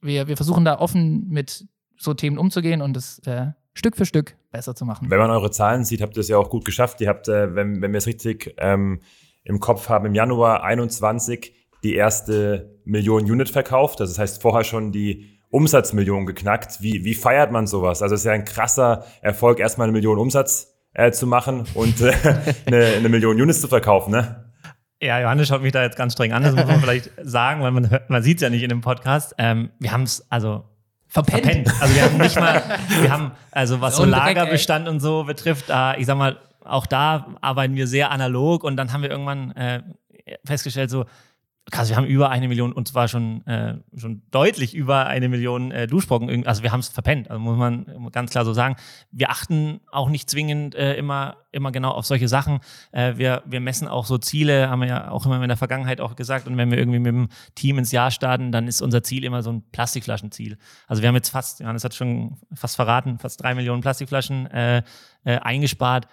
wir, 0.00 0.28
wir 0.28 0.36
versuchen 0.36 0.64
da 0.64 0.78
offen 0.78 1.28
mit 1.28 1.66
so 1.96 2.14
Themen 2.14 2.38
umzugehen 2.38 2.82
und 2.82 2.94
das 2.94 3.18
äh, 3.20 3.46
Stück 3.72 3.96
für 3.96 4.06
Stück 4.06 4.36
besser 4.52 4.76
zu 4.76 4.84
machen. 4.84 5.10
Wenn 5.10 5.18
man 5.18 5.30
eure 5.30 5.50
Zahlen 5.50 5.84
sieht, 5.84 6.02
habt 6.02 6.16
ihr 6.16 6.20
es 6.20 6.28
ja 6.28 6.36
auch 6.36 6.50
gut 6.50 6.64
geschafft. 6.64 7.00
Ihr 7.00 7.08
habt, 7.08 7.26
äh, 7.26 7.54
wenn, 7.56 7.82
wenn 7.82 7.92
wir 7.92 7.98
es 7.98 8.06
richtig 8.06 8.54
ähm, 8.58 9.00
im 9.44 9.60
Kopf 9.60 9.88
haben, 9.88 10.06
im 10.06 10.14
Januar 10.14 10.62
21 10.64 11.52
die 11.82 11.94
erste 11.94 12.78
Million 12.84 13.24
Unit 13.30 13.50
verkauft. 13.50 14.00
Das 14.00 14.18
heißt 14.18 14.40
vorher 14.42 14.64
schon 14.64 14.90
die 14.92 15.38
Umsatzmillion 15.50 16.26
geknackt. 16.26 16.82
Wie, 16.82 17.04
wie 17.04 17.14
feiert 17.14 17.52
man 17.52 17.66
sowas? 17.66 18.02
Also 18.02 18.14
es 18.14 18.22
ist 18.22 18.26
ja 18.26 18.32
ein 18.32 18.44
krasser 18.44 19.04
Erfolg, 19.20 19.60
erstmal 19.60 19.84
eine 19.86 19.92
Million 19.92 20.18
Umsatz 20.18 20.74
äh, 20.94 21.10
zu 21.12 21.26
machen 21.26 21.64
und 21.74 22.00
äh, 22.00 22.12
eine, 22.66 22.84
eine 22.96 23.08
Million 23.08 23.40
Units 23.40 23.60
zu 23.60 23.68
verkaufen, 23.68 24.10
ne? 24.10 24.52
Ja, 25.00 25.20
Johannes 25.20 25.48
schaut 25.48 25.60
mich 25.60 25.72
da 25.72 25.82
jetzt 25.82 25.96
ganz 25.96 26.14
streng 26.14 26.32
an, 26.32 26.42
das 26.42 26.54
muss 26.54 26.66
man 26.66 26.80
vielleicht 26.82 27.10
sagen, 27.22 27.60
weil 27.62 27.70
man, 27.72 27.90
hört- 27.90 28.08
man 28.10 28.22
sieht 28.22 28.38
es 28.38 28.42
ja 28.42 28.48
nicht 28.50 28.62
in 28.62 28.70
dem 28.70 28.80
Podcast. 28.80 29.34
Ähm, 29.38 29.70
wir 29.78 29.92
haben 29.92 30.04
es 30.04 30.24
also 30.30 30.64
Verpennt. 31.08 31.44
verpennt. 31.44 31.72
Also 31.82 31.94
wir 31.94 32.02
haben 32.02 32.16
nicht 32.16 32.36
mal, 32.40 32.62
wir 33.02 33.12
haben, 33.12 33.32
also 33.52 33.80
was 33.80 33.96
So 33.96 34.04
Lagerbestand 34.04 34.88
und 34.88 34.98
so 35.00 35.24
betrifft, 35.24 35.68
da, 35.68 35.94
ich 35.96 36.06
sag 36.06 36.16
mal, 36.16 36.38
auch 36.64 36.86
da 36.86 37.34
arbeiten 37.40 37.74
wir 37.74 37.86
sehr 37.86 38.10
analog 38.10 38.64
und 38.64 38.76
dann 38.76 38.92
haben 38.92 39.02
wir 39.02 39.10
irgendwann 39.10 39.52
äh, 39.52 39.82
festgestellt, 40.44 40.90
so, 40.90 41.04
krass, 41.70 41.88
wir 41.88 41.96
haben 41.96 42.06
über 42.06 42.30
eine 42.30 42.48
Million 42.48 42.72
und 42.72 42.88
zwar 42.88 43.08
schon, 43.08 43.46
äh, 43.46 43.76
schon 43.96 44.22
deutlich 44.30 44.74
über 44.74 45.06
eine 45.06 45.28
Million 45.28 45.70
äh, 45.70 45.86
Duschbrocken. 45.86 46.46
Also 46.46 46.62
wir 46.62 46.72
haben 46.72 46.80
es 46.80 46.88
verpennt, 46.88 47.30
also 47.30 47.40
muss 47.40 47.56
man 47.56 48.10
ganz 48.12 48.30
klar 48.30 48.44
so 48.44 48.52
sagen. 48.52 48.76
Wir 49.10 49.30
achten 49.30 49.80
auch 49.90 50.10
nicht 50.10 50.28
zwingend 50.28 50.74
äh, 50.74 50.94
immer, 50.94 51.36
immer 51.52 51.72
genau 51.72 51.92
auf 51.92 52.04
solche 52.04 52.28
Sachen. 52.28 52.60
Äh, 52.92 53.16
wir, 53.16 53.42
wir 53.46 53.60
messen 53.60 53.88
auch 53.88 54.04
so 54.04 54.18
Ziele, 54.18 54.68
haben 54.68 54.80
wir 54.80 54.88
ja 54.88 55.10
auch 55.10 55.24
immer 55.24 55.40
in 55.40 55.48
der 55.48 55.56
Vergangenheit 55.56 56.00
auch 56.00 56.16
gesagt. 56.16 56.46
Und 56.46 56.56
wenn 56.58 56.70
wir 56.70 56.78
irgendwie 56.78 56.98
mit 56.98 57.12
dem 57.12 57.28
Team 57.54 57.78
ins 57.78 57.92
Jahr 57.92 58.10
starten, 58.10 58.52
dann 58.52 58.68
ist 58.68 58.82
unser 58.82 59.02
Ziel 59.02 59.24
immer 59.24 59.42
so 59.42 59.50
ein 59.50 59.62
Plastikflaschenziel. 59.72 60.58
Also 60.86 61.00
wir 61.02 61.08
haben 61.08 61.16
jetzt 61.16 61.30
fast, 61.30 61.60
Johannes 61.60 61.84
hat 61.84 61.94
schon 61.94 62.36
fast 62.52 62.76
verraten, 62.76 63.18
fast 63.18 63.42
drei 63.42 63.54
Millionen 63.54 63.80
Plastikflaschen 63.80 64.46
äh, 64.48 64.82
äh, 65.24 65.38
eingespart 65.38 66.08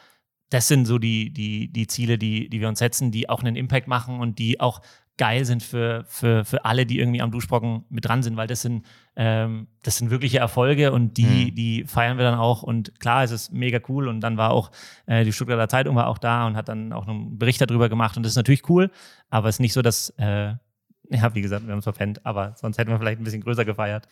das 0.51 0.67
sind 0.67 0.85
so 0.85 0.99
die, 0.99 1.31
die, 1.33 1.71
die 1.71 1.87
Ziele, 1.87 2.17
die, 2.17 2.49
die 2.49 2.59
wir 2.59 2.67
uns 2.67 2.79
setzen, 2.79 3.09
die 3.09 3.29
auch 3.29 3.41
einen 3.41 3.55
Impact 3.55 3.87
machen 3.87 4.19
und 4.19 4.37
die 4.37 4.59
auch 4.59 4.81
geil 5.17 5.45
sind 5.45 5.63
für, 5.63 6.03
für, 6.07 6.43
für 6.45 6.65
alle, 6.65 6.85
die 6.85 6.99
irgendwie 6.99 7.21
am 7.21 7.31
Duschbrocken 7.31 7.85
mit 7.89 8.05
dran 8.05 8.21
sind, 8.23 8.37
weil 8.37 8.47
das 8.47 8.61
sind, 8.61 8.85
ähm, 9.15 9.67
das 9.83 9.97
sind 9.97 10.09
wirkliche 10.09 10.39
Erfolge 10.39 10.91
und 10.91 11.15
die, 11.17 11.53
die 11.53 11.85
feiern 11.85 12.17
wir 12.17 12.25
dann 12.25 12.39
auch. 12.39 12.63
Und 12.63 12.99
klar, 12.99 13.23
es 13.23 13.31
ist 13.31 13.53
mega 13.53 13.79
cool. 13.87 14.07
Und 14.07 14.21
dann 14.21 14.37
war 14.37 14.51
auch 14.51 14.71
äh, 15.05 15.23
die 15.23 15.31
Stuttgarter 15.31 15.69
Zeitung 15.69 15.95
war 15.95 16.07
auch 16.07 16.17
da 16.17 16.47
und 16.47 16.57
hat 16.57 16.69
dann 16.69 16.91
auch 16.91 17.07
einen 17.07 17.37
Bericht 17.37 17.61
darüber 17.61 17.87
gemacht. 17.87 18.17
Und 18.17 18.23
das 18.23 18.33
ist 18.33 18.37
natürlich 18.37 18.67
cool, 18.67 18.89
aber 19.29 19.47
es 19.47 19.55
ist 19.55 19.59
nicht 19.59 19.73
so, 19.73 19.81
dass, 19.81 20.09
äh, 20.17 20.55
ja, 21.11 21.35
wie 21.35 21.41
gesagt, 21.41 21.65
wir 21.65 21.71
haben 21.71 21.79
es 21.79 21.85
verpennt, 21.85 22.25
aber 22.25 22.55
sonst 22.55 22.77
hätten 22.77 22.89
wir 22.89 22.97
vielleicht 22.97 23.21
ein 23.21 23.23
bisschen 23.23 23.41
größer 23.41 23.63
gefeiert. 23.63 24.07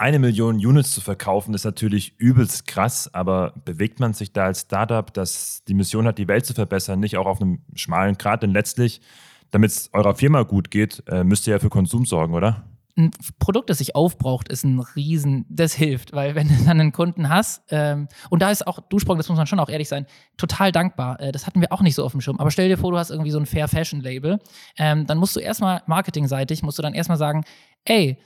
Eine 0.00 0.18
Million 0.18 0.56
Units 0.56 0.92
zu 0.92 1.02
verkaufen, 1.02 1.52
ist 1.52 1.64
natürlich 1.64 2.14
übelst 2.16 2.66
krass, 2.66 3.12
aber 3.12 3.52
bewegt 3.66 4.00
man 4.00 4.14
sich 4.14 4.32
da 4.32 4.46
als 4.46 4.62
Startup, 4.62 5.12
das 5.12 5.62
die 5.68 5.74
Mission 5.74 6.06
hat, 6.06 6.16
die 6.16 6.26
Welt 6.26 6.46
zu 6.46 6.54
verbessern, 6.54 7.00
nicht 7.00 7.18
auch 7.18 7.26
auf 7.26 7.42
einem 7.42 7.58
schmalen 7.74 8.16
Grat? 8.16 8.42
Denn 8.42 8.50
letztlich, 8.50 9.02
damit 9.50 9.72
es 9.72 9.90
eurer 9.92 10.14
Firma 10.14 10.44
gut 10.44 10.70
geht, 10.70 11.02
äh, 11.06 11.22
müsst 11.22 11.46
ihr 11.46 11.52
ja 11.52 11.58
für 11.58 11.68
Konsum 11.68 12.06
sorgen, 12.06 12.32
oder? 12.32 12.64
ein 12.96 13.10
Produkt, 13.38 13.70
das 13.70 13.78
sich 13.78 13.94
aufbraucht, 13.94 14.48
ist 14.48 14.64
ein 14.64 14.80
Riesen, 14.80 15.44
das 15.48 15.74
hilft, 15.74 16.12
weil 16.12 16.34
wenn 16.34 16.48
du 16.48 16.54
dann 16.64 16.80
einen 16.80 16.92
Kunden 16.92 17.28
hast, 17.28 17.62
ähm, 17.70 18.08
und 18.30 18.42
da 18.42 18.50
ist 18.50 18.66
auch 18.66 18.80
Duschbrocken, 18.80 19.18
das 19.18 19.28
muss 19.28 19.38
man 19.38 19.46
schon 19.46 19.60
auch 19.60 19.68
ehrlich 19.68 19.88
sein, 19.88 20.06
total 20.36 20.72
dankbar. 20.72 21.20
Äh, 21.20 21.30
das 21.30 21.46
hatten 21.46 21.60
wir 21.60 21.72
auch 21.72 21.82
nicht 21.82 21.94
so 21.94 22.04
auf 22.04 22.12
dem 22.12 22.20
Schirm. 22.20 22.40
Aber 22.40 22.50
stell 22.50 22.68
dir 22.68 22.78
vor, 22.78 22.90
du 22.90 22.98
hast 22.98 23.10
irgendwie 23.10 23.30
so 23.30 23.38
ein 23.38 23.46
Fair 23.46 23.68
Fashion 23.68 24.00
Label, 24.00 24.38
ähm, 24.78 25.06
dann 25.06 25.18
musst 25.18 25.36
du 25.36 25.40
erstmal 25.40 25.82
marketingseitig, 25.86 26.62
musst 26.62 26.78
du 26.78 26.82
dann 26.82 26.94
erstmal 26.94 27.18
sagen, 27.18 27.44
ey, 27.84 28.18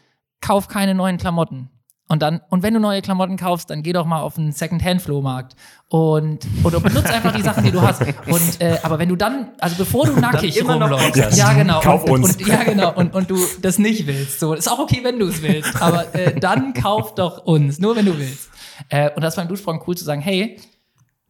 kauf 0.45 0.69
keine 0.69 0.95
neuen 0.95 1.17
Klamotten. 1.17 1.71
Und 2.07 2.21
dann, 2.21 2.43
und 2.51 2.63
wenn 2.63 2.75
du 2.75 2.81
neue 2.81 3.01
Klamotten 3.01 3.39
kaufst, 3.39 3.71
dann 3.71 3.83
geh 3.83 3.95
doch 3.95 4.05
mal 4.05 4.21
auf 4.21 4.37
einen 4.37 4.53
Second-Hand-Flohmarkt 4.53 5.57
und 5.89 6.47
oder 6.63 6.79
benutzt 6.79 7.11
einfach 7.11 7.35
die 7.35 7.41
Sachen, 7.41 7.65
die 7.65 7.71
du 7.71 7.81
hast. 7.81 8.03
Und 8.27 8.61
äh, 8.61 8.77
aber 8.83 8.99
wenn 8.99 9.09
du 9.09 9.17
dann, 9.17 9.53
also 9.59 9.77
bevor 9.77 10.05
du 10.05 10.21
nackig 10.21 10.59
immer 10.59 10.77
noch 10.77 10.91
rumläufst, 10.91 11.15
Boxers. 11.15 11.39
ja 11.39 11.55
genau, 11.55 11.81
Kauf 11.81 12.05
und, 12.05 12.25
uns. 12.25 12.37
Und, 12.37 12.47
ja 12.47 12.63
genau, 12.63 12.93
und, 12.93 13.15
und 13.15 13.31
du 13.31 13.39
das 13.63 13.79
nicht 13.79 14.07
willst, 14.07 14.39
so 14.39 14.53
ist 14.53 14.71
auch 14.71 14.81
okay, 14.81 15.01
wenn 15.03 15.19
du 15.19 15.29
es 15.29 15.41
willst, 15.41 15.81
aber 15.81 16.15
äh, 16.15 16.39
dann 16.39 16.75
kauf 16.75 17.15
doch 17.15 17.39
uns, 17.47 17.79
nur 17.79 17.97
wenn 17.97 18.05
du 18.05 18.19
willst. 18.19 18.51
Äh, 18.91 19.11
und 19.15 19.23
das 19.23 19.39
war 19.39 19.45
beim 19.45 19.49
Duschsprung 19.49 19.83
cool 19.87 19.97
zu 19.97 20.05
sagen, 20.05 20.21
hey, 20.21 20.61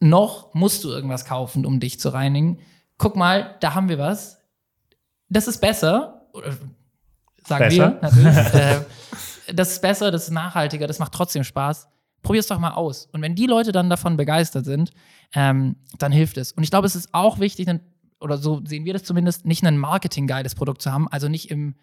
noch 0.01 0.53
musst 0.53 0.83
du 0.83 0.89
irgendwas 0.89 1.23
kaufen, 1.23 1.65
um 1.65 1.79
dich 1.79 2.01
zu 2.01 2.09
reinigen. 2.09 2.59
Guck 2.97 3.15
mal, 3.15 3.55
da 3.61 3.75
haben 3.75 3.87
wir 3.87 3.97
was. 3.97 4.41
Das 5.29 5.47
ist 5.47 5.61
besser. 5.61 6.27
Sagen 7.45 7.69
Besser? 7.69 7.97
wir 8.01 8.01
natürlich. 8.01 8.53
äh, 9.47 9.53
das 9.53 9.73
ist 9.73 9.81
besser, 9.81 10.11
das 10.11 10.23
ist 10.23 10.31
nachhaltiger, 10.31 10.87
das 10.87 10.99
macht 10.99 11.13
trotzdem 11.13 11.43
Spaß. 11.43 11.87
Probier's 12.21 12.47
doch 12.47 12.57
mal 12.57 12.71
aus. 12.71 13.07
Und 13.11 13.21
wenn 13.21 13.35
die 13.35 13.45
Leute 13.45 13.71
dann 13.71 13.89
davon 13.89 14.17
begeistert 14.17 14.65
sind, 14.65 14.91
ähm, 15.33 15.75
dann 15.99 16.11
hilft 16.11 16.37
es. 16.37 16.51
Und 16.51 16.63
ich 16.63 16.71
glaube, 16.71 16.87
es 16.87 16.95
ist 16.95 17.09
auch 17.13 17.39
wichtig, 17.39 17.69
oder 18.19 18.37
so 18.37 18.61
sehen 18.65 18.85
wir 18.85 18.93
das 18.93 19.03
zumindest, 19.03 19.45
nicht 19.45 19.63
ein 19.63 19.77
marketinggeiles 19.77 20.55
Produkt 20.55 20.81
zu 20.81 20.91
haben, 20.91 21.07
also 21.09 21.27
nicht 21.27 21.51
im, 21.51 21.75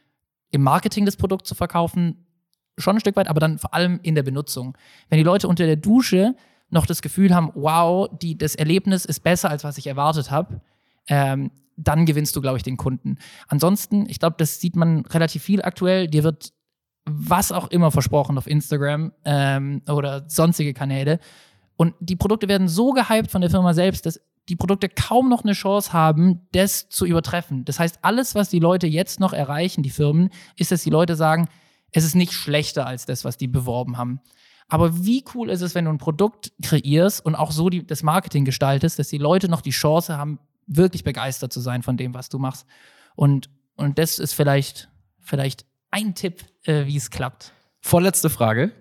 im 0.50 0.62
Marketing 0.62 1.06
das 1.06 1.16
Produkt 1.16 1.46
zu 1.46 1.54
verkaufen, 1.54 2.26
schon 2.78 2.96
ein 2.96 3.00
Stück 3.00 3.16
weit, 3.16 3.28
aber 3.28 3.38
dann 3.38 3.58
vor 3.58 3.74
allem 3.74 4.00
in 4.02 4.16
der 4.16 4.24
Benutzung. 4.24 4.76
Wenn 5.08 5.18
die 5.18 5.24
Leute 5.24 5.46
unter 5.46 5.66
der 5.66 5.76
Dusche 5.76 6.34
noch 6.70 6.86
das 6.86 7.02
Gefühl 7.02 7.34
haben, 7.34 7.50
wow, 7.54 8.08
die, 8.20 8.36
das 8.36 8.54
Erlebnis 8.54 9.04
ist 9.04 9.20
besser, 9.20 9.50
als 9.50 9.62
was 9.62 9.78
ich 9.78 9.86
erwartet 9.86 10.30
habe, 10.30 10.60
ähm, 11.06 11.50
dann 11.76 12.06
gewinnst 12.06 12.36
du, 12.36 12.40
glaube 12.40 12.56
ich, 12.56 12.62
den 12.62 12.76
Kunden. 12.76 13.18
Ansonsten, 13.48 14.08
ich 14.08 14.18
glaube, 14.18 14.36
das 14.38 14.60
sieht 14.60 14.76
man 14.76 15.04
relativ 15.06 15.42
viel 15.42 15.62
aktuell. 15.62 16.08
Dir 16.08 16.24
wird 16.24 16.52
was 17.04 17.50
auch 17.52 17.68
immer 17.68 17.90
versprochen 17.90 18.38
auf 18.38 18.46
Instagram 18.46 19.12
ähm, 19.24 19.82
oder 19.88 20.28
sonstige 20.28 20.72
Kanäle. 20.74 21.18
Und 21.76 21.94
die 22.00 22.16
Produkte 22.16 22.48
werden 22.48 22.68
so 22.68 22.92
gehypt 22.92 23.30
von 23.30 23.40
der 23.40 23.50
Firma 23.50 23.74
selbst, 23.74 24.06
dass 24.06 24.20
die 24.48 24.56
Produkte 24.56 24.88
kaum 24.88 25.28
noch 25.28 25.44
eine 25.44 25.52
Chance 25.52 25.92
haben, 25.92 26.46
das 26.52 26.88
zu 26.88 27.06
übertreffen. 27.06 27.64
Das 27.64 27.78
heißt, 27.78 28.00
alles, 28.02 28.34
was 28.34 28.48
die 28.48 28.58
Leute 28.58 28.86
jetzt 28.86 29.20
noch 29.20 29.32
erreichen, 29.32 29.82
die 29.82 29.90
Firmen, 29.90 30.30
ist, 30.56 30.72
dass 30.72 30.82
die 30.82 30.90
Leute 30.90 31.16
sagen, 31.16 31.48
es 31.92 32.04
ist 32.04 32.14
nicht 32.14 32.32
schlechter 32.32 32.86
als 32.86 33.06
das, 33.06 33.24
was 33.24 33.36
die 33.36 33.48
beworben 33.48 33.96
haben. 33.98 34.20
Aber 34.68 35.04
wie 35.04 35.24
cool 35.34 35.50
ist 35.50 35.60
es, 35.60 35.74
wenn 35.74 35.84
du 35.84 35.90
ein 35.90 35.98
Produkt 35.98 36.52
kreierst 36.62 37.24
und 37.24 37.34
auch 37.34 37.52
so 37.52 37.68
die, 37.68 37.86
das 37.86 38.02
Marketing 38.02 38.44
gestaltest, 38.44 38.98
dass 38.98 39.08
die 39.08 39.18
Leute 39.18 39.48
noch 39.48 39.60
die 39.60 39.70
Chance 39.70 40.16
haben, 40.16 40.38
wirklich 40.66 41.04
begeistert 41.04 41.52
zu 41.52 41.60
sein 41.60 41.82
von 41.82 41.96
dem, 41.96 42.14
was 42.14 42.28
du 42.28 42.38
machst. 42.38 42.66
Und, 43.14 43.50
und 43.76 43.98
das 43.98 44.18
ist 44.18 44.32
vielleicht, 44.32 44.88
vielleicht 45.20 45.66
ein 45.90 46.14
Tipp, 46.14 46.44
äh, 46.64 46.86
wie 46.86 46.96
es 46.96 47.10
klappt. 47.10 47.52
Vorletzte 47.80 48.30
Frage. 48.30 48.72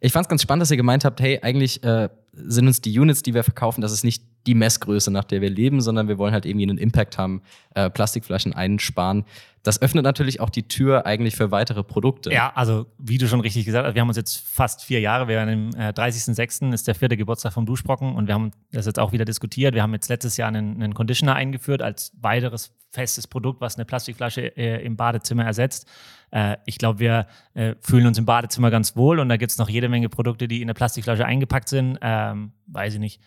Ich 0.00 0.12
fand 0.12 0.26
es 0.26 0.28
ganz 0.28 0.42
spannend, 0.42 0.62
dass 0.62 0.70
ihr 0.70 0.76
gemeint 0.76 1.04
habt, 1.04 1.20
hey, 1.20 1.40
eigentlich 1.42 1.82
äh, 1.84 2.08
sind 2.32 2.66
uns 2.66 2.80
die 2.80 2.98
Units, 2.98 3.22
die 3.22 3.34
wir 3.34 3.44
verkaufen, 3.44 3.80
das 3.80 3.92
ist 3.92 4.04
nicht 4.04 4.24
die 4.46 4.54
Messgröße, 4.54 5.10
nach 5.10 5.24
der 5.24 5.40
wir 5.40 5.50
leben, 5.50 5.80
sondern 5.80 6.08
wir 6.08 6.18
wollen 6.18 6.32
halt 6.32 6.46
irgendwie 6.46 6.68
einen 6.68 6.78
Impact 6.78 7.18
haben, 7.18 7.42
äh, 7.74 7.90
Plastikflaschen 7.90 8.52
einsparen. 8.52 9.24
Das 9.62 9.80
öffnet 9.80 10.02
natürlich 10.02 10.40
auch 10.40 10.50
die 10.50 10.66
Tür 10.66 11.06
eigentlich 11.06 11.36
für 11.36 11.52
weitere 11.52 11.84
Produkte. 11.84 12.32
Ja, 12.32 12.52
also 12.54 12.86
wie 12.98 13.18
du 13.18 13.28
schon 13.28 13.40
richtig 13.40 13.64
gesagt 13.64 13.86
hast, 13.86 13.94
wir 13.94 14.00
haben 14.00 14.08
uns 14.08 14.16
jetzt 14.16 14.44
fast 14.44 14.82
vier 14.82 14.98
Jahre, 15.00 15.28
wir 15.28 15.36
waren 15.36 15.48
im 15.48 15.68
äh, 15.76 15.90
30.06. 15.90 16.72
ist 16.72 16.88
der 16.88 16.96
vierte 16.96 17.16
Geburtstag 17.16 17.52
vom 17.52 17.64
Duschbrocken 17.64 18.14
und 18.16 18.26
wir 18.26 18.34
haben 18.34 18.50
das 18.72 18.86
jetzt 18.86 18.98
auch 18.98 19.12
wieder 19.12 19.24
diskutiert. 19.24 19.74
Wir 19.74 19.82
haben 19.82 19.92
jetzt 19.92 20.08
letztes 20.08 20.36
Jahr 20.36 20.48
einen, 20.48 20.82
einen 20.82 20.94
Conditioner 20.94 21.36
eingeführt 21.36 21.80
als 21.80 22.12
weiteres 22.20 22.74
festes 22.90 23.28
Produkt, 23.28 23.60
was 23.60 23.76
eine 23.76 23.84
Plastikflasche 23.84 24.56
äh, 24.56 24.84
im 24.84 24.96
Badezimmer 24.96 25.44
ersetzt. 25.44 25.88
Äh, 26.32 26.56
ich 26.66 26.78
glaube, 26.78 26.98
wir 26.98 27.28
äh, 27.54 27.76
fühlen 27.80 28.06
uns 28.06 28.18
im 28.18 28.26
Badezimmer 28.26 28.70
ganz 28.70 28.96
wohl 28.96 29.20
und 29.20 29.28
da 29.28 29.36
gibt 29.36 29.52
es 29.52 29.58
noch 29.58 29.68
jede 29.68 29.88
Menge 29.88 30.08
Produkte, 30.08 30.48
die 30.48 30.60
in 30.60 30.64
eine 30.64 30.74
Plastikflasche 30.74 31.24
eingepackt 31.24 31.68
sind. 31.68 31.98
Ähm, 32.02 32.52
weiß 32.66 32.94
ich 32.94 33.00
nicht. 33.00 33.20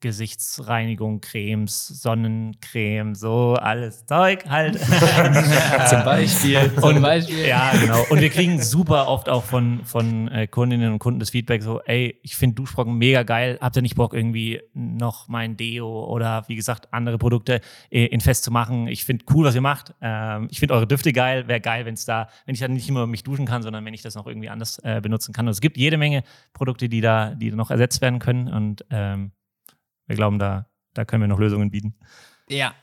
Gesichtsreinigung, 0.00 1.20
Cremes, 1.20 1.88
Sonnencreme, 1.88 3.14
so 3.14 3.54
alles 3.54 4.04
Zeug 4.04 4.44
halt. 4.46 4.78
Zum 5.88 6.04
Beispiel. 6.04 6.70
Zum 6.78 7.00
Beispiel. 7.00 7.46
Ja, 7.46 7.72
genau. 7.80 8.04
Und 8.10 8.20
wir 8.20 8.28
kriegen 8.28 8.60
super 8.60 9.08
oft 9.08 9.28
auch 9.30 9.42
von, 9.42 9.84
von 9.84 10.28
äh, 10.28 10.46
Kundinnen 10.46 10.92
und 10.92 10.98
Kunden 10.98 11.18
das 11.18 11.30
Feedback 11.30 11.62
so, 11.62 11.80
ey, 11.80 12.20
ich 12.22 12.36
finde 12.36 12.56
Duschbrocken 12.56 12.94
mega 12.98 13.22
geil. 13.22 13.58
Habt 13.60 13.76
ihr 13.76 13.82
nicht 13.82 13.96
Bock, 13.96 14.12
irgendwie 14.12 14.60
noch 14.74 15.28
mein 15.28 15.56
Deo 15.56 16.04
oder 16.04 16.44
wie 16.46 16.56
gesagt 16.56 16.92
andere 16.92 17.16
Produkte 17.16 17.62
äh, 17.90 18.04
in 18.04 18.20
Fest 18.20 18.44
zu 18.44 18.50
machen? 18.50 18.88
Ich 18.88 19.06
finde 19.06 19.24
cool, 19.32 19.46
was 19.46 19.54
ihr 19.54 19.62
macht. 19.62 19.94
Ähm, 20.02 20.48
ich 20.50 20.58
finde 20.58 20.74
eure 20.74 20.86
Düfte 20.86 21.14
geil. 21.14 21.48
Wäre 21.48 21.60
geil, 21.60 21.86
wenn 21.86 21.94
es 21.94 22.04
da, 22.04 22.28
wenn 22.44 22.54
ich 22.54 22.60
dann 22.60 22.74
nicht 22.74 22.88
immer 22.88 23.06
mich 23.06 23.22
duschen 23.22 23.46
kann, 23.46 23.62
sondern 23.62 23.84
wenn 23.86 23.94
ich 23.94 24.02
das 24.02 24.14
noch 24.14 24.26
irgendwie 24.26 24.50
anders 24.50 24.78
äh, 24.80 25.00
benutzen 25.00 25.32
kann. 25.32 25.46
Und 25.46 25.52
es 25.52 25.62
gibt 25.62 25.78
jede 25.78 25.96
Menge 25.96 26.22
Produkte, 26.52 26.90
die 26.90 27.00
da, 27.00 27.34
die 27.34 27.50
noch 27.50 27.70
ersetzt 27.70 28.02
werden 28.02 28.18
können. 28.18 28.48
Und 28.48 28.84
ähm, 28.90 29.32
wir 30.06 30.16
glauben, 30.16 30.38
da, 30.38 30.66
da 30.94 31.04
können 31.04 31.22
wir 31.22 31.28
noch 31.28 31.38
Lösungen 31.38 31.70
bieten. 31.70 31.94
Ja. 32.48 32.74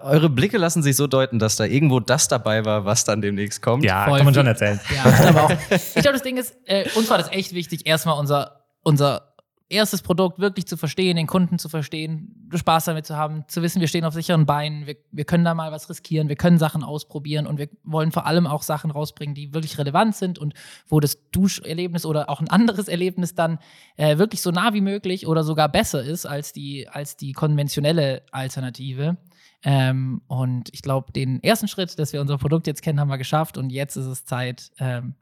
Eure 0.00 0.28
Blicke 0.28 0.58
lassen 0.58 0.82
sich 0.82 0.96
so 0.96 1.06
deuten, 1.06 1.38
dass 1.38 1.56
da 1.56 1.64
irgendwo 1.64 1.98
das 1.98 2.28
dabei 2.28 2.64
war, 2.64 2.84
was 2.84 3.04
dann 3.04 3.22
demnächst 3.22 3.62
kommt. 3.62 3.84
Ja, 3.84 4.04
Voll 4.04 4.18
kann 4.18 4.26
man 4.26 4.34
schon 4.34 4.46
erzählen. 4.46 4.78
Ja, 4.94 5.08
ich 5.10 5.16
glaube 5.16 5.42
auch. 5.42 5.50
Ich 5.50 5.94
glaube, 5.94 6.12
das 6.12 6.22
Ding 6.22 6.36
ist, 6.36 6.54
äh, 6.66 6.88
uns 6.94 7.08
war 7.08 7.16
das 7.16 7.32
echt 7.32 7.54
wichtig, 7.54 7.86
erstmal 7.86 8.18
unser, 8.18 8.66
unser 8.82 9.34
erstes 9.70 10.02
Produkt 10.02 10.38
wirklich 10.38 10.66
zu 10.66 10.76
verstehen, 10.76 11.16
den 11.16 11.26
Kunden 11.26 11.58
zu 11.58 11.68
verstehen, 11.68 12.48
Spaß 12.54 12.86
damit 12.86 13.06
zu 13.06 13.16
haben, 13.16 13.44
zu 13.48 13.62
wissen, 13.62 13.80
wir 13.80 13.88
stehen 13.88 14.04
auf 14.04 14.14
sicheren 14.14 14.46
Beinen, 14.46 14.86
wir, 14.86 14.96
wir 15.10 15.24
können 15.24 15.44
da 15.44 15.54
mal 15.54 15.70
was 15.72 15.90
riskieren, 15.90 16.28
wir 16.28 16.36
können 16.36 16.58
Sachen 16.58 16.82
ausprobieren 16.82 17.46
und 17.46 17.58
wir 17.58 17.68
wollen 17.84 18.10
vor 18.10 18.26
allem 18.26 18.46
auch 18.46 18.62
Sachen 18.62 18.90
rausbringen, 18.90 19.34
die 19.34 19.52
wirklich 19.52 19.78
relevant 19.78 20.16
sind 20.16 20.38
und 20.38 20.54
wo 20.86 21.00
das 21.00 21.30
Duscherlebnis 21.30 22.06
oder 22.06 22.30
auch 22.30 22.40
ein 22.40 22.48
anderes 22.48 22.88
Erlebnis 22.88 23.34
dann 23.34 23.58
äh, 23.96 24.16
wirklich 24.18 24.40
so 24.40 24.50
nah 24.50 24.72
wie 24.72 24.80
möglich 24.80 25.26
oder 25.26 25.44
sogar 25.44 25.68
besser 25.68 26.02
ist 26.02 26.24
als 26.24 26.52
die, 26.52 26.88
als 26.88 27.16
die 27.16 27.32
konventionelle 27.32 28.22
Alternative. 28.32 29.18
Ähm, 29.64 30.22
und 30.28 30.70
ich 30.72 30.82
glaube, 30.82 31.12
den 31.12 31.42
ersten 31.42 31.68
Schritt, 31.68 31.98
dass 31.98 32.12
wir 32.12 32.20
unser 32.20 32.38
Produkt 32.38 32.66
jetzt 32.66 32.80
kennen, 32.80 33.00
haben 33.00 33.08
wir 33.08 33.18
geschafft 33.18 33.58
und 33.58 33.70
jetzt 33.70 33.96
ist 33.96 34.06
es 34.06 34.24
Zeit, 34.24 34.70
ähm, 34.78 35.14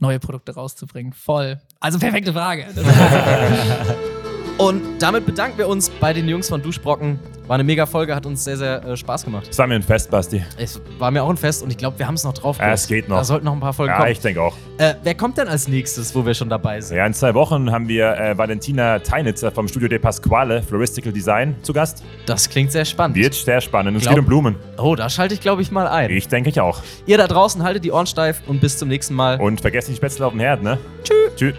neue 0.00 0.18
Produkte 0.18 0.52
rauszubringen. 0.54 1.12
Voll. 1.12 1.60
Also 1.80 1.98
perfekte 1.98 2.32
Frage. 2.32 2.66
Und 4.56 4.82
damit 5.00 5.26
bedanken 5.26 5.58
wir 5.58 5.68
uns 5.68 5.90
bei 5.90 6.12
den 6.12 6.28
Jungs 6.28 6.48
von 6.48 6.62
Duschbrocken. 6.62 7.18
War 7.48 7.54
eine 7.54 7.64
mega 7.64 7.84
Folge, 7.84 8.14
hat 8.14 8.24
uns 8.24 8.42
sehr, 8.44 8.56
sehr 8.56 8.82
äh, 8.84 8.96
Spaß 8.96 9.24
gemacht. 9.24 9.48
Das 9.48 9.58
war 9.58 9.66
mir 9.66 9.74
ein 9.74 9.82
Fest, 9.82 10.10
Basti. 10.10 10.42
Es 10.56 10.80
war 10.98 11.10
mir 11.10 11.22
auch 11.24 11.28
ein 11.28 11.36
Fest 11.36 11.62
und 11.62 11.70
ich 11.70 11.76
glaube, 11.76 11.98
wir 11.98 12.06
haben 12.06 12.14
es 12.14 12.24
noch 12.24 12.32
drauf. 12.32 12.56
Ja, 12.58 12.72
es 12.72 12.86
geht 12.86 13.06
noch. 13.08 13.16
Da 13.18 13.24
sollten 13.24 13.44
noch 13.44 13.52
ein 13.52 13.60
paar 13.60 13.74
Folgen 13.74 13.92
Ja, 13.92 13.98
kommen. 13.98 14.12
ich 14.12 14.20
denke 14.20 14.40
auch. 14.40 14.54
Äh, 14.78 14.94
wer 15.02 15.14
kommt 15.14 15.36
denn 15.36 15.48
als 15.48 15.68
nächstes, 15.68 16.14
wo 16.14 16.24
wir 16.24 16.32
schon 16.32 16.48
dabei 16.48 16.80
sind? 16.80 16.96
Ja, 16.96 17.04
in 17.04 17.12
zwei 17.12 17.34
Wochen 17.34 17.70
haben 17.70 17.86
wir 17.88 18.16
äh, 18.16 18.38
Valentina 18.38 19.00
Teinitzer 19.00 19.50
vom 19.50 19.68
Studio 19.68 19.88
De 19.88 19.98
Pasquale 19.98 20.62
Floristical 20.62 21.12
Design 21.12 21.56
zu 21.62 21.72
Gast. 21.74 22.02
Das 22.24 22.48
klingt 22.48 22.72
sehr 22.72 22.84
spannend. 22.86 23.16
Wird 23.16 23.34
sehr 23.34 23.60
spannend. 23.60 23.96
Es 23.98 24.04
Glaub- 24.04 24.14
geht 24.14 24.20
um 24.20 24.26
Blumen. 24.26 24.56
Oh, 24.78 24.94
da 24.94 25.10
schalte 25.10 25.34
ich, 25.34 25.40
glaube 25.40 25.60
ich, 25.60 25.70
mal 25.70 25.86
ein. 25.88 26.10
Ich 26.10 26.28
denke 26.28 26.48
ich 26.48 26.60
auch. 26.60 26.80
Ihr 27.04 27.18
da 27.18 27.26
draußen 27.26 27.62
haltet 27.62 27.84
die 27.84 27.90
Ohren 27.92 28.06
steif 28.06 28.40
und 28.46 28.60
bis 28.62 28.78
zum 28.78 28.88
nächsten 28.88 29.14
Mal. 29.14 29.38
Und 29.38 29.60
vergesst 29.60 29.88
nicht 29.88 29.98
Spätzle 29.98 30.24
auf 30.24 30.32
dem 30.32 30.40
Herd, 30.40 30.62
ne? 30.62 30.78
Tschüss. 31.02 31.34
Tschüss. 31.36 31.54